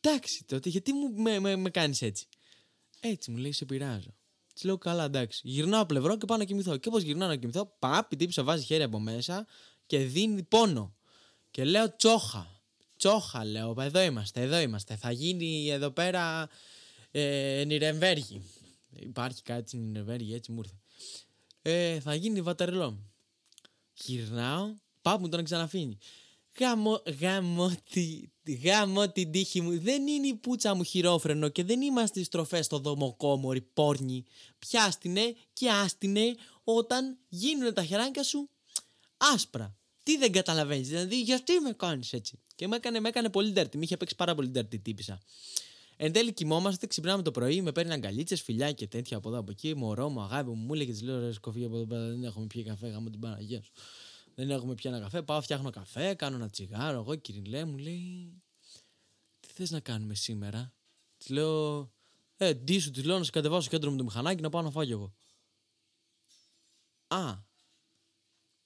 εντάξει 0.00 0.44
τότε, 0.44 0.68
γιατί 0.68 0.92
μου, 0.92 1.12
με, 1.12 1.38
με, 1.38 1.56
με 1.56 1.70
κάνεις 1.70 2.02
έτσι; 2.02 2.28
Έτσι 3.00 3.30
μου 3.30 3.36
λέει, 3.36 3.52
σε 3.52 3.64
πειράζω. 3.64 4.14
Της 4.54 4.64
λέω, 4.64 4.78
καλά, 4.78 5.04
εντάξει. 5.04 5.40
Γυρνάω 5.44 5.86
πλευρό 5.86 6.16
και 6.16 6.24
πάω 6.24 6.38
να 6.38 6.44
κοιμηθώ. 6.44 6.76
Και 6.76 6.88
όπως 6.88 7.02
γυρνάω 7.02 7.28
να 7.28 7.36
κοιμηθώ, 7.36 7.76
πάπη 7.78 8.16
τύψα 8.16 8.44
βάζει 8.44 8.64
χέρι 8.64 8.82
από 8.82 8.98
μέσα 8.98 9.46
και 9.86 9.98
δίνει 9.98 10.42
πόνο. 10.42 10.96
Και 11.50 11.64
λέω, 11.64 11.96
τσόχα. 11.96 12.60
Τσόχα, 12.96 13.44
λέω, 13.44 13.74
εδώ 13.78 14.00
είμαστε, 14.00 14.40
εδώ 14.40 14.58
είμαστε. 14.58 14.96
Θα 14.96 15.10
γίνει 15.10 15.68
εδώ 15.68 15.90
πέρα 15.90 16.48
ε, 17.10 17.64
Νιρεμβέργη. 17.66 18.42
Υπάρχει 18.90 19.42
κάτι 19.42 19.68
στην 19.68 19.80
Νιρεμβέργη, 19.80 20.34
έτσι 20.34 20.52
μου 20.52 20.58
ήρθε. 20.58 20.76
Ε, 21.62 22.00
θα 22.00 22.14
γίνει 22.14 22.42
βατερλό. 22.42 22.98
Γυρνάω 23.94 24.74
Πάπου 25.06 25.20
μου 25.20 25.28
τον 25.28 25.44
ξαναφύνει. 25.44 25.98
Γάμο, 26.58 27.02
γάμο, 27.20 27.72
τη, 27.90 28.52
γάμο 28.64 29.08
την 29.08 29.30
τύχη 29.30 29.60
μου. 29.60 29.80
Δεν 29.80 30.06
είναι 30.06 30.26
η 30.26 30.34
πούτσα 30.34 30.74
μου 30.74 30.82
χειρόφρενο 30.82 31.48
και 31.48 31.64
δεν 31.64 31.80
είμαστε 31.80 32.22
στροφές 32.22 32.64
στο 32.64 32.78
δομοκόμορι 32.78 33.60
πόρνη. 33.60 34.24
Πιάστηνε 34.58 35.34
και 35.52 35.70
άστηνε 35.70 36.34
όταν 36.64 37.18
γίνουν 37.28 37.74
τα 37.74 37.84
χεράνια 37.84 38.22
σου 38.22 38.50
άσπρα. 39.16 39.76
Τι 40.02 40.16
δεν 40.16 40.32
καταλαβαίνεις, 40.32 40.88
δηλαδή, 40.88 41.20
γιατί 41.20 41.52
με 41.60 41.72
κάνεις 41.72 42.12
έτσι. 42.12 42.38
Και 42.54 42.66
με 42.66 42.76
έκανε, 42.76 43.00
με 43.00 43.08
έκανε 43.08 43.30
πολύ 43.30 43.52
dirty. 43.56 43.74
Με 43.76 43.82
είχε 43.82 43.96
παίξει 43.96 44.14
πάρα 44.14 44.34
πολύ 44.34 44.50
dirty 44.54 44.74
η 44.74 44.78
τύπησα. 44.78 45.20
Εν 45.96 46.12
τέλει 46.12 46.32
κοιμόμαστε, 46.32 46.86
ξυπνάμε 46.86 47.22
το 47.22 47.30
πρωί, 47.30 47.62
με 47.62 47.72
παίρνει 47.72 47.92
αγκαλίτσες, 47.92 48.42
φιλιά 48.42 48.72
και 48.72 48.86
τέτοια 48.86 49.16
από 49.16 49.28
εδώ 49.28 49.38
από 49.38 49.50
εκεί. 49.50 49.74
Μωρό 49.74 50.08
μου, 50.08 50.20
αγάπη 50.20 50.48
μου, 50.48 50.54
μου 50.54 50.74
έλεγε 50.74 50.92
τη 50.92 51.04
λέω 51.04 51.20
ρε 51.20 51.32
σκοφή 51.32 51.64
από 51.64 51.76
εδώ 51.76 51.86
πέρα, 51.86 52.08
δεν 52.08 52.24
έχουμε 52.24 52.46
πιει 52.46 52.62
καφέ, 52.62 52.88
γάμο 52.88 53.10
την 53.10 53.20
Παναγία 53.20 53.62
σου. 53.62 53.72
Δεν 54.38 54.50
έχουμε 54.50 54.74
πια 54.74 54.90
ένα 54.90 55.00
καφέ, 55.00 55.22
πάω 55.22 55.40
φτιάχνω 55.40 55.70
καφέ, 55.70 56.14
κάνω 56.14 56.36
ένα 56.36 56.50
τσιγάρο. 56.50 56.98
Εγώ 56.98 57.14
κυριλέ 57.14 57.64
μου 57.64 57.78
λέει, 57.78 58.42
τι 59.40 59.48
θες 59.48 59.70
να 59.70 59.80
κάνουμε 59.80 60.14
σήμερα; 60.14 60.72
Της 61.16 61.28
λέω, 61.28 61.90
ε, 62.36 62.54
ντύσου, 62.54 62.90
της 62.90 63.04
λέω 63.04 63.18
να 63.18 63.24
σε 63.24 63.30
κατεβάσω 63.30 63.60
στο 63.60 63.70
κέντρο 63.70 63.90
με 63.90 63.96
το 63.96 64.04
μηχανάκι 64.04 64.42
να 64.42 64.48
πάω 64.48 64.62
να 64.62 64.70
φάγω 64.70 64.90
εγώ. 64.90 65.14
Α, 67.06 67.38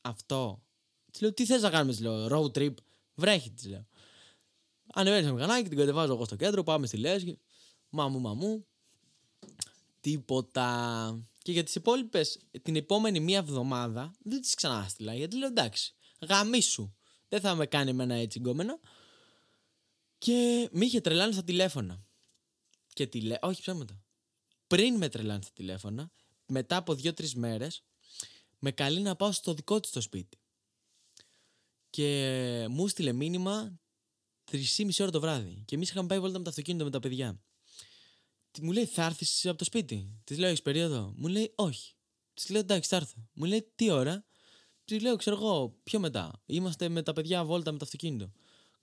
αυτό. 0.01 0.63
Της 1.11 1.21
λέω, 1.21 1.33
τι 1.33 1.47
θες 1.47 1.63
να 1.63 1.71
κάνουμε, 1.71 1.93
της 1.93 2.01
λέω, 2.01 2.27
road 2.31 2.59
trip. 2.59 2.75
Βρέχει, 3.15 3.51
της 3.51 3.67
λέω. 3.67 3.87
Ανεβαίνεις 4.93 5.27
στο 5.27 5.35
μηχανάκι, 5.35 5.69
την 5.69 5.79
κατεβάζω 5.79 6.13
εγώ 6.13 6.25
στο 6.25 6.37
κέντρο, 6.37 6.63
πάμε 6.63 6.87
στη 6.87 6.97
Λέσχη. 6.97 7.39
Μαμού, 7.89 8.21
μαμού. 8.21 8.67
Τίποτα. 10.01 11.29
Και 11.43 11.53
για 11.53 11.65
τις 11.65 11.75
υπόλοιπες, 11.75 12.39
την 12.63 12.77
επόμενη 12.77 13.21
μία 13.21 13.39
εβδομάδα 13.39 14.15
δεν 14.19 14.41
τις 14.41 14.55
ξανάστηλα. 14.55 15.15
Γιατί 15.15 15.37
λέω 15.37 15.49
εντάξει, 15.49 15.95
γαμίσου. 16.21 16.95
Δεν 17.29 17.41
θα 17.41 17.55
με 17.55 17.67
κάνει 17.67 17.91
εμένα 17.91 18.15
έτσι 18.15 18.39
γκόμενα. 18.39 18.81
Και 20.19 20.69
με 20.73 20.85
είχε 20.85 21.01
τρελάνει 21.01 21.33
στα 21.33 21.45
τηλέφωνα. 21.45 22.05
Και 22.93 23.07
τηλε... 23.07 23.39
Όχι 23.41 23.61
ψέματα. 23.61 24.03
Πριν 24.67 24.97
με 24.97 25.09
τρελάνει 25.09 25.43
στα 25.43 25.53
τηλέφωνα, 25.55 26.11
μετά 26.47 26.77
από 26.77 26.95
δύο-τρεις 26.95 27.35
μέρες, 27.35 27.85
με 28.59 28.73
καλεί 28.73 29.01
να 29.01 29.17
πάω 29.17 29.33
στο 29.33 29.55
δικό 29.55 29.81
της 29.81 29.91
το 29.91 30.01
σπίτι. 30.01 30.39
Και 31.91 32.67
μου 32.71 32.89
στείλε 32.89 33.13
μήνυμα 33.13 33.81
3,5 34.51 34.91
ώρα 35.01 35.11
το 35.11 35.21
βράδυ. 35.21 35.63
Και 35.67 35.75
εμείς 35.75 35.91
είχαμε 35.91 36.09
πάει 36.09 36.21
βόλτα 36.21 36.39
με 36.39 36.45
το 36.45 36.51
αυτοκίνητο 36.51 36.85
με 36.85 36.91
τα 36.91 37.01
παιδιά. 37.01 37.41
Τι- 38.51 38.63
Μου 38.65 38.73
λέει, 38.73 38.85
θα 38.87 39.05
έρθεις 39.05 39.47
από 39.47 39.59
το 39.59 39.65
σπίτι; 39.65 40.21
Της 40.25 40.39
λέω, 40.39 40.49
έχεις 40.49 40.63
περίοδο; 40.63 41.13
Μου 41.17 41.27
λέει, 41.27 41.53
όχι. 41.55 41.95
Της 42.35 42.49
λέω, 42.51 42.61
εντάξει, 42.61 42.89
θα 42.89 42.97
έρθω. 42.97 43.29
Μου 43.33 43.45
λέει, 43.45 43.71
τι 43.75 43.91
ώρα; 43.91 44.25
Της 44.85 45.03
λέω, 45.03 45.17
ξέρω 45.17 45.37
εγώ, 45.37 45.77
πιο 45.83 46.01
μετά. 46.01 46.43
Είμαστε 46.47 46.89
με 46.89 47.03
τα 47.03 47.13
παιδιά 47.13 47.45
βόλτα 47.45 47.73
με 47.73 47.79
το 47.79 47.85
αυτοκίνητο. 47.85 48.31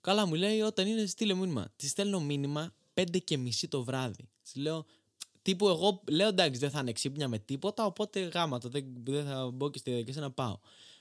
Καλά, 0.00 0.26
μου 0.26 0.34
λέει, 0.34 0.60
όταν 0.60 0.86
είναι, 0.86 1.06
στείλε 1.06 1.34
μήνυμα. 1.34 1.72
Της 1.76 1.90
στέλνω 1.90 2.20
μήνυμα 2.20 2.74
5 2.94 3.18
και 3.24 3.36
μισή 3.36 3.68
το 3.68 3.84
βράδυ. 3.84 4.28
Της 4.42 4.54
λέω, 4.56 4.84
τύπου 5.42 5.68
εγώ 5.68 6.02
λέω, 6.10 6.28
εντάξει, 6.28 6.60
δεν 6.60 6.70
θα 6.70 6.80
είναι 6.80 6.92
ξύπνια 6.92 7.28
με 7.28 7.38
τίποτα, 7.38 7.84
οπότε 7.84 8.20
γάμα 8.20 8.58
το. 8.58 8.68
Δεν, 8.68 8.84
δεν 9.04 9.24
θα 9.24 9.50
μπω 9.50 9.70
και 9.70 9.78
στη 9.78 9.90
διαδικασία 9.90 10.20
να 10.20 10.30
πάω. 10.30 10.58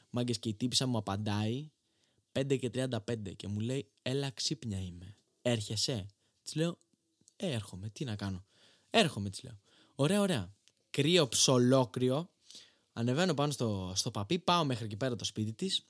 Μάγκες 0.09 0.39
και 0.39 0.49
η 0.49 0.53
τύπησα 0.53 0.87
μου 0.87 0.97
απαντάει 0.97 1.69
5 2.31 2.57
και 2.59 2.69
35 2.73 3.35
και 3.35 3.47
μου 3.47 3.59
λέει, 3.59 3.89
έλα 4.01 4.29
ξύπνια 4.31 4.79
είμαι. 4.79 5.15
Έρχεσαι; 5.41 6.05
Της 6.43 6.55
λέω, 6.55 6.79
ε, 7.35 7.51
έρχομαι, 7.51 7.89
τι 7.89 8.03
να 8.05 8.15
κάνω; 8.15 8.45
Έρχομαι, 8.99 9.29
τη 9.29 9.39
λέω. 9.43 9.59
Ωραία, 9.95 10.21
ωραία. 10.21 10.55
Κρύο, 10.89 11.27
ψολόκρυο. 11.27 12.29
Ανεβαίνω 12.93 13.33
πάνω 13.33 13.51
στο, 13.51 13.91
στο 13.95 14.11
παπί, 14.11 14.39
πάω 14.39 14.65
μέχρι 14.65 14.85
εκεί 14.85 14.97
πέρα 14.97 15.15
το 15.15 15.23
σπίτι 15.23 15.53
της. 15.53 15.85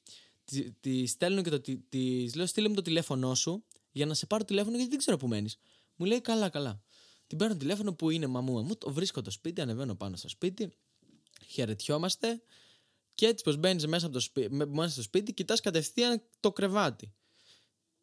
Τη, 0.46 0.72
τη 0.72 1.06
στέλνω 1.06 1.42
και 1.42 1.50
το. 1.50 1.62
Τη, 1.62 1.78
της 1.78 2.36
λέω, 2.36 2.46
στείλε 2.46 2.68
μου 2.68 2.76
το 2.76 2.82
τηλέφωνό 2.82 3.36
σου 3.36 3.64
για 3.92 4.06
να 4.06 4.14
σε 4.14 4.26
πάρω 4.26 4.44
τηλέφωνο 4.44 4.76
γιατί 4.76 4.90
δεν 4.90 5.00
ξέρω 5.00 5.18
που 5.18 5.28
μένεις. 5.28 5.58
Μου 5.96 6.06
λέει, 6.06 6.22
καλά, 6.22 6.50
καλά. 6.50 6.82
Την 7.28 7.38
παίρνω 7.38 7.56
τηλέφωνο 7.58 7.94
που 7.94 8.10
είναι 8.10 8.28
μαμού 8.28 8.62
μου. 8.64 8.76
Το 8.78 8.92
βρίσκω 8.92 9.22
το 9.22 9.32
σπίτι, 9.32 9.62
ανεβαίνω 9.62 9.96
πάνω 9.96 10.16
στο 10.16 10.30
σπίτι. 10.30 10.74
Χαιρετιόμαστε. 11.48 12.42
Και 13.16 13.26
έτσι 13.26 13.44
πως 13.44 13.58
μπαίνεις 13.58 13.88
μέσα, 13.88 14.06
από 14.06 14.14
το 14.16 14.20
σπί- 14.20 14.52
με- 14.52 14.66
μέσα 14.66 14.90
στο 14.90 15.02
σπίτι, 15.02 15.34
κοιτάς 15.34 15.60
κατευθείαν 15.60 16.22
το 16.40 16.52
κρεβάτι. 16.52 17.14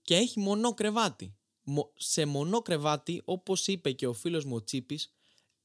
Και 0.03 0.17
έχει 0.17 0.41
μονό 0.41 0.75
κρεβάτι. 0.75 1.35
Μο- 1.65 1.93
σε 1.97 2.25
μονό 2.25 2.63
κρεβάτι, 2.63 3.23
όπως 3.25 3.67
είπε 3.67 3.93
και 3.93 4.07
ο 4.07 4.13
φίλος 4.13 4.45
μου 4.45 4.55
ο 4.57 4.65
Τσίπης, 4.65 5.13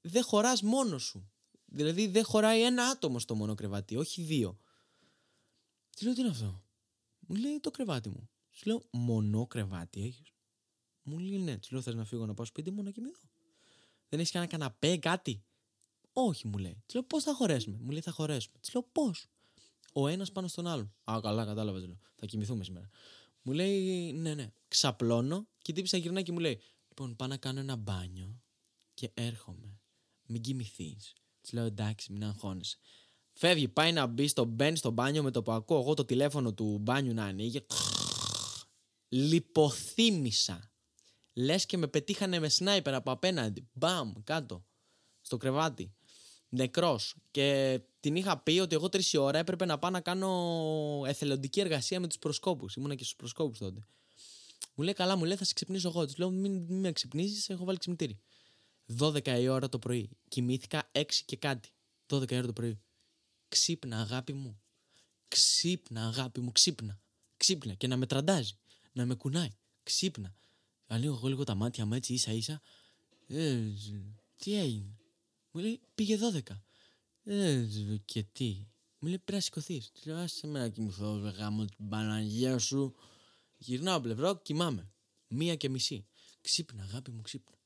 δεν 0.01 0.23
χωράς 0.23 0.61
μόνος 0.61 1.03
σου. 1.03 1.31
Δηλαδή 1.65 2.07
δεν 2.07 2.23
χωράει 2.25 2.63
ένα 2.63 2.83
άτομο 2.87 3.19
στο 3.19 3.35
μονό 3.35 3.55
κρεβάτι, 3.55 3.95
όχι 3.95 4.21
δύο. 4.21 4.59
Τι 5.89 6.03
λέω, 6.03 6.13
τι 6.13 6.19
είναι 6.19 6.29
αυτό; 6.29 6.63
Μου 7.19 7.35
λέει 7.35 7.59
το 7.59 7.71
κρεβάτι 7.71 8.09
μου. 8.09 8.29
Σου 8.51 8.63
λέω, 8.65 8.81
μονό 8.91 9.47
κρεβάτι 9.47 10.01
έχεις; 10.03 10.33
Μου 11.03 11.19
λέει 11.19 11.39
ναι. 11.39 11.57
Του 11.57 11.67
λέω, 11.71 11.81
θες 11.81 11.93
να 11.95 12.05
φύγω 12.05 12.25
να 12.25 12.33
πάω 12.33 12.45
σπίτι 12.45 12.71
μου 12.71 12.83
να 12.83 12.91
κοιμηθώ; 12.91 13.29
Δεν 14.09 14.19
έχεις 14.19 14.31
κανένα 14.31 14.51
καναπέ, 14.51 14.97
κάτι; 14.97 15.43
Όχι, 16.13 16.47
μου 16.47 16.57
λέει. 16.57 16.83
Τη 16.85 16.93
λέω, 16.93 17.03
πώς 17.03 17.23
θα 17.23 17.33
χωρέσουμε; 17.33 17.77
Μου 17.81 17.89
λέει, 17.89 18.01
θα 18.01 18.11
χωρέσουμε. 18.11 18.57
Τη 18.59 18.69
λέω, 18.73 18.83
πώς; 18.91 19.27
Ο 19.93 20.07
ένας 20.07 20.31
πάνω 20.31 20.47
στον 20.47 20.67
άλλον. 20.67 20.93
Α, 21.11 21.19
καλά, 21.21 21.45
κατάλαβες. 21.45 21.85
Λέω. 21.85 21.99
Θα 22.15 22.25
κοιμηθούμε 22.25 22.63
σήμερα. 22.63 22.89
Μου 23.41 23.53
λέει, 23.53 24.11
ναι, 24.13 24.33
ναι. 24.33 24.51
Ξαπλώνω 24.67 25.47
και 25.69 25.75
η 25.75 25.81
τύπησα 25.81 25.97
γυρνάει 25.97 26.23
και 26.23 26.31
μου 26.31 26.39
λέει, 26.39 26.61
Λοιπόν, 26.87 27.15
πάω 27.15 27.27
να 27.27 27.37
κάνω 27.37 27.59
ένα 27.59 27.75
μπάνιο 27.75 28.41
και 28.93 29.11
έρχομαι. 29.13 29.79
Μην 30.27 30.41
κοιμηθείς. 30.41 31.13
Της 31.41 31.51
λέω, 31.51 31.65
εντάξει, 31.65 32.11
μην 32.11 32.23
αγχώνεσαι. 32.23 32.77
Φεύγει, 33.31 33.67
πάει 33.67 33.91
να 33.91 34.05
μπει 34.05 34.27
στο 34.27 34.45
μπαίνει 34.45 34.77
στο 34.77 34.89
μπάνιο 34.89 35.23
με 35.23 35.31
το 35.31 35.41
που 35.41 35.51
ακούω 35.51 35.79
εγώ 35.79 35.93
το 35.93 36.05
τηλέφωνο 36.05 36.53
του 36.53 36.77
μπάνιου 36.77 37.13
να 37.13 37.23
ανοίγει. 37.25 37.65
Λιποθύμησα. 39.09 40.71
Λες 41.33 41.65
και 41.65 41.77
με 41.77 41.87
πετύχανε 41.87 42.39
με 42.39 42.49
σνάιπερ 42.49 42.93
από 42.93 43.11
απέναντι. 43.11 43.69
Μπαμ, 43.73 44.13
κάτω. 44.23 44.65
Στο 45.21 45.37
κρεβάτι. 45.37 45.93
Νεκρός. 46.49 47.15
Και 47.31 47.79
την 47.99 48.15
είχα 48.15 48.37
πει 48.43 48.59
ότι 48.59 48.75
εγώ 48.75 48.89
τρεις 48.89 49.13
η 49.13 49.17
ώρα 49.17 49.37
έπρεπε 49.37 49.65
να 49.65 49.79
πάω 49.79 49.91
να 49.91 50.01
κάνω 50.01 51.03
εθελοντική 51.05 51.59
εργασία 51.59 51.99
με 51.99 52.07
τους 52.07 52.19
προσκόπους. 52.19 52.75
Ήμουνα 52.75 52.95
και 52.95 53.03
στους 53.03 53.15
προσκόπους 53.15 53.57
τότε. 53.57 53.85
Μου 54.79 54.85
λέει 54.85 54.93
καλά, 54.93 55.15
μου 55.15 55.23
λέει 55.23 55.35
θα 55.35 55.43
σε 55.43 55.53
ξυπνήσω 55.53 55.87
εγώ. 55.87 56.05
Της 56.05 56.17
λέω 56.17 56.29
μην, 56.29 56.51
μην 56.51 56.79
με 56.79 56.91
ξυπνήσεις, 56.91 57.49
έχω 57.49 57.65
βάλει 57.65 57.77
ξυπνητήρι. 57.77 58.19
12 58.99 59.27
η 59.27 59.47
ώρα 59.47 59.69
το 59.69 59.79
πρωί. 59.79 60.09
Κοιμήθηκα 60.27 60.91
6 60.91 61.03
και 61.25 61.37
κάτι. 61.37 61.69
12 62.07 62.31
η 62.31 62.35
ώρα 62.35 62.45
το 62.45 62.53
πρωί. 62.53 62.79
Ξύπνα, 63.47 63.99
αγάπη 63.99 64.33
μου. 64.33 64.61
Ξύπνα, 65.27 66.07
αγάπη 66.07 66.39
μου, 66.39 66.51
ξύπνα. 66.51 66.99
Ξύπνα 67.37 67.73
και 67.73 67.87
να 67.87 67.97
με 67.97 68.05
τραντάζει. 68.05 68.53
Να 68.91 69.05
με 69.05 69.15
κουνάει. 69.15 69.49
Ξύπνα. 69.83 70.35
Ανοίγω 70.87 71.15
εγώ 71.15 71.27
λίγο 71.27 71.43
τα 71.43 71.55
μάτια 71.55 71.85
μου 71.85 71.93
έτσι 71.93 72.13
ίσα 72.13 72.31
ίσα. 72.31 72.61
Ε, 73.27 73.59
τι 74.35 74.59
έγινε. 74.59 74.97
Μου 75.51 75.61
λέει 75.61 75.79
πήγε 75.95 76.17
12. 76.33 76.61
Ε, 77.23 77.65
και 78.05 78.23
τι. 78.23 78.65
Μου 78.99 79.07
λέει 79.07 79.17
πρέπει 79.17 79.31
να 79.31 79.39
σηκωθείς. 79.39 79.91
Του 79.91 80.01
λέω 80.05 80.17
άσε 80.17 80.47
με 80.47 80.59
να 80.59 80.69
κοιμηθώ, 80.69 81.19
ρε 81.23 81.29
γάμο 81.29 81.65
την 81.65 81.89
Παναγία 81.89 82.57
σου. 82.57 82.95
Γυρνάω 83.61 84.01
πλευρό, 84.01 84.39
κοιμάμαι. 84.41 84.91
Μία 85.27 85.55
και 85.55 85.69
μισή. 85.69 86.05
Ξύπνα, 86.41 86.83
αγάπη 86.83 87.11
μου, 87.11 87.21
ξύπνα. 87.21 87.57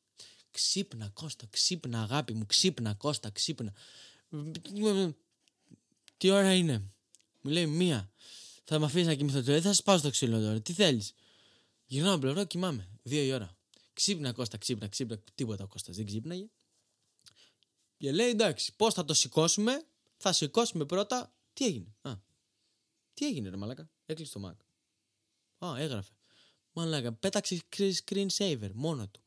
Ξύπνα, 0.51 1.10
Κώστα, 1.10 1.45
ξύπνα, 1.49 2.01
αγάπη 2.01 2.34
μου, 2.34 2.45
ξύπνα, 2.45 2.93
Κώστα, 2.93 3.29
ξύπνα. 3.29 3.73
Τι 6.17 6.29
ώρα 6.29 6.53
είναι; 6.53 6.79
Μου 7.41 7.51
λέει 7.51 7.65
μία. 7.65 8.12
Θα 8.63 8.79
με 8.79 8.86
αφήσεις 8.86 9.08
να 9.08 9.13
κοιμηθώ 9.15 9.39
τώρα; 9.39 9.53
Δεν 9.53 9.62
θα 9.62 9.73
σπάω 9.73 9.97
στο 9.97 10.10
ξύλο 10.10 10.39
τώρα. 10.39 10.62
Τι 10.62 10.73
θέλεις; 10.73 11.13
Γυρνάω 11.86 12.19
πλευρό, 12.19 12.43
κοιμάμαι. 12.43 12.89
Δύο 13.03 13.23
η 13.23 13.32
ώρα. 13.32 13.58
Ξύπνα, 13.93 14.32
Κώστα, 14.32 14.58
ξύπνα, 14.58 14.88
ξύπνα. 14.88 15.21
Τίποτα 15.36 15.63
ο 15.63 15.67
Κώστας 15.67 15.95
δεν 15.95 16.06
ξύπναγε. 16.06 16.47
Και 17.97 18.12
λέει 18.12 18.29
εντάξει, 18.29 18.73
πώς 18.75 18.93
θα 18.93 19.06
το 19.06 19.13
σηκώσουμε; 19.13 19.86
Θα 20.17 20.34
σηκώσουμε 20.34 20.86
πρώτα. 20.86 21.34
Τι 21.53 21.65
έγινε; 21.65 21.95
Α, 22.01 22.13
τι 23.13 23.25
έγινε, 23.25 23.49
ρε 23.49 23.56
Μαλάκα; 23.56 23.89
Έκλεισε 24.06 24.39
το 24.39 24.47
Mac. 24.49 24.73
Α, 25.65 25.76
έγραφε. 25.78 26.12
Μαλάκα, 26.73 27.13
πέταξε 27.13 27.62
screen 28.06 28.28
saver 28.38 28.69
μόνο 28.73 29.08
του. 29.08 29.21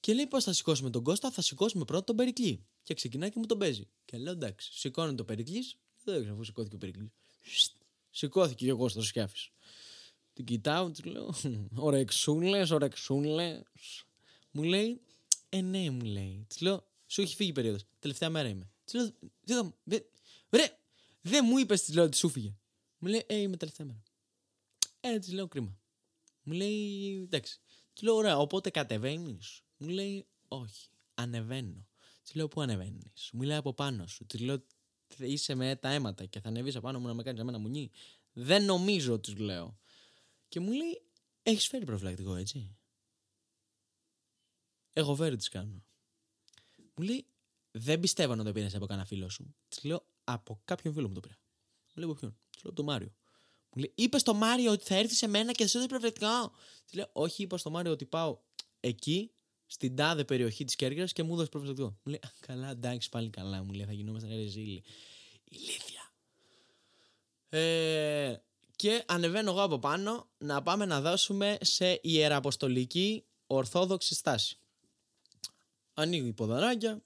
Και 0.00 0.14
λέει 0.14 0.26
πώς 0.26 0.44
θα 0.44 0.52
σηκώσουμε 0.52 0.90
τον 0.90 1.02
Κώστα, 1.02 1.30
θα 1.30 1.42
σηκώσουμε 1.42 1.84
πρώτα 1.84 2.04
τον 2.04 2.16
Περικλή. 2.16 2.64
Και 2.82 2.94
ξεκινάει 2.94 3.30
και 3.30 3.38
μου 3.38 3.46
τον 3.46 3.58
παίζει. 3.58 3.88
Και 4.04 4.16
λέω 4.18 4.32
εντάξει, 4.32 4.70
σηκώνει 4.72 5.14
το 5.14 5.24
Περικλή. 5.24 5.64
Δεν 6.04 6.14
ξέρω 6.20 6.34
αφού 6.34 6.44
σηκώθηκε 6.44 6.74
ο 6.74 6.78
Περικλής. 6.78 7.08
Σηκώθηκε 8.10 8.64
και 8.64 8.72
ο 8.72 8.76
Κώστας 8.76 9.06
Σκιάφης. 9.06 9.50
Την 10.32 10.44
κοιτάω, 10.44 10.90
της 10.90 11.04
λέω, 11.04 11.34
ωρεξούλες, 11.74 12.70
ωρεξούλες. 12.70 13.62
Μου 14.50 14.62
λέει, 14.62 15.00
ε 15.48 15.60
ναι, 15.60 15.90
μου 15.90 16.00
λέει. 16.04 16.44
Της 16.48 16.60
λέω, 16.60 16.86
σου 17.06 17.20
έχει 17.20 17.34
φύγει 17.34 17.50
η 17.50 17.52
περίοδος. 17.52 17.84
Τελευταία 17.98 18.30
μέρα 18.30 18.48
είμαι. 18.48 18.70
Της 18.84 18.94
λέω, 18.94 19.10
«Τι 19.44 19.52
θα 19.52 19.64
μου- 19.64 19.74
δε- 19.84 20.00
ρε, 20.50 20.78
δεν 21.20 21.44
μου 21.48 21.58
είπες, 21.58 21.82
της 21.82 21.94
λέω, 21.94 22.04
ότι 22.04 22.16
σου 22.16 22.28
φύγε. 22.28 22.54
Μου 22.98 23.08
λέει, 23.08 23.24
ε, 23.26 23.36
είμαι 23.36 23.56
τελευταία 23.56 23.86
μέρα. 23.86 24.02
Ε, 25.06 25.18
της 25.18 25.32
λέω, 25.32 25.48
κρίμα. 25.48 25.78
Μου 26.42 26.52
λέει, 26.52 27.20
εντάξει. 27.22 27.60
Της 27.92 28.02
λέω, 28.02 28.14
ωραία, 28.14 28.38
οπότε 28.38 28.70
κατεβαίνεις. 28.70 29.62
Μου 29.76 29.88
λέει, 29.88 30.26
όχι, 30.48 30.88
ανεβαίνω. 31.14 31.86
Της 32.22 32.34
λέω, 32.34 32.48
πού 32.48 32.60
ανεβαίνεις. 32.60 33.30
Μου 33.32 33.42
λέει, 33.42 33.56
από 33.56 33.74
πάνω 33.74 34.06
σου. 34.06 34.26
Της 34.26 34.40
λέω, 34.40 34.64
είσαι 35.18 35.54
με 35.54 35.76
τα 35.76 35.88
αίματα 35.88 36.26
και 36.26 36.40
θα 36.40 36.48
ανεβείς 36.48 36.76
απάνω 36.76 37.00
μου 37.00 37.06
να 37.06 37.14
με 37.14 37.22
κάνεις 37.22 37.40
εμένα 37.40 37.58
μουνί. 37.58 37.90
Δεν 38.32 38.64
νομίζω, 38.64 39.20
της 39.20 39.36
λέω. 39.36 39.78
Και 40.48 40.60
μου 40.60 40.72
λέει, 40.72 41.02
έχεις 41.42 41.66
φέρει 41.66 41.84
προφυλακτικό, 41.84 42.34
έτσι. 42.34 42.76
Εγώ 44.92 45.14
φέρει 45.14 45.36
της 45.36 45.48
κάνω. 45.48 45.84
Μου 46.94 47.04
λέει, 47.04 47.26
δεν 47.70 48.00
πιστεύω 48.00 48.34
να 48.34 48.44
το 48.44 48.52
πήρες 48.52 48.74
από 48.74 48.86
κανένα 48.86 49.06
φίλο 49.06 49.28
σου. 49.28 49.54
Της 49.68 49.84
λέω, 49.84 50.06
από 50.24 50.60
κάποιον 50.64 50.94
φίλο 50.94 51.08
μου 51.08 51.14
το 51.14 51.20
πήρα. 51.20 51.38
Μου 51.86 51.92
λέει, 51.94 52.04
από 52.04 52.14
ποιον. 52.18 52.38
Της 52.50 52.62
λέω, 52.62 52.72
από 52.72 52.74
τον 52.74 52.84
Μάριο. 52.84 53.14
Μου 53.74 53.82
λέει, 53.82 53.92
είπες 53.94 54.20
στο 54.20 54.34
Μάριο 54.34 54.72
ότι 54.72 54.84
θα 54.84 54.94
έρθεις 54.94 55.18
σε 55.18 55.26
μένα 55.26 55.52
και 55.52 55.66
σε 55.66 55.78
έδωσε 55.78 55.98
προφητικό. 55.98 56.52
Τη 56.86 56.96
λέω, 56.96 57.08
Όχι, 57.12 57.42
είπα 57.42 57.58
στο 57.58 57.70
Μάριο 57.70 57.92
ότι 57.92 58.04
πάω 58.04 58.38
εκεί, 58.80 59.30
στην 59.66 59.96
τάδε 59.96 60.24
περιοχή 60.24 60.64
της 60.64 60.76
Κέρκυρας 60.76 61.12
και 61.12 61.22
μου 61.22 61.32
έδωσε 61.32 61.48
προφητικό. 61.48 61.84
Μου 61.84 61.98
λέει, 62.04 62.20
«Α, 62.22 62.30
Καλά, 62.40 62.70
εντάξει, 62.70 63.08
πάλι 63.08 63.30
καλά. 63.30 63.62
Μου 63.62 63.72
λέει, 63.72 63.86
Θα 63.86 63.92
γινόμαστε 63.92 64.34
ρεζίλοι. 64.34 64.82
Ηλίθεια. 65.44 66.12
Ε, 67.48 68.36
και 68.76 69.04
ανεβαίνω 69.06 69.50
εγώ 69.50 69.62
από 69.62 69.78
πάνω 69.78 70.28
να 70.38 70.62
πάμε 70.62 70.84
να 70.84 71.00
δώσουμε 71.00 71.58
σε 71.60 71.98
ιεραποστολική 72.02 73.24
ορθόδοξη 73.46 74.14
στάση. 74.14 74.58
Ανοίγει 75.94 76.32
ποδαράκια, 76.32 77.02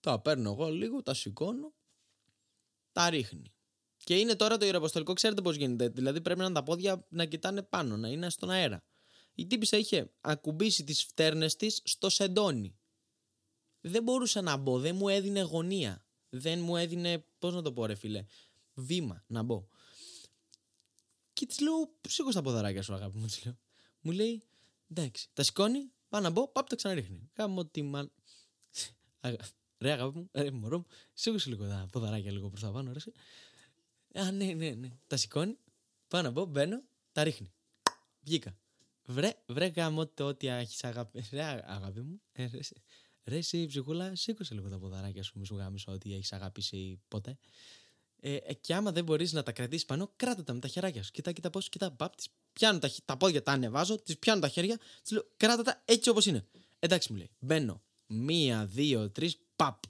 τα 0.00 0.20
παίρνω 0.20 0.50
εγώ 0.50 0.70
λίγο, 0.70 1.02
τα 1.02 1.14
σηκώνω, 1.14 1.72
τα 2.92 3.10
ρίχνει. 3.10 3.52
Και 4.06 4.18
είναι 4.18 4.34
τώρα 4.36 4.56
το 4.56 4.64
ιεραποστολικό, 4.64 5.12
ξέρετε 5.12 5.42
πώς 5.42 5.56
γίνεται. 5.56 5.88
Δηλαδή 5.88 6.20
πρέπει 6.20 6.38
να 6.38 6.44
είναι 6.44 6.54
τα 6.54 6.62
πόδια 6.62 7.06
να 7.08 7.24
κοιτάνε 7.24 7.62
πάνω, 7.62 7.96
να 7.96 8.08
είναι 8.08 8.30
στον 8.30 8.50
αέρα. 8.50 8.84
Η 9.34 9.46
τύπησα 9.46 9.76
είχε 9.76 10.12
ακουμπήσει 10.20 10.84
τις 10.84 11.04
φτέρνες 11.04 11.56
της 11.56 11.80
στο 11.84 12.08
σεντόνι. 12.10 12.76
Δεν 13.80 14.02
μπορούσα 14.02 14.40
να 14.40 14.56
μπω, 14.56 14.78
δεν 14.78 14.96
μου 14.96 15.08
έδινε 15.08 15.40
γωνία. 15.40 16.06
Δεν 16.28 16.60
μου 16.60 16.76
έδινε, 16.76 17.24
πώς 17.38 17.54
να 17.54 17.62
το 17.62 17.72
πω, 17.72 17.86
ρε 17.86 17.94
φίλε, 17.94 18.24
βήμα 18.74 19.24
να 19.26 19.42
μπω. 19.42 19.68
Και 21.32 21.46
της 21.46 21.60
λέω, 21.60 21.94
σήκω 22.08 22.30
στα 22.30 22.42
ποδαράκια 22.42 22.82
σου, 22.82 22.94
αγάπη 22.94 23.18
μου. 23.18 23.26
Της 23.26 23.44
λέω. 23.44 23.58
Μου 24.00 24.12
λέει, 24.12 24.42
εντάξει, 24.90 25.28
τα 25.32 25.42
σηκώνει, 25.42 25.92
πάω 26.08 26.20
να 26.20 26.30
μπω, 26.30 26.48
πάπ 26.48 26.68
τα 26.68 26.76
ξαναρίχνει. 26.76 27.30
Κάμω 27.32 27.66
τη 27.66 27.82
μα. 27.82 28.10
Αγα- 29.20 29.48
Ρε, 29.78 29.92
αγάπη 29.92 30.18
μου, 30.18 30.28
ρε, 30.32 30.50
μωρό 30.50 30.78
μου, 30.78 30.86
σήκωσε 31.14 31.48
λίγο 31.48 31.68
τα 31.68 31.88
ποδαράκια 31.92 32.32
λίγο 32.32 32.48
προς 32.48 32.60
τα 32.60 32.70
πάνω, 32.70 32.92
ρε. 32.92 32.98
Εσύ. 34.18 34.28
Α, 34.28 34.30
ναι, 34.32 34.44
ναι, 34.52 34.70
ναι. 34.70 34.88
Τα 35.06 35.16
σηκώνει, 35.16 35.58
πάω 36.08 36.22
να 36.22 36.30
μπω, 36.30 36.44
μπαίνω, 36.44 36.82
τα 37.12 37.24
ρίχνει. 37.24 37.52
Βγήκα. 38.20 38.56
Βρε, 39.04 39.32
βρε 39.46 39.66
γάμο 39.66 40.06
το 40.06 40.24
ότι 40.26 40.46
έχεις 40.46 40.84
αγάπη. 40.84 41.24
Ρε, 41.32 41.42
α- 41.42 41.64
αγάπη 41.66 42.00
μου, 42.00 42.20
ε, 42.32 42.46
ρε, 42.46 42.58
εσύ- 42.58 42.82
ρε, 43.24 43.36
εσύ 43.36 43.66
ψυχούλα, 43.66 44.14
σήκωσε 44.14 44.54
λίγο 44.54 44.68
τα 44.68 44.78
ποδαράκια 44.78 45.22
σου, 45.22 45.38
μη 45.38 45.46
σου 45.46 45.56
γάμισω 45.56 45.92
ότι 45.92 46.14
έχεις 46.14 46.32
αγαπήσει 46.32 47.00
ποτέ. 47.08 47.38
Ε, 48.20 48.34
ε, 48.36 48.52
και 48.54 48.74
άμα 48.74 48.92
δεν 48.92 49.04
μπορείς 49.04 49.32
να 49.32 49.42
τα 49.42 49.52
κρατήσεις 49.52 49.84
πάνω, 49.84 50.12
κράτα 50.16 50.44
τα 50.44 50.52
με 50.52 50.60
τα 50.60 50.68
χεράκια 50.68 51.02
σου. 51.02 51.10
Κοιτά, 51.10 51.32
κοιτά 51.32 51.50
πώς, 51.50 51.68
κοιτά. 51.68 51.90
Παπ, 51.92 52.16
τις 52.16 52.28
πιάνω 52.52 52.78
τα, 52.78 52.88
χ- 52.88 52.98
τα 53.04 53.16
πόδια, 53.16 53.42
τα 53.42 53.52
ανεβάζω, 53.52 54.02
τις 54.02 54.18
πιάνω 54.18 54.40
τα 54.40 54.48
χέρια, 54.48 54.78
τη 55.02 55.14
λέω 55.14 55.24
κράτα 55.36 55.62
τα 55.62 55.82
έτσι 55.84 56.08
όπως 56.08 56.26
είναι. 56.26 56.46
Εντάξει, 56.78 57.12
μου 57.12 57.18
λέει. 57.18 57.30
Μπαίνω. 57.38 57.82
Μία, 58.06 58.66
δύο, 58.66 59.10
τρεις, 59.10 59.38
παπ. 59.56 59.82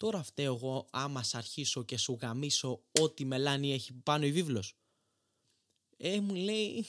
Τώρα 0.00 0.22
φταίω 0.22 0.54
εγώ 0.54 0.88
άμα 0.90 1.22
σ' 1.22 1.34
αρχίσω 1.34 1.82
και 1.84 1.96
σου 1.96 2.18
γαμίσω 2.20 2.82
ό,τι 3.00 3.24
μελάνι 3.24 3.72
έχει 3.72 3.92
πάνω 3.92 4.24
η 4.26 4.32
βίβλος. 4.32 4.76
Ε, 5.96 6.20
μου 6.20 6.34
λέει. 6.34 6.86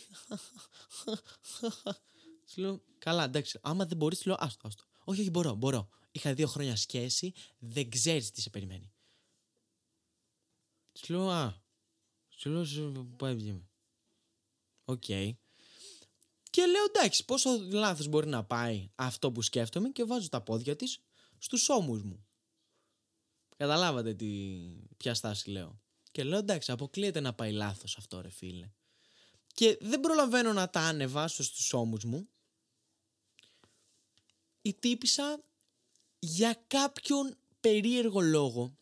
Της 2.45 2.57
λέω, 2.57 2.83
καλά, 2.97 3.23
εντάξει. 3.23 3.59
Άμα 3.61 3.85
δεν 3.85 3.97
μπορείς, 3.97 4.25
λέω, 4.25 4.35
άστο, 4.39 4.67
άστο. 4.67 4.83
Όχι, 5.03 5.21
όχι, 5.21 5.29
μπορώ, 5.29 5.53
μπορώ. 5.55 5.89
Είχα 6.11 6.33
δύο 6.33 6.47
χρόνια 6.47 6.75
σχέση, 6.75 7.33
δεν 7.59 7.89
ξέρεις 7.89 8.31
τι 8.31 8.41
σε 8.41 8.49
περιμένει. 8.49 8.93
Τη 10.91 11.11
λέω, 11.11 11.29
α. 11.29 11.61
Τη 12.41 12.49
λέω, 12.49 12.65
«Σε- 12.65 12.81
πάει 13.17 13.35
βγήμε. 13.35 13.69
Οκ. 14.85 15.03
Και 16.49 16.65
λέω, 16.65 16.83
εντάξει, 16.93 17.25
πόσο 17.25 17.49
λάθος 17.59 18.07
μπορεί 18.07 18.27
να 18.27 18.43
πάει 18.43 18.91
αυτό 18.95 19.31
που 19.31 19.41
σκέφτομαι 19.41 19.89
και 19.89 20.03
βάζω 20.03 20.29
τα 20.29 20.41
πόδια 20.41 20.75
της 20.75 20.99
στους 21.37 21.69
ώμους 21.69 22.03
μου. 22.03 22.25
Καταλάβατε 23.61 24.13
τι, 24.13 24.27
ποια 24.97 25.13
στάση 25.13 25.49
λέω. 25.49 25.81
Και 26.11 26.23
λέω, 26.23 26.39
εντάξει, 26.39 26.71
αποκλείεται 26.71 27.19
να 27.19 27.33
πάει 27.33 27.51
λάθος 27.51 27.97
αυτό, 27.97 28.21
ρε 28.21 28.29
φίλε. 28.29 28.71
Και 29.53 29.77
δεν 29.81 29.99
προλαβαίνω 29.99 30.53
να 30.53 30.69
τα 30.69 30.79
ανεβάσω 30.79 31.43
στους 31.43 31.73
ώμους 31.73 32.03
μου. 32.03 32.29
Η 34.61 34.73
τύπισσα 34.73 35.43
για 36.19 36.63
κάποιον 36.67 37.37
περίεργο 37.59 38.19
λόγο 38.19 38.77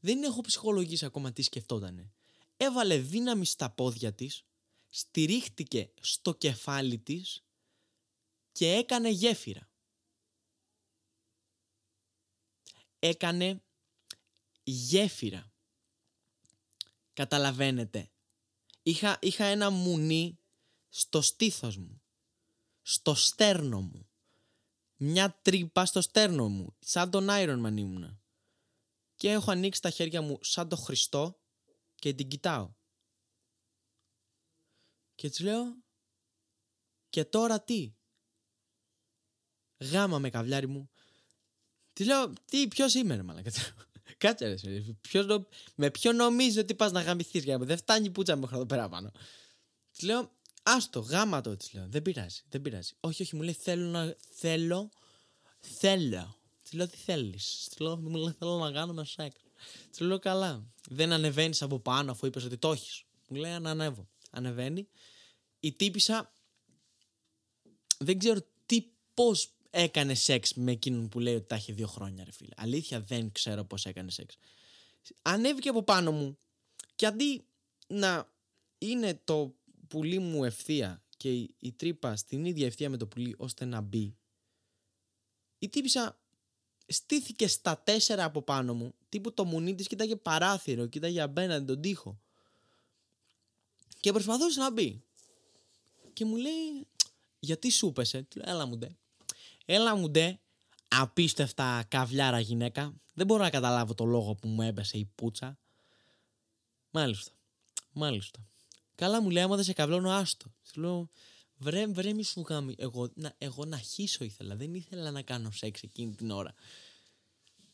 δεν 0.00 0.22
έχω 0.22 0.40
ψυχολογήσει 0.40 1.04
ακόμα 1.04 1.32
τι 1.32 1.42
σκεφτότανε. 1.42 2.12
Έβαλε 2.56 2.98
δύναμη 2.98 3.44
στα 3.46 3.70
πόδια 3.70 4.12
της, 4.14 4.44
στηρίχτηκε 4.88 5.90
στο 6.00 6.34
κεφάλι 6.34 6.98
της 6.98 7.44
και 8.52 8.72
έκανε 8.72 9.08
γέφυρα. 9.08 9.68
Έκανε 12.98 13.62
γέφυρα. 14.70 15.52
Καταλαβαίνετε. 17.12 18.10
Είχα, 18.82 19.18
είχα 19.20 19.44
ένα 19.44 19.70
μουνί 19.70 20.38
στο 20.88 21.20
στήθος 21.20 21.76
μου, 21.76 22.02
στο 22.82 23.14
στέρνο 23.14 23.80
μου. 23.80 24.08
Μια 24.96 25.38
τρύπα 25.42 25.86
στο 25.86 26.00
στέρνο 26.00 26.48
μου, 26.48 26.76
σαν 26.78 27.10
τον 27.10 27.26
Iron 27.30 27.66
Man 27.66 27.76
ήμουνα 27.76 28.18
και 29.18 29.30
έχω 29.30 29.50
ανοίξει 29.50 29.80
τα 29.80 29.90
χέρια 29.90 30.22
μου 30.22 30.38
σαν 30.42 30.68
το 30.68 30.76
Χριστό 30.76 31.40
και 31.94 32.14
την 32.14 32.28
κοιτάω. 32.28 32.74
Και 35.14 35.28
της 35.28 35.40
λέω 35.40 35.76
και 37.10 37.24
τώρα 37.24 37.62
τι; 37.62 37.94
Γάμα 39.78 40.18
με 40.18 40.30
καβλιάρι 40.30 40.66
μου. 40.66 40.90
Της 41.92 42.06
λέω 42.06 42.32
τι 42.44 42.68
ποιος 42.68 42.94
είμαι 42.94 43.16
ρε 43.16 43.22
μαλάκα. 43.22 43.50
Κάτσε 44.18 44.46
ρε 44.46 44.52
εσύ, 44.52 44.98
ποιος 45.00 45.26
νο- 45.26 45.48
με 45.74 45.90
ποιο 45.90 46.12
νομίζει 46.12 46.58
ότι 46.58 46.74
πας 46.74 46.92
να 46.92 47.02
γαμηθείς 47.02 47.44
για 47.44 47.58
δεν 47.58 47.76
φτάνει 47.76 48.06
η 48.06 48.10
πουτσα 48.10 48.36
μέχρι 48.36 48.56
εδώ 48.56 48.66
πέρα 48.66 48.88
πάνω. 48.88 49.12
Της 49.90 50.02
λέω 50.02 50.30
άστο 50.62 51.00
γάμα 51.00 51.40
το 51.40 51.56
της 51.56 51.72
λέω 51.72 51.86
δεν 51.88 52.02
πειράζει 52.02 52.42
δεν 52.48 52.62
πειράζει. 52.62 52.92
Όχι 53.00 53.22
όχι 53.22 53.36
μου 53.36 53.42
λέει 53.42 53.52
θέλω 53.52 53.84
να 53.84 54.16
θέλω 54.30 54.90
θέλω. 55.60 56.36
Της 56.62 56.72
λέω 56.72 56.88
τι 56.88 56.96
θέλεις. 56.96 57.66
Της 57.68 57.78
λέω, 57.78 57.96
μου 57.96 58.16
λέει 58.16 58.34
θέλω 58.38 58.58
να 58.58 58.72
κάνουμε 58.72 59.04
σεξ. 59.04 59.36
Της 59.90 60.00
λέω 60.00 60.18
καλά. 60.18 60.66
Δεν 60.88 61.12
ανεβαίνεις 61.12 61.62
από 61.62 61.78
πάνω 61.78 62.10
αφού 62.10 62.26
είπες 62.26 62.44
ότι 62.44 62.56
το 62.56 62.72
έχεις. 62.72 63.02
Μου 63.28 63.36
λέει 63.36 63.58
να 63.58 63.70
ανέβω. 63.70 64.08
Ανεβαίνει. 64.30 64.88
Η 65.60 65.72
τύπησα 65.72 66.32
δεν 67.98 68.18
ξέρω 68.18 68.40
τι 68.66 68.86
πώς 69.14 69.50
έκανε 69.70 70.14
σεξ 70.14 70.54
με 70.54 70.72
εκείνον 70.72 71.08
που 71.08 71.20
λέει 71.20 71.34
ότι 71.34 71.46
τα 71.46 71.54
έχει 71.54 71.72
δύο 71.72 71.86
χρόνια 71.86 72.24
ρε 72.24 72.32
φίλε. 72.32 72.54
Αλήθεια 72.56 73.00
δεν 73.00 73.32
ξέρω 73.32 73.64
πώς 73.64 73.86
έκανε 73.86 74.10
σεξ. 74.10 74.36
Ανέβηκε 75.22 75.68
από 75.68 75.82
πάνω 75.82 76.12
μου 76.12 76.38
και 76.96 77.06
αντί 77.06 77.44
να 77.86 78.32
είναι 78.78 79.20
το 79.24 79.54
πουλί 79.88 80.18
μου 80.18 80.44
ευθεία 80.44 81.02
και 81.16 81.32
η, 81.32 81.54
η 81.58 81.72
τρύπα 81.72 82.16
στην 82.16 82.44
ίδια 82.44 82.66
ευθεία 82.66 82.90
με 82.90 82.96
το 82.96 83.06
πουλί 83.06 83.34
ώστε 83.38 83.64
να 83.64 83.80
μπει 83.80 84.16
η 85.58 85.68
τύπησα 85.68 86.18
στήθηκε 86.86 87.48
στα 87.48 87.78
τέσσερα 87.78 88.24
από 88.24 88.42
πάνω 88.42 88.74
μου 88.74 88.94
τύπου 89.08 89.34
το 89.34 89.44
μουνί 89.44 89.74
της 89.74 89.86
κοίταγε 89.86 90.16
παράθυρο 90.16 90.86
κοίταγε 90.86 91.20
απέναντι 91.20 91.64
τον 91.64 91.80
τοίχο 91.80 92.20
και 94.00 94.12
προσπαθούσε 94.12 94.60
να 94.60 94.70
μπει 94.70 95.02
και 96.12 96.24
μου 96.24 96.36
λέει 96.36 96.86
γιατί 97.38 97.70
σου 97.70 97.92
πέσε 97.92 98.22
Του 98.22 98.38
λέω, 98.38 98.50
έλα 98.54 98.66
μου 98.66 98.76
ντε 98.78 98.96
έλα 99.70 99.96
μου 99.96 100.10
ντε 100.10 100.38
απίστευτα 100.88 101.84
καβλιάρα 101.88 102.40
γυναίκα 102.40 102.94
δεν 103.14 103.26
μπορώ 103.26 103.42
να 103.42 103.50
καταλάβω 103.50 103.94
το 103.94 104.04
λόγο 104.04 104.34
που 104.34 104.48
μου 104.48 104.62
έπεσε 104.62 104.98
η 104.98 105.10
πουτσα 105.14 105.58
μάλιστα 106.90 107.32
μάλιστα 107.92 108.38
καλά 108.94 109.22
μου 109.22 109.30
λέει 109.30 109.42
άμα 109.42 109.56
δεν 109.56 109.64
σε 109.64 109.72
καβλώνω 109.72 110.10
άστο 110.10 110.46
Του 110.72 110.80
λέω 110.80 111.08
βρε 111.56 111.86
βρε 111.86 112.12
μη 112.12 112.24
σου 112.24 112.44
γάμι 112.48 112.74
εγώ 112.78 113.08
να, 113.14 113.34
εγώ 113.38 113.64
να 113.64 113.78
χύσω 113.78 114.24
ήθελα 114.24 114.56
δεν 114.56 114.74
ήθελα 114.74 115.10
να 115.10 115.22
κάνω 115.22 115.50
σεξ 115.50 115.82
εκείνη 115.82 116.14
την 116.14 116.30
ώρα 116.30 116.54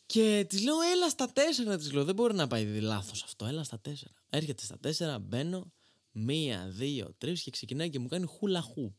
και 0.07 0.47
της 0.49 0.63
λέω, 0.63 0.81
έλα 0.81 1.09
στα 1.09 1.33
τέσσερα. 1.33 1.77
Της 1.77 1.93
λέω, 1.93 2.05
δεν 2.05 2.15
μπορεί 2.15 2.35
να 2.35 2.47
πάει 2.47 2.81
λάθος 2.81 3.23
αυτό. 3.23 3.47
Έλα 3.47 3.65
στα 3.65 3.81
τέσσερα. 3.81 4.15
Έρχεται 4.31 4.65
στα 4.65 4.79
τέσσερα, 4.79 5.19
μπαίνω. 5.19 5.73
Μία, 6.13 6.69
δύο, 6.69 7.15
τρεις 7.19 7.43
και 7.43 7.51
ξεκινάει 7.51 7.91
και 7.91 7.99
μου 7.99 8.09
κάνει 8.09 8.27
χούλα 8.27 8.61
χουπ. 8.61 8.95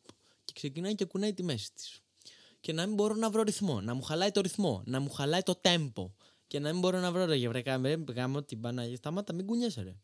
Και 0.46 0.54
ξεκινάει 0.56 0.96
και 0.96 1.06
κουνάει 1.06 1.34
τη 1.34 1.44
μέση 1.44 1.74
της. 1.74 2.02
Και 2.66 2.74
να 2.74 2.86
μην 2.86 2.96
μπορώ 2.96 3.16
να 3.16 3.30
βρω 3.30 3.42
ρυθμό. 3.42 3.82
Να 3.82 3.94
μου 3.94 4.02
χαλάει 4.02 4.32
το 4.32 4.42
ρυθμό. 4.42 4.84
Να 4.86 5.00
μου 5.00 5.10
χαλάει 5.10 5.42
το 5.42 5.62
tempo. 5.62 6.12
Και 6.48 6.60
να 6.60 6.72
μην 6.72 6.80
μπορώ 6.80 7.00
να 7.00 7.12
βρω 7.12 7.26
ρε 7.26 7.36
γευρέκα. 7.36 7.78
Με 7.78 8.04
γάμο 8.16 8.44
την 8.44 8.62
Παναγία. 8.62 8.96
Σταμάτα, 8.96 9.34
μην 9.34 9.46
κουνιέσαι 9.46 9.82
ρε. 9.82 9.96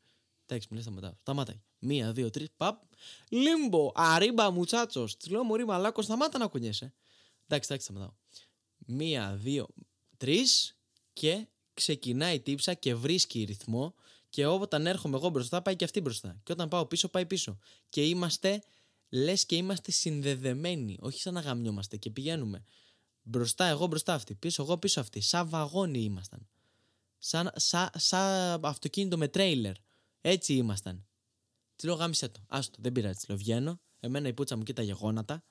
Εντάξει, 0.46 0.68
μου 0.70 0.76
λέει 0.76 0.82
σταματάω. 0.82 1.14
Σταμάτα. 1.20 1.62
Μία, 1.80 2.12
δύο, 2.12 2.30
τρεις, 2.30 2.48
παπ. 2.58 2.82
Λίμπο, 3.30 3.92
αρίμπα 3.96 4.52
μουτσάτσος. 4.52 5.18
Τη 5.18 5.30
λέω, 5.30 5.44
Μωρή 5.44 5.66
μαλάκος, 5.66 6.06
σταμάτα 6.06 6.38
να 6.38 6.48
κουνιέσαι. 6.48 6.94
Εντάξει, 7.48 7.70
εντάξει, 7.72 7.86
σταματάω. 7.86 8.14
Μία, 8.78 9.36
δύο, 9.36 9.68
τρεις 10.18 10.78
και 11.14 11.48
ξεκινάει 11.74 12.36
η 12.36 12.40
τύψα 12.40 12.74
και 12.74 12.96
βρίσκει 12.96 13.44
ρυθμό 13.44 13.94
και 14.30 14.46
όταν 14.46 14.88
έρχομαι 14.88 15.18
εγώ 15.18 15.30
μπροστά 15.30 15.62
πάει 15.62 15.76
και 15.76 15.84
αυτή 15.84 16.02
μπροστά 16.02 16.40
και 16.44 16.52
όταν 16.52 16.68
πάω 16.68 16.86
πίσω 16.86 17.08
πάει 17.08 17.26
πίσω 17.26 17.58
και 17.90 18.06
είμαστε 18.06 18.62
λες 19.12 19.46
και 19.46 19.56
είμαστε 19.56 19.92
συνδεδεμένοι 19.92 20.98
όχι 21.00 21.20
σαν 21.22 21.34
να 21.34 21.40
γαμιόμαστε 21.40 21.98
και 21.98 22.10
πηγαίνουμε 22.10 22.64
μπροστά 23.22 23.66
εγώ 23.66 23.88
μπροστά 23.88 24.14
αυτή 24.14 24.36
πίσω 24.36 24.64
εγώ 24.64 24.78
πίσω 24.78 25.00
αυτή 25.00 25.22
σαν 25.22 25.50
βαγόνι 25.50 26.00
ήμασταν 26.00 26.48
σαν, 27.22 27.52
σαν, 27.56 27.90
σαν 27.96 28.66
αυτοκίνητο 28.66 29.18
με 29.18 29.28
τρέιλερ 29.28 29.76
Έτσι 30.22 30.54
ήμασταν. 30.54 31.06
Τη 31.76 31.86
λέω 31.86 31.96
γάμισε 31.96 32.30
το. 32.30 32.40
Άστο, 32.48 32.78
δεν 32.82 32.92
πειράζει. 32.92 33.20
Τη 33.20 33.26
λέω 33.28 33.38
βγαίνω. 33.38 33.82
Εμένα 34.00 34.28
η 34.28 34.34
πούτσα 34.34 34.58
μου 34.58 34.64
κοίταγε 34.64 34.92
γόνατα. 34.92 35.44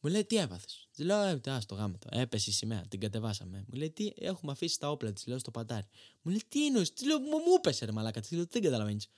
Μου 0.00 0.10
λέει 0.10 0.24
τι 0.24 0.36
έπαθε. 0.36 0.66
Τη 0.90 1.04
λέω 1.04 1.22
ε, 1.22 1.40
άστο 1.44 1.74
γάμι 1.74 1.98
το. 1.98 2.08
Έπεσε 2.10 2.50
η 2.50 2.52
σημαία, 2.52 2.86
την 2.88 3.00
κατεβάσαμε. 3.00 3.64
Μου 3.68 3.78
λέει 3.78 3.90
τι 3.90 4.12
έχουμε 4.16 4.52
αφήσει 4.52 4.78
τα 4.78 4.90
όπλα 4.90 5.12
τη. 5.12 5.28
Λέω 5.28 5.38
στο 5.38 5.50
παντάρι. 5.50 5.86
Μου 6.22 6.30
λέει 6.30 6.42
τι 6.48 6.66
εννοείς; 6.66 6.92
Τη 6.92 7.06
λέω 7.06 7.18
μου, 7.18 7.38
μου 7.38 7.60
πέσε 7.60 7.84
ρε 7.84 7.92
μαλάκα. 7.92 8.20
Τη 8.20 8.34
λέω 8.34 8.46
δεν 8.50 8.62
καταλαβαίνεις. 8.62 9.08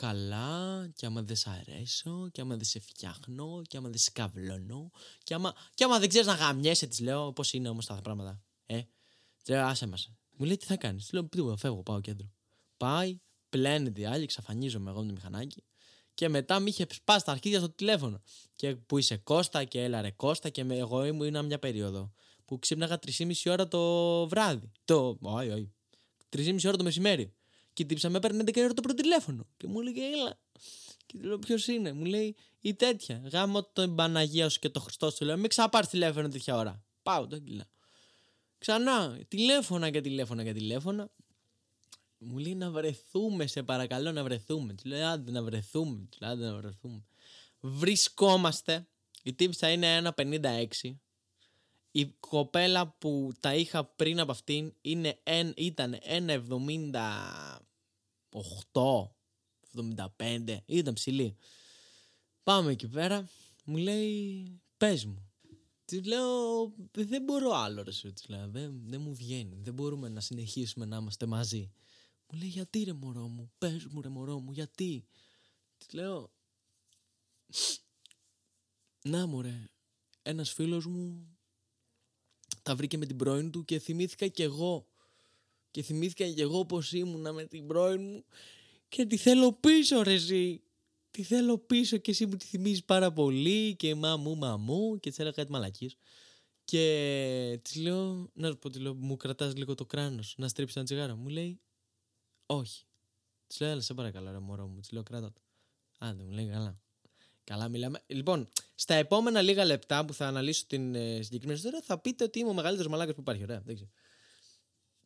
Καλά, 0.00 0.90
και 0.94 1.06
άμα 1.06 1.22
δεν 1.22 1.36
σ' 1.36 1.46
αρέσω, 1.46 2.28
και 2.32 2.40
άμα 2.40 2.56
δεν 2.56 2.64
σε 2.64 2.78
φτιάχνω, 2.80 3.62
και 3.68 3.76
άμα 3.76 3.88
δεν 3.88 3.98
σε 3.98 4.10
καβλώνω, 4.10 4.90
και 5.22 5.34
άμα, 5.34 5.54
και 5.74 5.84
άμα 5.84 5.98
δεν 5.98 6.08
ξέρεις 6.08 6.26
να 6.26 6.34
γαμιέσαι, 6.34 6.86
της 6.86 7.00
λέω 7.00 7.32
πώς 7.32 7.52
είναι 7.52 7.68
όμως 7.68 7.86
τα 7.86 7.94
πράγματα. 7.94 8.42
Ε, 8.66 8.80
τη 9.42 9.50
λέω 9.50 9.66
άσε 9.66 9.86
μας. 9.86 10.12
Μου 10.30 10.46
λέει 10.46 10.56
τι 10.56 10.66
θα 10.66 10.76
κάνεις; 10.76 11.06
Τη 11.06 11.14
λέω 11.14 11.28
τι, 11.28 11.40
φεύγω, 11.56 11.82
πάω 11.82 12.00
κέντρο. 12.00 12.30
Πάει, 12.76 13.20
πλένεται 13.48 14.00
η 14.00 14.04
άλλη, 14.04 14.22
εξαφανίζομαι 14.22 14.90
εγώ 14.90 15.00
με 15.00 15.06
το 15.06 15.12
μηχανάκι. 15.12 15.64
Και 16.14 16.28
μετά 16.28 16.60
με 16.60 16.68
είχε 16.68 16.86
σπάσει 16.90 17.24
τα 17.24 17.32
αρχίδια 17.32 17.58
στο 17.58 17.70
τηλέφωνο. 17.70 18.22
Και 18.56 18.76
που 18.76 18.98
είσαι 18.98 19.16
Κώστα 19.16 19.64
και 19.64 19.82
έλα 19.82 20.00
ρε 20.00 20.10
Κώστα 20.10 20.48
και 20.48 20.64
με, 20.64 20.76
εγώ 20.76 21.04
ήμουν 21.04 21.44
μια 21.44 21.58
περίοδο 21.58 22.12
που 22.44 22.58
ξύπναγα 22.58 22.98
3,5 23.18 23.32
ώρα 23.46 23.68
το 23.68 24.28
βράδυ. 24.28 24.70
Το. 24.84 25.18
Όχι, 25.20 25.48
όχι. 25.48 25.72
3,5 26.28 26.58
ώρα 26.64 26.76
το 26.76 26.84
μεσημέρι. 26.84 27.34
Και 27.72 27.84
τύψα 27.84 28.08
με 28.08 28.18
παίρνει 28.18 28.42
11 28.46 28.56
ώρα 28.58 28.74
το 28.74 28.82
πρώτο 28.82 29.02
τηλέφωνο. 29.02 29.46
Και 29.56 29.66
μου 29.66 29.80
λέει 29.80 30.12
έλα. 30.12 30.40
Και 31.06 31.18
του 31.18 31.26
λέω 31.26 31.38
ποιος 31.38 31.66
είναι; 31.66 31.92
Μου 31.92 32.04
λέει 32.04 32.36
η 32.60 32.74
τέτοια. 32.74 33.22
Γάμο 33.32 33.62
τον 33.72 33.94
Παναγία 33.94 34.48
σου 34.48 34.58
και 34.58 34.68
το 34.68 34.80
Χριστός 34.80 35.14
σου. 35.14 35.24
Λέω 35.24 35.36
μην 35.36 35.48
ξαναπάρεις 35.48 35.88
τηλέφωνο 35.88 36.28
τέτοια 36.28 36.56
ώρα. 36.56 36.84
Πάω 37.02 37.26
το 37.26 37.38
κιλά. 37.38 37.68
Ξανά 38.58 39.18
τηλέφωνα 39.28 39.90
και 39.90 40.00
τηλέφωνα 40.00 40.44
και 40.44 40.52
τηλέφωνα. 40.52 41.10
Μου 42.18 42.38
λέει 42.38 42.54
να 42.54 42.70
βρεθούμε, 42.70 43.46
σε 43.46 43.62
παρακαλώ 43.62 44.12
να 44.12 44.22
βρεθούμε. 44.22 44.74
Του 44.74 44.88
λέω 44.88 45.08
άντε 45.08 45.30
να 45.30 45.42
βρεθούμε. 45.42 46.06
Του 46.10 46.18
λέω 46.20 46.30
άντε 46.30 46.46
να 46.46 46.56
βρεθούμε. 46.56 47.04
Βρισκόμαστε. 47.60 48.88
Η 49.22 49.34
τύψα 49.34 49.70
είναι 49.70 50.12
1,56. 50.16 50.70
Η 51.90 52.06
κοπέλα 52.06 52.88
που 52.88 53.32
τα 53.40 53.54
είχα 53.54 53.84
πριν 53.84 54.20
από 54.20 54.30
αυτήν 54.30 54.74
είναι, 54.80 55.20
εν, 55.22 55.52
ήταν 55.56 55.98
1,78, 56.02 56.30
75, 60.16 60.58
ήταν 60.66 60.94
ψηλή. 60.94 61.36
Πάμε 62.42 62.72
εκεί 62.72 62.88
πέρα, 62.88 63.28
μου 63.64 63.76
λέει 63.76 64.60
πες 64.76 65.04
μου. 65.04 65.30
Τη 65.84 66.02
λέω 66.02 66.72
δεν 66.92 67.22
μπορώ 67.22 67.50
άλλο 67.50 67.82
ρε 67.82 67.90
σου, 67.90 68.12
λέω, 68.28 68.48
δεν, 68.48 68.80
δεν 68.84 69.00
μου 69.00 69.14
βγαίνει, 69.14 69.58
δεν 69.60 69.74
μπορούμε 69.74 70.08
να 70.08 70.20
συνεχίσουμε 70.20 70.84
να 70.84 70.96
είμαστε 70.96 71.26
μαζί. 71.26 71.72
Μου 72.32 72.38
λέει 72.38 72.48
γιατί 72.48 72.82
ρε 72.82 72.92
μωρό 72.92 73.28
μου, 73.28 73.52
πες 73.58 73.86
μου 73.86 74.00
ρε 74.00 74.08
μωρό 74.08 74.40
μου, 74.40 74.52
γιατί. 74.52 75.06
Της 75.76 75.92
λέω 75.92 76.32
να 79.02 79.26
μωρέ, 79.26 79.70
ένας 80.22 80.52
φίλος 80.52 80.86
μου 80.86 81.38
τα 82.70 82.76
βρήκε 82.76 82.98
με 82.98 83.06
την 83.06 83.16
πρώην 83.16 83.50
του 83.50 83.64
και 83.64 83.78
θυμήθηκα 83.78 84.26
κι 84.26 84.42
εγώ. 84.42 84.86
Και 85.70 85.82
θυμήθηκα 85.82 86.28
κι 86.28 86.40
εγώ 86.40 86.66
πως 86.66 86.92
ήμουνα 86.92 87.32
με 87.32 87.44
την 87.44 87.66
πρώην 87.66 88.02
μου 88.02 88.24
και 88.88 89.06
τη 89.06 89.16
θέλω 89.16 89.52
πίσω 89.52 90.02
ρε 90.02 90.12
εσύ. 90.12 90.62
Τη 91.10 91.22
θέλω 91.22 91.58
πίσω 91.58 91.96
και 91.96 92.10
εσύ 92.10 92.26
μου 92.26 92.36
τη 92.36 92.44
θυμίζεις 92.44 92.84
πάρα 92.84 93.12
πολύ 93.12 93.76
και 93.76 93.94
μαμού 93.94 94.36
μαμού 94.36 94.98
και 95.00 95.08
της 95.08 95.18
έλεγα 95.18 95.34
κάτι 95.34 95.50
μαλακίες. 95.50 95.96
Και 96.64 97.60
της 97.62 97.76
λέω, 97.76 98.30
να 98.34 98.48
σου 98.48 98.58
πω, 98.58 98.70
της 98.70 98.80
λέω, 98.80 98.94
μου 98.94 99.16
κρατάς 99.16 99.56
λίγο 99.56 99.74
το 99.74 99.86
κράνος 99.86 100.34
να 100.38 100.48
στρίψεις 100.48 100.76
ένα 100.76 100.84
τσιγάρο. 100.84 101.16
Μου 101.16 101.28
λέει, 101.28 101.60
όχι. 102.46 102.84
Της 103.46 103.60
λέω, 103.60 103.70
έλα 103.70 103.80
σε 103.80 103.94
παρακαλώ 103.94 104.30
ρε 104.30 104.38
μωρό 104.38 104.66
μου. 104.66 104.80
Της 104.80 104.90
λέω, 104.90 105.02
κράτα 105.02 105.32
το. 105.32 105.40
Άντε, 105.98 106.22
μου 106.24 106.30
λέει, 106.30 106.48
καλά. 106.48 106.80
Καλά, 107.50 107.68
μιλάμε. 107.68 108.02
Λοιπόν, 108.06 108.48
στα 108.74 108.94
επόμενα 108.94 109.42
λίγα 109.42 109.64
λεπτά 109.64 110.04
που 110.04 110.14
θα 110.14 110.26
αναλύσω 110.26 110.64
την 110.66 110.94
ε, 110.94 111.22
συγκεκριμένη 111.22 111.58
ιστορία, 111.58 111.80
θα 111.84 111.98
πείτε 111.98 112.24
ότι 112.24 112.38
είμαι 112.38 112.48
ο 112.48 112.52
μεγαλύτερος 112.52 112.90
μαλάκας 112.90 113.14
που 113.14 113.20
υπάρχει. 113.20 113.42
Ωραία, 113.42 113.60
δεν 113.64 113.74
ξέρω. 113.74 113.90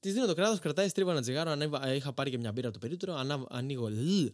Της 0.00 0.12
δίνω 0.12 0.26
το 0.26 0.34
κράτος, 0.34 0.58
κρατάει 0.58 0.88
στρίβα 0.88 1.10
ένα 1.10 1.20
τσιγάρο. 1.20 1.50
Ανέβα, 1.50 1.86
ε, 1.86 1.94
είχα 1.94 2.12
πάρει 2.12 2.30
και 2.30 2.38
μια 2.38 2.52
μπύρα 2.52 2.68
από 2.68 2.78
το 2.78 2.86
περίπτερο. 2.86 3.14
Ανά, 3.14 3.44
ανοίγω. 3.48 3.88
Λ, 3.88 4.26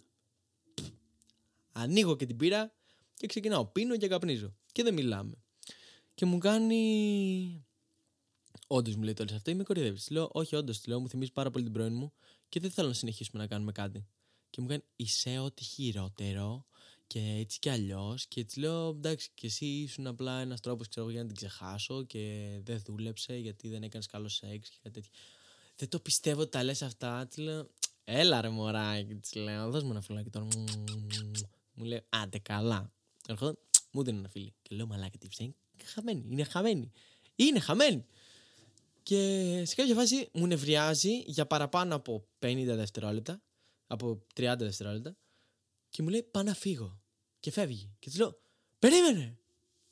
ανοίγω 1.72 2.16
και 2.16 2.26
την 2.26 2.36
πύρα 2.36 2.72
και 3.14 3.26
ξεκινάω. 3.26 3.66
Πίνω 3.66 3.96
και 3.96 4.08
καπνίζω. 4.08 4.54
Και 4.72 4.82
δεν 4.82 4.94
μιλάμε. 4.94 5.34
Και 6.14 6.26
μου 6.26 6.38
κάνει. 6.38 7.64
Όντως 8.66 8.96
μου 8.96 9.02
λέει 9.02 9.12
το 9.12 9.24
αυτό, 9.34 9.50
είμαι 9.50 9.62
κορυδεύει. 9.62 10.00
Λέω, 10.10 10.28
Όχι, 10.32 10.56
όντως, 10.56 10.86
λέω, 10.86 11.00
μου 11.00 11.08
θυμίζει 11.08 11.32
πάρα 11.32 11.50
πολύ 11.50 11.64
την 11.64 11.72
πρώην 11.72 11.94
μου 11.94 12.12
και 12.48 12.60
δεν 12.60 12.70
θέλω 12.70 12.88
να 12.88 12.94
συνεχίσουμε 12.94 13.42
να 13.42 13.48
κάνουμε 13.48 13.72
κάτι. 13.72 14.06
Και 14.50 14.60
μου 14.60 14.66
κάνει, 14.66 14.82
Είσαι 14.96 15.38
ό,τι 15.38 15.64
χειρότερο 15.64 16.64
και 17.10 17.36
έτσι 17.38 17.58
κι 17.58 17.68
αλλιώς. 17.68 18.26
Και 18.26 18.40
έτσι 18.40 18.60
λέω, 18.60 18.88
εντάξει, 18.88 19.30
και 19.34 19.46
εσύ 19.46 19.66
ήσουν 19.66 20.06
απλά 20.06 20.40
ένας 20.40 20.60
τρόπος 20.60 20.86
για 21.10 21.20
να 21.22 21.26
την 21.26 21.36
ξεχάσω 21.36 22.04
και 22.04 22.48
δεν 22.62 22.82
δούλεψε 22.86 23.36
γιατί 23.36 23.68
δεν 23.68 23.82
έκανες 23.82 24.06
καλό 24.06 24.28
σεξ 24.28 24.68
και 24.68 24.76
κάτι 24.82 24.94
τέτοιο. 24.94 25.10
Δεν 25.76 25.88
το 25.88 26.00
πιστεύω 26.00 26.40
ότι 26.40 26.50
τα 26.50 26.64
λες 26.64 26.82
αυτά. 26.82 27.26
Της 27.26 27.36
λέω, 27.36 27.70
έλα 28.04 28.40
ρε 28.40 28.48
μωράκι, 28.48 29.14
της 29.14 29.34
λέω, 29.34 29.70
δώσ' 29.70 29.82
μου 29.82 29.90
ένα 29.90 30.00
φιλάκι 30.00 30.30
τώρα. 30.30 30.46
Μου 31.72 31.84
λέει, 31.84 32.02
άντε 32.08 32.38
καλά. 32.38 32.92
Ερχόταν, 33.26 33.58
μου 33.92 34.02
δίνει 34.02 34.18
ένα 34.18 34.28
φίλι. 34.28 34.54
Και 34.62 34.74
λέω, 34.76 34.86
μαλάκι, 34.86 35.18
τι 35.18 35.28
είναι 35.38 35.54
χαμένη. 35.84 36.26
Είναι 36.30 36.44
χαμένη. 36.44 36.92
Είναι 37.34 37.60
χαμένη. 37.60 38.04
Και 39.02 39.62
σε 39.66 39.74
κάποια 39.74 39.94
φάση 39.94 40.28
μου 40.32 40.46
νευριάζει 40.46 41.22
για 41.26 41.46
παραπάνω 41.46 41.94
από 41.94 42.26
50 42.38 42.62
δευτερόλεπτα. 42.66 43.42
Από 43.86 44.26
30 44.34 44.54
δευτερόλεπτα. 44.58 45.16
Και 45.90 46.02
μου 46.02 46.08
λέει, 46.08 46.22
πάω 46.22 46.42
να 46.42 46.54
φύγω 46.54 47.00
και 47.40 47.50
φεύγει. 47.50 47.96
Και 47.98 48.08
της 48.08 48.18
λέω, 48.18 48.40
Περίμενε! 48.78 49.38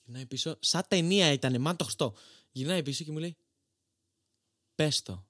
Γυρνάει 0.04 0.26
πίσω, 0.26 0.56
σαν 0.60 0.82
ταινία 0.88 1.32
ήταν, 1.32 1.60
μαν 1.60 1.76
το 1.76 1.84
χρωστό. 1.84 2.14
Γυρνάει 2.50 2.82
πίσω 2.82 3.04
και 3.04 3.12
μου 3.12 3.18
λέει, 3.18 3.36
Πες 4.74 5.02
το. 5.02 5.26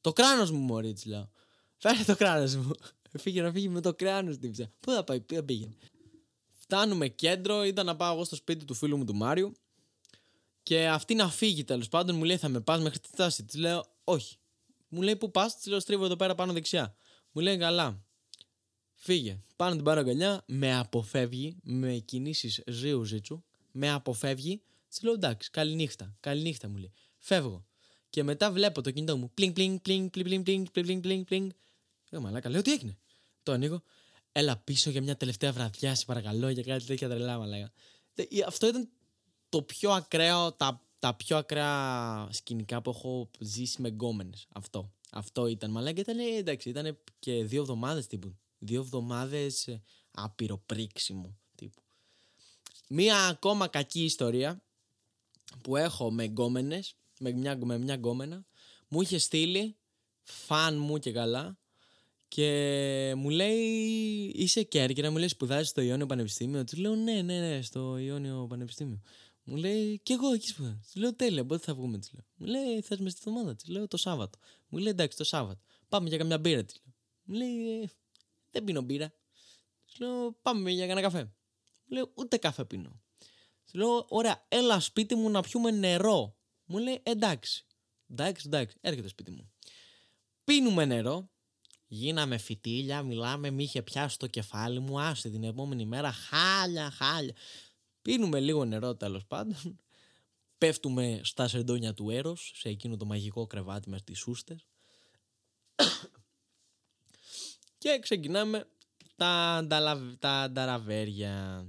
Το 0.00 0.12
κράνος 0.12 0.50
μου, 0.50 0.58
Μωρή, 0.58 0.92
της 0.92 1.04
λέω. 1.04 1.30
Φέρε 1.76 2.04
το 2.04 2.16
κράνος 2.16 2.54
μου. 2.54 2.70
Φύγε 3.22 3.42
να 3.42 3.52
φύγει 3.52 3.68
με 3.68 3.80
το 3.80 3.94
κράνος 3.94 4.38
την 4.38 4.50
ψά. 4.50 4.72
Πού 4.80 4.90
θα 4.90 5.04
πάει, 5.04 5.20
πού 5.20 5.34
θα 5.34 5.44
πήγαινε. 5.44 5.76
Φτάνουμε 6.52 7.08
κέντρο, 7.08 7.64
ήταν 7.64 7.86
να 7.86 7.96
πάω 7.96 8.14
εγώ 8.14 8.24
στο 8.24 8.36
σπίτι 8.36 8.64
του 8.64 8.74
φίλου 8.74 8.96
μου 8.96 9.04
του 9.04 9.14
Μάριου. 9.14 9.52
Και 10.62 10.88
αυτή 10.88 11.14
να 11.14 11.28
φύγει 11.28 11.64
τέλος 11.64 11.88
πάντων, 11.88 12.16
μου 12.16 12.24
λέει 12.24 12.36
θα 12.36 12.48
με 12.48 12.60
πας 12.60 12.80
μέχρι 12.80 12.98
τη 12.98 13.08
στάση. 13.08 13.44
Της 13.44 13.54
λέω 13.54 13.84
όχι. 14.04 14.36
Μου 14.88 15.02
λέει 15.02 15.16
πού 15.16 15.30
πας, 15.30 15.56
της 15.56 15.66
λέω 15.66 15.80
στρίβω 15.80 16.04
εδώ 16.04 16.16
πέρα 16.16 16.34
πάνω 16.34 16.52
δεξιά. 16.52 16.96
Μου 17.32 17.42
λέει 17.42 17.56
καλά. 17.58 18.04
Φύγε. 19.06 19.38
Πάνω 19.56 19.74
την 19.74 19.84
πάρω 19.84 20.00
αγκαλιά, 20.00 20.42
με 20.46 20.76
αποφεύγει 20.76 21.56
με 21.62 21.92
κινήσεις 21.92 22.62
ζύου 22.66 23.04
ζήτσου, 23.04 23.42
με 23.72 23.90
αποφεύγει. 23.90 24.62
Της 24.88 25.02
λέω 25.02 25.12
εντάξει, 25.12 25.50
καληνύχτα. 25.50 26.16
Καληνύχτα 26.20 26.68
μου 26.68 26.76
λέει. 26.76 26.92
Φεύγω. 27.18 27.64
Και 28.10 28.22
μετά 28.22 28.52
βλέπω 28.52 28.82
το 28.82 28.90
κινητό 28.90 29.16
μου. 29.16 29.30
Πλινγκ, 29.34 29.52
πλινγκ, 29.54 29.78
πλινγκ, 29.78 30.08
πλινγκ, 30.10 30.44
πλινγκ, 30.44 30.66
πλινγκ, 30.72 31.02
πλινγκ, 31.02 31.24
πλινγκ. 31.24 31.50
Λέω 32.10 32.20
μαλάκα, 32.20 32.48
λέω 32.48 32.62
τι 32.62 32.72
έγινε; 32.72 32.98
Το 33.42 33.52
ανοίγω. 33.52 33.82
Έλα 34.32 34.56
πίσω 34.56 34.90
για 34.90 35.02
μια 35.02 35.16
τελευταία 35.16 35.52
βραδιά, 35.52 35.94
σε 35.94 36.04
παρακαλώ, 36.04 36.48
για 36.48 36.62
κάτι 36.62 36.84
τέτοια 36.84 37.08
τρελά, 37.08 37.38
μαλάκα. 37.38 37.72
Αυτό 38.46 38.66
ήταν 38.66 38.88
το 39.48 39.62
πιο 39.62 39.90
ακραίο, 39.90 40.52
τα, 40.52 40.80
τα 40.98 41.14
πιο 41.14 41.36
ακραία 41.36 42.28
σκηνικά 42.30 42.82
που 42.82 42.90
έχω 42.90 43.30
ζήσει 43.38 43.82
με 43.82 43.88
γκόμενες. 43.88 44.46
Αυτό. 44.54 44.92
Αυτό 45.10 45.46
ήταν, 45.46 45.70
μαλάκα. 45.70 46.00
Ήταν, 46.00 46.18
εντάξει, 46.18 46.68
ήταν 46.68 46.98
και 47.18 47.44
δύο 47.44 47.60
εβδομάδες 47.60 48.06
τύπου 48.06 48.36
δύο 48.64 48.80
εβδομάδες 48.80 49.66
ε, 49.66 49.82
άπειρο 50.10 50.62
πρίξιμο 50.66 51.38
τύπου. 51.54 51.82
Μία 52.88 53.26
ακόμα 53.26 53.68
κακή 53.68 54.04
ιστορία 54.04 54.62
που 55.60 55.76
έχω 55.76 56.10
με 56.10 56.24
γκόμενες, 56.24 56.96
με 57.18 57.32
μια, 57.32 57.58
με 57.64 57.78
μια 57.78 57.94
γκόμενα, 57.94 58.46
μου 58.88 59.00
είχε 59.00 59.18
στείλει 59.18 59.76
φαν 60.22 60.78
μου 60.78 60.98
και 60.98 61.12
καλά 61.12 61.58
και 62.28 63.12
μου 63.16 63.30
λέει 63.30 63.62
είσαι 64.34 64.62
Κέρκυρα, 64.62 65.10
μου 65.10 65.16
λέει 65.16 65.28
σπουδάζεις 65.28 65.68
στο 65.68 65.80
Ιόνιο 65.80 66.06
Πανεπιστήμιο. 66.06 66.64
Του 66.64 66.76
λέω 66.76 66.94
ναι, 66.94 67.22
ναι, 67.22 67.38
ναι, 67.40 67.62
στο 67.62 67.98
Ιόνιο 67.98 68.46
Πανεπιστήμιο. 68.48 69.00
Μου 69.44 69.56
λέει 69.56 70.00
και 70.02 70.12
εγώ 70.12 70.32
εκεί 70.32 70.48
σπουδάζω. 70.48 70.80
Του 70.92 71.00
λέω 71.00 71.14
τέλεια, 71.14 71.46
πότε 71.46 71.64
θα 71.64 71.74
βγούμε. 71.74 71.98
Της 71.98 72.12
λέω. 72.12 72.24
Μου 72.34 72.46
λέει 72.46 72.80
θες 72.80 72.98
μες 72.98 73.12
στη 73.12 73.20
εβδομάδα. 73.26 73.56
Τη 73.56 73.70
λέω 73.70 73.88
το 73.88 73.96
Σάββατο. 73.96 74.38
Μου 74.68 74.78
λέει 74.78 74.88
εντάξει 74.88 75.16
το 75.16 75.24
Σάββατο. 75.24 75.60
Πάμε 75.88 76.08
για 76.08 76.18
καμιά 76.18 76.38
μπύρα. 76.38 76.64
Της 76.64 76.80
λέω. 76.84 76.94
Μου 77.22 77.34
λέει 77.34 77.82
«Ε, 77.82 77.88
δεν 78.54 78.64
πίνω 78.64 78.80
μπύρα. 78.80 79.12
Του 79.86 80.04
λέω, 80.04 80.32
πάμε 80.42 80.70
για 80.70 80.84
ένα 80.84 81.00
καφέ. 81.00 81.24
Μου 81.84 81.96
λέει, 81.96 82.10
ούτε 82.14 82.36
καφέ 82.36 82.64
πίνω. 82.64 83.00
Του 83.70 83.78
λέω, 83.78 84.06
ωραία, 84.08 84.44
έλα 84.48 84.80
σπίτι 84.80 85.14
μου 85.14 85.30
να 85.30 85.42
πιούμε 85.42 85.70
νερό. 85.70 86.36
Μου 86.64 86.78
λέει, 86.78 87.00
εντάξει. 87.02 87.66
Εντάξει, 88.10 88.46
εντάξει, 88.46 88.76
έρχεται 88.80 89.08
σπίτι 89.08 89.30
μου. 89.30 89.52
Πίνουμε 90.44 90.84
νερό. 90.84 91.28
Γίναμε 91.86 92.38
φυτίλια, 92.38 93.02
μιλάμε, 93.02 93.50
μη 93.50 93.62
είχε 93.62 93.82
πιάσει 93.82 94.18
το 94.18 94.26
κεφάλι 94.26 94.80
μου. 94.80 95.00
Άσε 95.00 95.30
την 95.30 95.44
επόμενη 95.44 95.84
μέρα, 95.84 96.12
χάλια, 96.12 96.90
χάλια. 96.90 97.34
Πίνουμε 98.02 98.40
λίγο 98.40 98.64
νερό 98.64 98.96
τέλος 98.96 99.26
πάντων. 99.26 99.78
Πέφτουμε 100.58 101.20
στα 101.22 101.48
σεντόνια 101.48 101.94
του 101.94 102.10
έρος, 102.10 102.52
σε 102.54 102.68
εκείνο 102.68 102.96
το 102.96 103.04
μαγικό 103.04 103.46
κρεβάτι 103.46 103.90
με 103.90 104.00
τις 104.00 104.18
σούστες. 104.18 104.66
Και 107.84 107.98
ξεκινάμε 107.98 108.68
τα, 109.16 109.56
ανταλαβ- 109.56 110.18
τα 110.18 110.30
ανταραβέρια. 110.30 111.66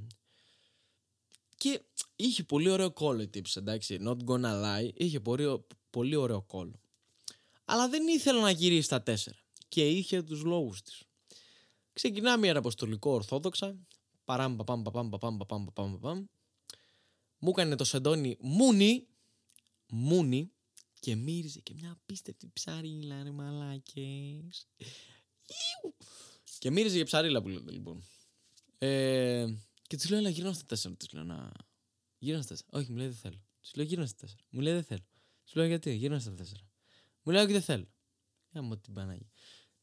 Και 1.58 1.82
είχε 2.16 2.44
πολύ 2.44 2.70
ωραίο 2.70 2.92
κόλλο 2.92 3.22
η 3.22 3.28
τύψη, 3.28 3.60
εντάξει. 3.60 4.00
Not 4.02 4.18
gonna 4.26 4.64
lie. 4.64 4.92
Είχε 4.94 5.20
πολύ, 5.20 5.66
πολύ 5.90 6.16
ωραίο 6.16 6.42
κόλλο. 6.42 6.80
Αλλά 7.66 7.90
δεν 7.90 8.08
ήθελε 8.08 8.40
να 8.42 8.50
γυρίσει 8.50 8.82
στα 8.82 9.04
τέσσερα. 9.04 9.38
Και 9.68 9.90
είχε 9.90 10.24
τους 10.24 10.44
λόγους 10.44 10.82
της. 10.82 11.04
Ξεκινάμε 11.94 12.48
ιεραποστολικό 12.48 13.12
ορθόδοξα. 13.12 13.76
Παράμ, 14.26 14.56
παπάμ, 14.56 14.82
παπάμ, 14.82 15.10
παπάμ, 15.10 15.38
παπάμ, 15.38 15.66
παπάμ, 15.66 15.92
παπάμ. 15.94 16.26
Μου 17.38 17.50
έκανε 17.50 17.76
το 17.76 17.84
σεντόνι 17.84 18.38
μούνι. 18.40 19.08
Μούνι. 19.90 20.52
Και 21.00 21.16
μύριζε 21.16 21.60
και 21.60 21.74
μια 21.74 21.92
απίστευτη 21.92 22.50
ψαρίλα, 22.54 23.24
ρε 23.24 23.32
μαλάκες. 23.32 24.68
Ιου. 25.48 25.96
Και 26.60 26.72
μύριζε 26.72 26.96
για 26.96 27.06
ψαρίλα 27.06 27.42
που 27.42 27.48
λέτε, 27.48 27.72
λοιπόν. 27.72 28.04
Ε, 28.78 29.46
και 29.88 29.96
της 29.96 30.10
λέω, 30.10 30.20
έλα, 30.20 30.30
γύρω 30.30 30.54
στα 30.54 30.66
τέσσερα. 30.66 30.96
Της 30.96 31.14
λέω, 31.14 31.24
να. 31.24 31.52
Γύρω 32.18 32.42
στα 32.42 32.48
τέσσερα. 32.48 32.70
Όχι, 32.72 32.92
μου 32.92 32.98
λέει, 32.98 33.08
δεν 33.08 33.16
θέλω. 33.16 33.44
Της 33.62 33.76
λέω, 33.76 33.86
γύρω 33.86 34.06
στα 34.06 34.16
τέσσερα. 34.16 34.42
Μου 34.50 34.62
λέει, 34.62 34.74
δεν 34.74 34.84
θέλω. 34.84 35.06
Της 35.44 35.54
λέω, 35.56 35.66
γιατί, 35.66 35.94
γύρω 35.94 36.20
στα 36.20 36.34
τέσσερα. 36.34 36.62
Μου 37.24 37.32
λέει, 37.34 37.44
όχι, 37.44 37.52
δεν 37.52 37.62
θέλω. 37.62 37.88
Για 38.52 38.62
μου 38.62 38.78
την 38.78 38.94
Πανάγια. 38.94 39.30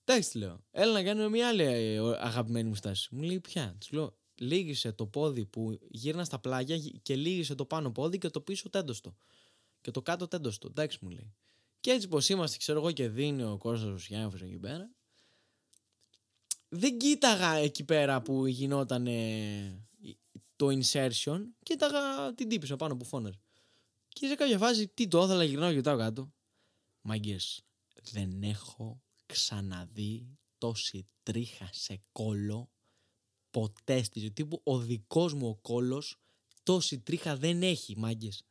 Εντάξει, 0.04 0.30
της 0.30 0.40
λέω. 0.40 0.64
Έλα 0.70 0.92
να 0.92 1.02
κάνουμε 1.02 1.28
μια 1.28 1.48
άλλη 1.48 1.62
ε, 1.62 1.98
αγαπημένη 1.98 2.68
μου 2.68 2.74
στάση. 2.74 3.14
Μου 3.14 3.22
λέει, 3.22 3.40
ποια. 3.40 3.76
Της 3.78 3.90
λέω, 3.90 4.16
λίγησε 4.34 4.92
το 4.92 5.06
πόδι 5.06 5.44
που 5.44 5.78
γύρνα 5.90 6.24
στα 6.24 6.38
πλάγια 6.38 6.78
και 7.02 7.16
λίγησε 7.16 7.54
το 7.54 7.64
πάνω 7.64 7.92
πόδι 7.92 8.18
και 8.18 8.28
το 8.28 8.40
πίσω 8.40 8.70
τέντοστο. 8.70 9.16
Και 9.80 9.90
το 9.90 10.02
κάτω 10.02 10.28
τέντοστο. 10.28 10.68
Εντάξει, 10.68 10.98
μου 11.00 11.10
λέει. 11.10 11.34
Και 11.80 11.90
έτσι 11.90 12.08
πως 12.08 12.28
είμαστε, 12.28 12.56
ξέρω 12.56 12.78
εγώ, 12.78 12.92
και 12.92 13.08
δίνει 13.08 13.42
ο 13.42 13.56
Κώστας 13.56 13.88
ο 13.88 13.98
Σιάφος 13.98 14.42
εκεί 14.42 14.58
πέρα. 14.58 14.90
Δεν 16.74 16.98
κοίταγα 16.98 17.54
εκεί 17.54 17.84
πέρα 17.84 18.22
που 18.22 18.46
γινόταν 18.46 19.06
ε, 19.06 19.86
το 20.56 20.66
insertion. 20.66 21.40
Κοίταγα 21.62 22.34
την 22.34 22.48
τύπησα 22.48 22.76
πάνω 22.76 22.96
που 22.96 23.04
φώναζε. 23.04 23.40
Και 24.08 24.26
σε 24.26 24.34
κάποια 24.34 24.58
φάση, 24.58 24.88
τι 24.88 25.08
το 25.08 25.22
ήθελα, 25.22 25.44
γυρνάω 25.44 25.70
και 25.70 25.76
κοιτάω 25.76 25.96
κάτω. 25.96 26.32
Μάγκες, 27.00 27.64
δεν 28.12 28.42
έχω 28.42 29.02
ξαναδεί 29.26 30.38
τόση 30.58 31.06
τρίχα 31.22 31.70
σε 31.72 32.02
κόλλο 32.12 32.70
ποτέ 33.50 34.02
στη 34.02 34.20
ζωή. 34.20 34.30
Τύπου 34.30 34.60
ο 34.64 34.78
δικός 34.78 35.34
μου 35.34 35.48
ο 35.48 35.54
κόλλος 35.54 36.20
τόση 36.62 36.98
τρίχα 36.98 37.36
δεν 37.36 37.62
έχει, 37.62 37.98
μάγκες. 37.98 38.44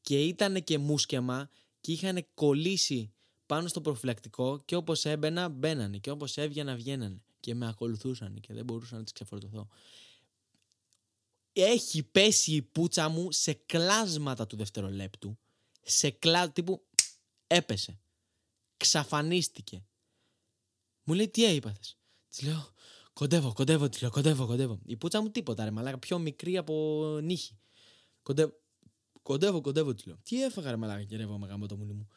Και 0.00 0.24
ήταν 0.24 0.64
και 0.64 0.78
μουσκεμα 0.78 1.50
και 1.80 1.92
είχαν 1.92 2.26
κολλήσει 2.34 3.12
πάνω 3.46 3.68
στο 3.68 3.80
προφυλακτικό 3.80 4.62
και 4.64 4.76
όπως 4.76 5.04
έμπαινα 5.04 5.48
μπαίνανε 5.48 5.98
και 5.98 6.10
όπως 6.10 6.36
έβγαινα 6.36 6.76
βγαίνανε 6.76 7.22
και 7.44 7.54
με 7.54 7.68
ακολουθούσαν 7.68 8.40
και 8.40 8.54
δεν 8.54 8.64
μπορούσα 8.64 8.96
να 8.96 9.02
τις 9.02 9.12
ξεφορτωθώ. 9.12 9.68
Έχει 11.52 12.02
πέσει 12.02 12.52
η 12.52 12.62
πούτσα 12.62 13.08
μου 13.08 13.32
σε 13.32 13.52
κλάσματα 13.52 14.46
του 14.46 14.56
δευτερολέπτου. 14.56 15.38
Σε 15.82 16.10
κλάσματα 16.10 16.52
τύπου 16.52 16.86
έπεσε. 17.46 18.00
Ξαφανίστηκε. 18.76 19.86
Μου 21.04 21.14
λέει 21.14 21.28
τι 21.28 21.44
έπαθες; 21.44 21.98
Της 22.28 22.42
λέω 22.42 22.72
κοντεύω, 23.12 23.52
κοντεύω, 23.52 23.88
της 23.88 24.00
λέω 24.00 24.10
κοντεύω, 24.10 24.46
κοντεύω. 24.46 24.80
Η 24.84 24.96
πούτσα 24.96 25.22
μου 25.22 25.30
τίποτα 25.30 25.64
ρε 25.64 25.70
μαλάκα, 25.70 25.98
πιο 25.98 26.18
μικρή 26.18 26.56
από 26.56 27.02
νύχη. 27.22 27.58
Κοντεύω, 28.22 28.52
κοντεύω, 29.22 29.60
κοντεύω, 29.60 29.94
της 29.94 30.06
λέω. 30.06 30.18
Τι 30.22 30.42
έφαγα 30.42 30.70
ρε 30.70 30.76
μαλάκα 30.76 31.04
και 31.04 31.16
ρεύω 31.16 31.38
με 31.38 31.46
γάμο 31.46 31.66
το 31.66 31.76
μουνί 31.76 31.92
μου. 31.92 32.08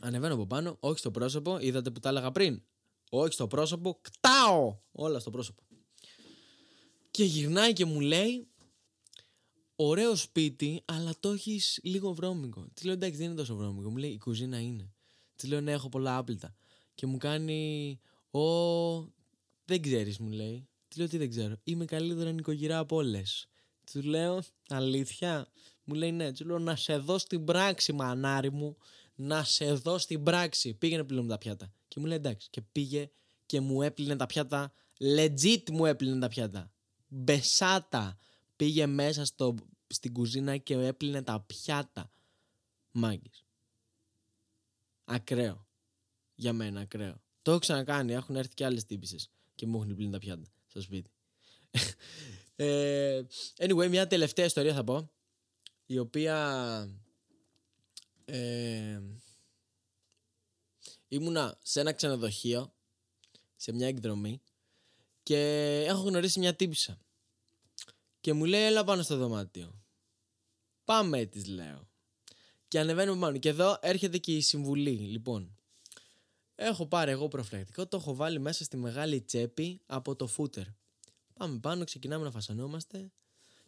Ανεβαίνω 0.00 0.34
από 0.34 0.46
πάνω, 0.46 0.76
όχι 0.80 0.98
στο 0.98 1.10
πρόσωπο, 1.10 1.58
είδατε 1.58 1.90
που 1.90 2.00
τα 2.00 2.08
έλεγα 2.08 2.32
πριν. 2.32 2.62
Όχι 3.10 3.32
στο 3.32 3.46
πρόσωπο, 3.46 3.98
κτάω 4.00 4.78
όλα 4.92 5.18
στο 5.18 5.30
πρόσωπο. 5.30 5.62
Και 7.10 7.24
γυρνάει 7.24 7.72
και 7.72 7.84
μου 7.84 8.00
λέει, 8.00 8.46
ωραίο 9.76 10.16
σπίτι, 10.16 10.82
αλλά 10.84 11.14
το 11.20 11.30
έχεις 11.30 11.80
λίγο 11.82 12.14
βρώμικο. 12.14 12.66
Της 12.74 12.84
λέω 12.84 12.94
εντάξει, 12.94 13.16
δεν 13.16 13.26
είναι 13.26 13.34
τόσο 13.34 13.56
βρώμικο. 13.56 13.90
Μου 13.90 13.96
λέει 13.96 14.10
η 14.10 14.18
κουζίνα 14.18 14.60
είναι. 14.60 14.92
Της 15.36 15.48
λέω 15.48 15.60
ναι, 15.60 15.72
έχω 15.72 15.88
πολλά 15.88 16.16
άπλυτα. 16.16 16.54
Και 16.94 17.06
μου 17.06 17.16
κάνει, 17.16 18.00
Ω, 18.30 19.12
δεν 19.64 19.82
ξέρεις, 19.82 20.18
μου 20.18 20.30
λέει. 20.30 20.68
Της 20.88 20.98
λέω 20.98 21.08
τι 21.08 21.18
δεν 21.18 21.30
ξέρω. 21.30 21.56
Είμαι 21.64 21.84
καλύτερα 21.84 22.32
νοικοκυρά 22.32 22.78
από 22.78 22.96
όλες. 22.96 23.48
Του 23.92 24.02
λέω, 24.02 24.42
αλήθεια. 24.68 25.48
Μου 25.84 25.94
λέει 25.94 26.12
ναι. 26.12 26.32
Του 26.32 26.46
λέω 26.46 26.58
να 26.58 26.76
σε 26.76 26.96
δω 26.98 27.18
στην 27.18 27.44
πράξη, 27.44 27.92
μανάρι 27.92 28.50
μου. 28.50 28.76
Να 29.14 29.44
σε 29.44 29.72
δω 29.72 29.98
στην 29.98 30.22
πράξη. 30.22 30.74
Πήγαινε 30.74 31.04
πλύνω 31.04 31.26
τα 31.26 31.38
πιάτα. 31.38 31.72
Και 31.96 32.02
μου 32.02 32.08
λέει 32.08 32.18
εντάξει. 32.18 32.48
Και 32.50 32.60
πήγε 32.60 33.10
και 33.46 33.60
μου 33.60 33.82
έπλυνε 33.82 34.16
τα 34.16 34.26
πιάτα. 34.26 34.72
Legit 34.98 35.70
μου 35.70 35.86
έπλυνε 35.86 36.18
τα 36.18 36.28
πιάτα. 36.28 36.72
Μπεσάτα. 37.08 38.18
Πήγε 38.56 38.86
μέσα 38.86 39.24
στο, 39.24 39.54
στην 39.86 40.12
κουζίνα 40.12 40.56
και 40.56 40.74
έπλυνε 40.74 41.22
τα 41.22 41.40
πιάτα. 41.40 42.10
Μάγκες. 42.90 43.44
Ακραίο. 45.04 45.66
Για 46.34 46.52
μένα, 46.52 46.80
ακραίο. 46.80 47.22
Το 47.42 47.50
έχω 47.50 47.60
ξανακάνει. 47.60 48.12
Έχουν 48.12 48.36
έρθει 48.36 48.54
και 48.54 48.64
άλλες 48.64 48.84
τύπησες 48.84 49.30
και 49.54 49.66
μου 49.66 49.82
έχουν 49.82 49.94
πλύνει 49.94 50.12
τα 50.12 50.18
πιάτα 50.18 50.46
στο 50.66 50.80
σπίτι. 50.80 51.10
ε, 52.56 53.22
anyway, 53.56 53.88
μια 53.88 54.06
τελευταία 54.06 54.44
ιστορία 54.44 54.74
θα 54.74 54.84
πω. 54.84 55.10
Η 55.86 55.98
οποία. 55.98 56.36
Ε, 58.24 59.00
ήμουνα 61.08 61.58
σε 61.62 61.80
ένα 61.80 61.92
ξενοδοχείο 61.92 62.72
σε 63.56 63.72
μια 63.72 63.86
εκδρομή 63.86 64.40
και 65.22 65.38
έχω 65.88 66.02
γνωρίσει 66.02 66.38
μια 66.38 66.54
τύπησα. 66.54 66.98
Και 68.20 68.32
μου 68.32 68.44
λέει 68.44 68.62
έλα 68.62 68.84
πάνω 68.84 69.02
στο 69.02 69.16
δωμάτιο 69.16 69.74
πάμε 70.84 71.24
της 71.24 71.46
λέω. 71.46 71.88
Και 72.68 72.78
ανεβαίνουμε 72.78 73.20
πάνω. 73.20 73.38
Και 73.38 73.48
εδώ 73.48 73.78
έρχεται 73.80 74.18
και 74.18 74.36
η 74.36 74.40
συμβουλή 74.40 74.90
λοιπόν. 74.90 75.56
Έχω 76.54 76.86
πάρει 76.86 77.10
εγώ 77.10 77.28
προφυλακτικό 77.28 77.86
το 77.86 77.96
έχω 77.96 78.14
βάλει 78.14 78.38
μέσα 78.38 78.64
στη 78.64 78.76
μεγάλη 78.76 79.20
τσέπη 79.20 79.80
από 79.86 80.16
το 80.16 80.26
φούτερ 80.26 80.64
πάμε 81.38 81.58
πάνω 81.58 81.84
ξεκινάμε 81.84 82.24
να 82.24 82.30
φασανόμαστε 82.30 83.10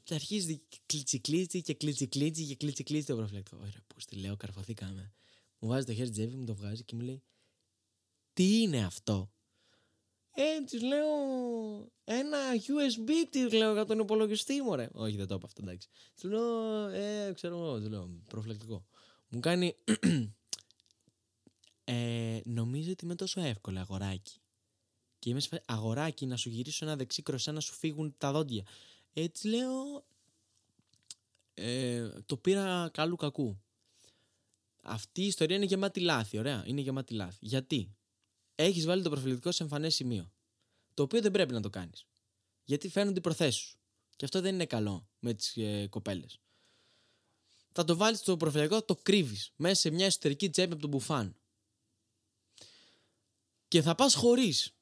και 0.02 0.14
αρχίζει 0.14 0.62
κλίτσι 0.86 1.20
κλίτσι 1.20 1.62
και 1.62 1.74
κλίτσι 1.74 2.06
κλίτσι 2.06 2.44
και 2.44 2.54
κλίτσι 2.54 2.82
κλίτσι 2.82 3.06
το 3.06 3.16
προφυλακτικό. 3.16 3.56
Ωραία 3.60 3.82
που 3.86 4.00
στη 4.00 4.16
λέω 4.16 4.36
καρφωθήκαμε 4.36 5.12
μου 5.58 5.68
βάζει 5.68 5.86
το 5.86 5.92
χέρι 5.94 6.06
στην 6.06 6.18
τσέπη 6.22 6.36
μου 6.36 6.44
το 6.44 6.54
βγάζει 6.54 6.84
και 6.84 6.94
μου 6.94 7.02
λέει 7.02 7.22
τι 8.32 8.60
είναι 8.60 8.84
αυτό; 8.84 9.30
Ε, 10.30 10.64
της 10.64 10.82
λέω 10.82 11.08
ένα 12.04 12.38
USB, 12.54 13.10
της 13.30 13.52
λέω 13.52 13.72
για 13.72 13.84
τον 13.84 13.98
υπολογιστή 13.98 14.62
μου, 14.62 14.74
ρε. 14.74 14.88
Όχι, 14.92 15.16
δεν 15.16 15.26
το 15.26 15.34
είπα 15.34 15.46
αυτό, 15.46 15.62
εντάξει. 15.62 15.88
Της 16.14 16.22
λέω, 16.24 16.86
ε, 16.88 17.32
ξέρω 17.34 17.56
εγώ, 17.56 17.78
της 17.78 17.88
λέω, 17.88 18.10
προφυλακτικό. 18.28 18.86
Μου 19.28 19.40
κάνει, 19.40 19.76
ε, 21.84 22.40
νομίζω 22.44 22.90
ότι 22.90 23.04
είμαι 23.04 23.14
τόσο 23.14 23.40
εύκολο, 23.40 23.78
αγοράκι. 23.78 24.40
Και 25.18 25.30
είμαι 25.30 25.40
σε 25.40 25.48
φάση, 25.48 25.62
αγοράκι, 25.66 26.26
να 26.26 26.36
σου 26.36 26.48
γυρίσω 26.48 26.84
ένα 26.84 26.96
δεξί 26.96 27.22
κροσέ, 27.22 27.50
να 27.52 27.60
σου 27.60 27.74
φύγουν 27.74 28.14
τα 28.18 28.32
δόντια. 28.32 28.66
Ε, 29.12 29.28
της 29.28 29.44
λέω, 29.44 30.04
ε, 31.54 32.08
το 32.26 32.36
πήρα 32.36 32.90
καλού 32.92 33.16
κακού. 33.16 33.60
Αυτή 34.88 35.22
η 35.22 35.26
ιστορία 35.26 35.56
είναι 35.56 35.64
γεμάτη 35.64 36.00
λάθη, 36.00 36.38
ωραία. 36.38 36.62
Είναι 36.66 36.80
γεμάτη 36.80 37.14
λάθη. 37.14 37.38
Γιατί; 37.40 37.96
Έχεις 38.54 38.86
βάλει 38.86 39.02
το 39.02 39.10
προφυλακτικό 39.10 39.52
σε 39.52 39.62
εμφανές 39.62 39.94
σημείο. 39.94 40.32
Το 40.94 41.02
οποίο 41.02 41.20
δεν 41.20 41.30
πρέπει 41.30 41.52
να 41.52 41.60
το 41.60 41.70
κάνεις. 41.70 42.06
Γιατί 42.64 42.88
φαίνονται 42.88 43.18
οι 43.18 43.22
προθέσεις 43.22 43.60
σου. 43.60 43.78
Και 44.16 44.24
αυτό 44.24 44.40
δεν 44.40 44.54
είναι 44.54 44.66
καλό 44.66 45.08
με 45.18 45.34
τις 45.34 45.56
ε, 45.56 45.86
κοπέλες. 45.90 46.40
Θα 47.72 47.84
το 47.84 47.96
βάλεις 47.96 48.18
στο 48.18 48.36
προφυλακτικό, 48.36 48.82
το 48.82 48.96
κρύβεις 48.96 49.52
μέσα 49.56 49.80
σε 49.80 49.90
μια 49.90 50.06
εσωτερική 50.06 50.50
τσέπη 50.50 50.72
από 50.72 50.80
τον 50.80 50.90
μπουφάν. 50.90 51.36
Και 53.68 53.82
θα 53.82 53.94
πας 53.94 54.14
χωρίς. 54.14 54.72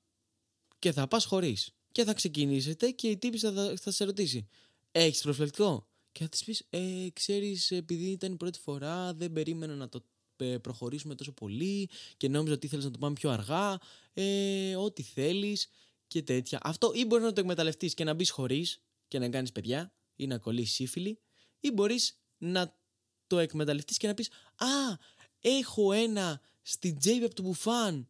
Και 0.79 0.93
θα 0.93 1.09
πας 1.09 1.25
χωρίς. 1.25 1.75
Και 1.93 2.05
θα 2.05 2.15
ξεκινήσετε 2.15 2.91
και 2.91 3.09
η 3.09 3.19
τύπη 3.19 3.39
θα, 3.39 3.75
θα 3.77 3.91
σε 3.91 4.05
ρωτήσει: 4.05 4.49
Έχεις 4.91 5.23
προφυλακτικό. 5.23 5.89
Και 6.17 6.23
θα 6.23 6.29
της 6.29 6.45
πεις: 6.45 6.67
ε, 6.71 7.07
Ξέρεις, 7.13 7.71
επειδή 7.71 8.11
ήταν 8.11 8.33
η 8.33 8.37
πρώτη 8.37 8.59
φορά, 8.59 9.15
δεν 9.15 9.33
περίμενα 9.33 9.75
να 9.75 9.89
το 9.89 10.05
ε, 10.37 10.59
προχωρήσουμε 10.59 11.15
τόσο 11.15 11.33
πολύ 11.33 11.89
και 12.17 12.29
νόμιζα 12.29 12.55
ότι 12.55 12.67
ήθελες 12.67 12.85
να 12.85 12.91
το 12.91 12.99
πάμε 12.99 13.15
πιο 13.15 13.31
αργά, 13.31 13.81
ε, 14.13 14.77
ό,τι 14.77 15.03
θέλεις 15.03 15.69
και 16.07 16.23
τέτοια. 16.23 16.59
Αυτό 16.63 16.93
ή 16.95 17.05
μπορείς 17.05 17.25
να 17.25 17.33
το 17.33 17.41
εκμεταλλευτείς 17.41 17.95
και 17.95 18.05
να 18.05 18.15
μπεις 18.15 18.31
χωρίς 18.31 18.83
και 19.09 19.19
να 19.19 19.29
κάνεις 19.29 19.53
παιδιά 19.53 19.93
ή 20.17 20.27
να 20.27 20.39
κολλήσεις 20.39 20.75
σύφυλλη 20.75 21.21
ή 21.61 21.71
μπορείς 21.71 22.21
να 22.39 22.79
το 23.27 23.39
εκμεταλλευτείς 23.39 23.97
και 23.97 24.07
να 24.07 24.15
πεις 24.15 24.29
«Α, 24.57 24.97
έχω 25.41 25.93
ένα 25.93 26.41
στην 26.63 26.99
τσέπη 26.99 27.25
από 27.25 27.35
το 27.35 27.43
μπουφάν» 27.43 28.09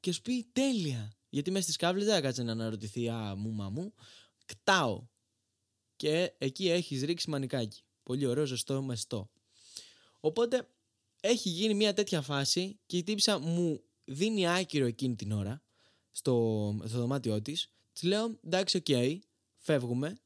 και 0.00 0.12
σου 0.12 0.22
πει 0.22 0.48
«Τέλεια». 0.52 1.12
Γιατί 1.28 1.50
μέσα 1.50 1.62
στις 1.62 1.76
κάβλες 1.76 2.04
δεν 2.04 2.14
θα 2.14 2.20
κάτσε 2.20 2.42
να 2.42 2.52
αναρωτηθεί 2.52 3.08
«Α, 3.08 3.34
μου, 3.36 3.50
μα 3.50 3.68
μου». 3.70 3.94
Κτάω. 4.44 5.06
Και 5.96 6.32
εκεί 6.38 6.70
έχεις 6.70 7.02
ρίξει 7.02 7.30
μανικάκι. 7.30 7.82
Πολύ 8.02 8.26
ωραίο, 8.26 8.44
ζεστό, 8.44 8.82
μεστό. 8.82 9.30
Οπότε 10.20 10.68
έχει 11.20 11.48
γίνει 11.48 11.74
μια 11.74 11.94
τέτοια 11.94 12.22
φάση 12.22 12.78
και 12.86 12.96
η 12.96 13.02
τύπισσα 13.02 13.38
μου 13.38 13.82
δίνει 14.04 14.48
άκυρο 14.48 14.86
εκείνη 14.86 15.16
την 15.16 15.32
ώρα 15.32 15.62
στο, 16.12 16.76
στο 16.84 16.98
δωμάτιό 16.98 17.42
της. 17.42 17.70
Της 17.92 18.02
λέω 18.02 18.38
εντάξει, 18.44 18.76
οκ, 18.76 18.86
φεύγουμε. 19.56 20.16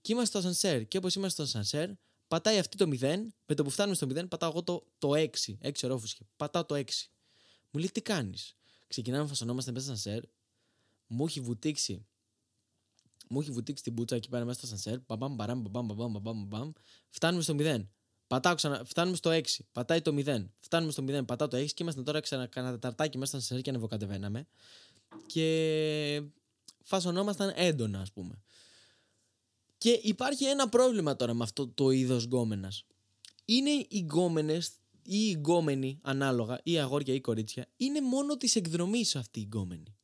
Και 0.00 0.12
είμαστε 0.12 0.38
στο 0.38 0.48
ασανσέρ. 0.48 0.88
Και 0.88 0.96
όπως 0.96 1.14
είμαστε 1.14 1.42
στο 1.42 1.52
ασανσέρ, 1.52 1.90
πατάει 2.28 2.58
αυτή 2.58 2.76
το 2.76 2.88
0. 3.00 3.18
Με 3.46 3.54
το 3.54 3.64
που 3.64 3.70
φτάνουμε 3.70 3.94
στο 3.94 4.06
0, 4.06 4.28
πατάω 4.28 4.50
εγώ 4.50 4.62
το, 4.62 4.86
το 4.98 5.10
6. 5.14 5.26
6ου 5.62 5.70
ορόφου. 5.82 6.06
Πατάω 6.36 6.64
το 6.64 6.74
6. 6.74 6.84
Μου 7.70 7.80
λέει 7.80 7.90
τι 7.92 8.02
κάνεις; 8.02 8.56
Ξεκινάμε, 8.86 9.26
φασωνόμαστε 9.26 9.72
μέσα 9.72 9.84
στο 9.84 9.94
ασανσέρ. 9.94 10.22
Μου 11.06 11.24
έχει 11.26 11.40
βουτήξει. 11.40 12.06
Μου 13.32 13.40
έχει 13.40 13.50
βουτήξει 13.50 13.82
την 13.82 13.94
πουτσα 13.94 14.16
εκεί 14.16 14.28
πέρα 14.28 14.44
μέσα 14.44 14.58
στο 14.58 14.66
σανσέρ. 14.66 14.98
Μπαμπαμ, 15.06 15.34
μπαραμ, 15.34 15.60
μπαμπαμ, 15.60 15.86
μπαμπαμ, 15.86 16.10
μπαμπαμ, 16.10 16.46
μπαμπαμ. 16.46 16.72
Φτάνουμε 17.08 17.42
στο 17.42 17.54
0. 17.58 17.88
Πατάω 18.26 18.54
ξανά, 18.54 18.84
φτάνουμε 18.84 19.16
στο 19.16 19.30
6. 19.30 19.42
Πατάει 19.72 20.00
το 20.00 20.14
0. 20.14 20.50
Φτάνουμε 20.60 20.92
στο 20.92 21.04
0. 21.08 21.24
Πατάω 21.26 21.48
το 21.48 21.56
6 21.56 21.66
και 21.74 21.82
είμαστε 21.82 22.02
τώρα 22.02 22.20
ξανά 22.20 22.46
κανένα 22.46 22.72
τεταρτάκι 22.72 23.18
μέσα 23.18 23.30
στο 23.30 23.40
σανσέρ 23.40 23.60
και 23.60 23.70
ανεβοκατεβαίναμε. 23.70 24.46
Και 25.26 26.22
φασωνόμασταν 26.82 27.52
έντονα, 27.56 28.00
ας 28.00 28.12
πούμε. 28.12 28.42
Και 29.78 30.00
υπάρχει 30.02 30.44
ένα 30.44 30.68
πρόβλημα 30.68 31.16
τώρα 31.16 31.34
με 31.34 31.42
αυτό 31.42 31.68
το 31.68 31.90
είδος 31.90 32.24
γκόμενας. 32.24 32.84
Είναι 33.44 33.70
οι 33.70 33.98
γκόμενες 33.98 34.70
ή 35.02 35.16
οι 35.16 35.34
γκόμενοι, 35.36 35.98
ανάλογα, 36.02 36.60
ή 36.62 36.78
αγόρια 36.78 37.14
ή 37.14 37.20
κορίτσια, 37.20 37.66
είναι 37.76 38.00
μόνο 38.00 38.36
της 38.36 38.56
εκδρομής 38.56 39.16
αυτοί 39.16 39.40
οι 39.40 39.44
γκόμενοι 39.44 39.96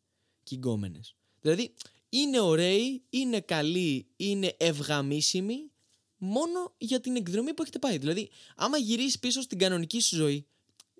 και 0.43 0.55
οι 0.55 0.59
γκόμενες. 0.59 1.17
Δηλαδή, 1.41 1.75
είναι 2.09 2.41
ωραίοι, 2.41 3.03
είναι 3.11 3.41
καλοί, 3.41 4.07
είναι 4.17 4.55
ευγαμίσιμοι 4.59 5.71
μόνο 6.17 6.75
για 6.79 7.01
την 7.01 7.17
εκδρομή 7.17 7.55
που 7.55 7.63
έχετε 7.63 7.79
πάει. 7.79 7.99
Δηλαδή, 7.99 8.31
άμα 8.57 8.79
γυρίσεις 8.79 9.19
πίσω 9.19 9.41
στην 9.41 9.59
κανονική 9.59 10.01
σου 10.01 10.17
ζωή, 10.17 10.47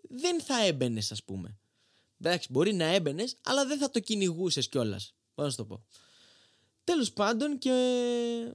δεν 0.09 0.41
θα 0.41 0.65
έμπαινες, 0.65 1.13
ας 1.13 1.25
πούμε. 1.25 1.59
Εντάξει, 2.21 2.49
μπορεί 2.51 2.75
να 2.75 2.85
έμπαινες, 2.85 3.37
αλλά 3.43 3.67
δεν 3.67 3.79
θα 3.79 3.91
το 3.91 4.01
κυνηγούσες 4.01 4.69
κιόλας. 4.69 5.15
Πώς 5.35 5.45
να 5.45 5.51
σου 5.51 5.57
το 5.57 5.65
πω. 5.65 5.85
Τέλος 6.85 7.13
πάντων 7.13 7.59
και 7.59 7.71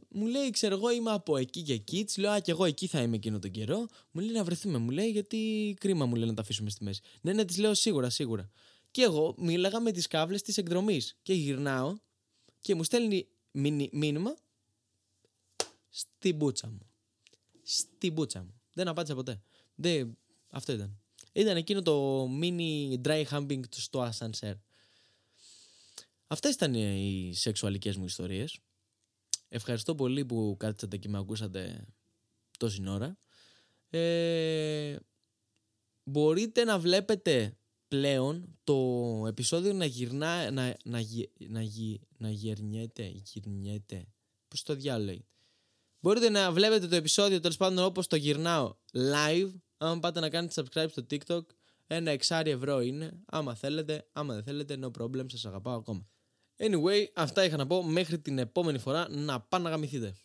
μου 0.09 0.27
λέει, 0.27 0.49
ξέρω 0.49 0.75
εγώ, 0.75 0.91
είμαι 0.91 1.11
από 1.11 1.37
εκεί 1.37 1.61
και 1.61 1.73
εκεί. 1.73 2.03
Της 2.05 2.17
λέω, 2.17 2.31
Α, 2.31 2.39
και 2.39 2.51
εγώ 2.51 2.65
εκεί 2.65 2.87
θα 2.87 3.01
είμαι 3.01 3.15
εκείνο 3.15 3.39
τον 3.39 3.51
καιρό. 3.51 3.87
Μου 4.11 4.21
λέει 4.21 4.31
να 4.31 4.43
βρεθούμε, 4.43 4.77
μου 4.77 4.89
λέει, 4.89 5.09
γιατί 5.09 5.73
κρίμα 5.79 6.05
μου 6.05 6.15
λέει 6.15 6.27
να 6.27 6.33
τα 6.33 6.41
αφήσουμε 6.41 6.69
στη 6.69 6.83
μέση. 6.83 7.01
Ναι, 7.21 7.33
ναι, 7.33 7.45
της 7.45 7.57
λέω 7.57 7.73
σίγουρα, 7.73 8.09
σίγουρα. 8.09 8.49
Και 8.91 9.01
εγώ 9.01 9.35
μίλαγα 9.37 9.79
με 9.79 9.91
τις 9.91 10.07
κάβλες 10.07 10.41
της 10.41 10.57
εκδρομής. 10.57 11.17
Και 11.21 11.33
γυρνάω 11.33 11.95
και 12.63 12.75
μου 12.75 12.83
στέλνει 12.83 13.27
μήνυ- 13.51 13.93
μήνυμα 13.93 14.35
στην 15.89 16.35
μπούτσα 16.35 16.69
μου. 16.69 16.89
Στην 17.63 18.13
μπούτσα 18.13 18.43
μου. 18.43 18.61
Δεν 18.73 18.87
απάντησα 18.87 19.15
ποτέ. 19.15 19.41
Δεν... 19.75 20.17
Αυτό 20.49 20.71
ήταν. 20.71 21.01
Ήταν 21.33 21.57
εκείνο 21.57 21.81
το 21.81 22.23
mini 22.41 23.01
dry 23.01 23.23
humping 23.23 23.67
του 23.69 23.81
στο 23.81 24.09
ascensor. 24.09 24.53
Αυτές 26.27 26.53
ήταν 26.53 26.73
οι 26.73 27.31
σεξουαλικές 27.35 27.97
μου 27.97 28.05
ιστορίες. 28.05 28.59
Ευχαριστώ 29.49 29.95
πολύ 29.95 30.25
που 30.25 30.55
κάτσατε 30.59 30.97
και 30.97 31.09
με 31.09 31.17
ακούσατε 31.17 31.85
τόση 32.57 32.87
ώρα. 32.87 33.17
Ε, 33.89 34.97
μπορείτε 36.03 36.63
να 36.63 36.79
βλέπετε 36.79 37.57
πλέον 37.93 38.57
το 38.63 38.75
επεισόδιο 39.27 39.73
να 39.73 39.85
γυρνά, 39.85 40.51
να, 40.51 40.77
να, 40.83 40.99
γε- 40.99 41.29
να, 41.47 41.61
γε- 41.61 42.01
να 42.17 42.29
γερνιέται, 42.29 43.11
γυρνιέται, 43.23 44.07
πώς 44.47 44.63
το 44.63 44.75
διάλογο 44.75 45.05
λέει. 45.05 45.25
Μπορείτε 45.99 46.29
να 46.29 46.51
βλέπετε 46.51 46.87
το 46.87 46.95
επεισόδιο 46.95 47.39
τέλος 47.39 47.57
πάντων 47.57 47.85
όπως 47.85 48.07
το 48.07 48.15
γυρνάω 48.15 48.75
live, 48.93 49.51
άμα 49.77 49.99
πάτε 49.99 50.19
να 50.19 50.29
κάνετε 50.29 50.61
subscribe 50.61 50.89
στο 50.89 51.05
TikTok, 51.09 51.41
ένα 51.87 52.11
εξάρι 52.11 52.51
ευρώ 52.51 52.81
είναι, 52.81 53.19
άμα 53.25 53.55
θέλετε, 53.55 54.07
άμα 54.11 54.33
δεν 54.33 54.43
θέλετε, 54.43 54.77
no 54.81 54.91
problem, 55.01 55.25
σας 55.27 55.45
αγαπάω 55.45 55.77
ακόμα. 55.77 56.07
Anyway, 56.57 57.05
αυτά 57.15 57.45
είχα 57.45 57.57
να 57.57 57.67
πω 57.67 57.83
μέχρι 57.83 58.19
την 58.19 58.37
επόμενη 58.37 58.77
φορά 58.77 59.09
να 59.09 59.41
πάνε 59.41 59.63
να 59.63 59.69
γαμηθείτε. 59.69 60.15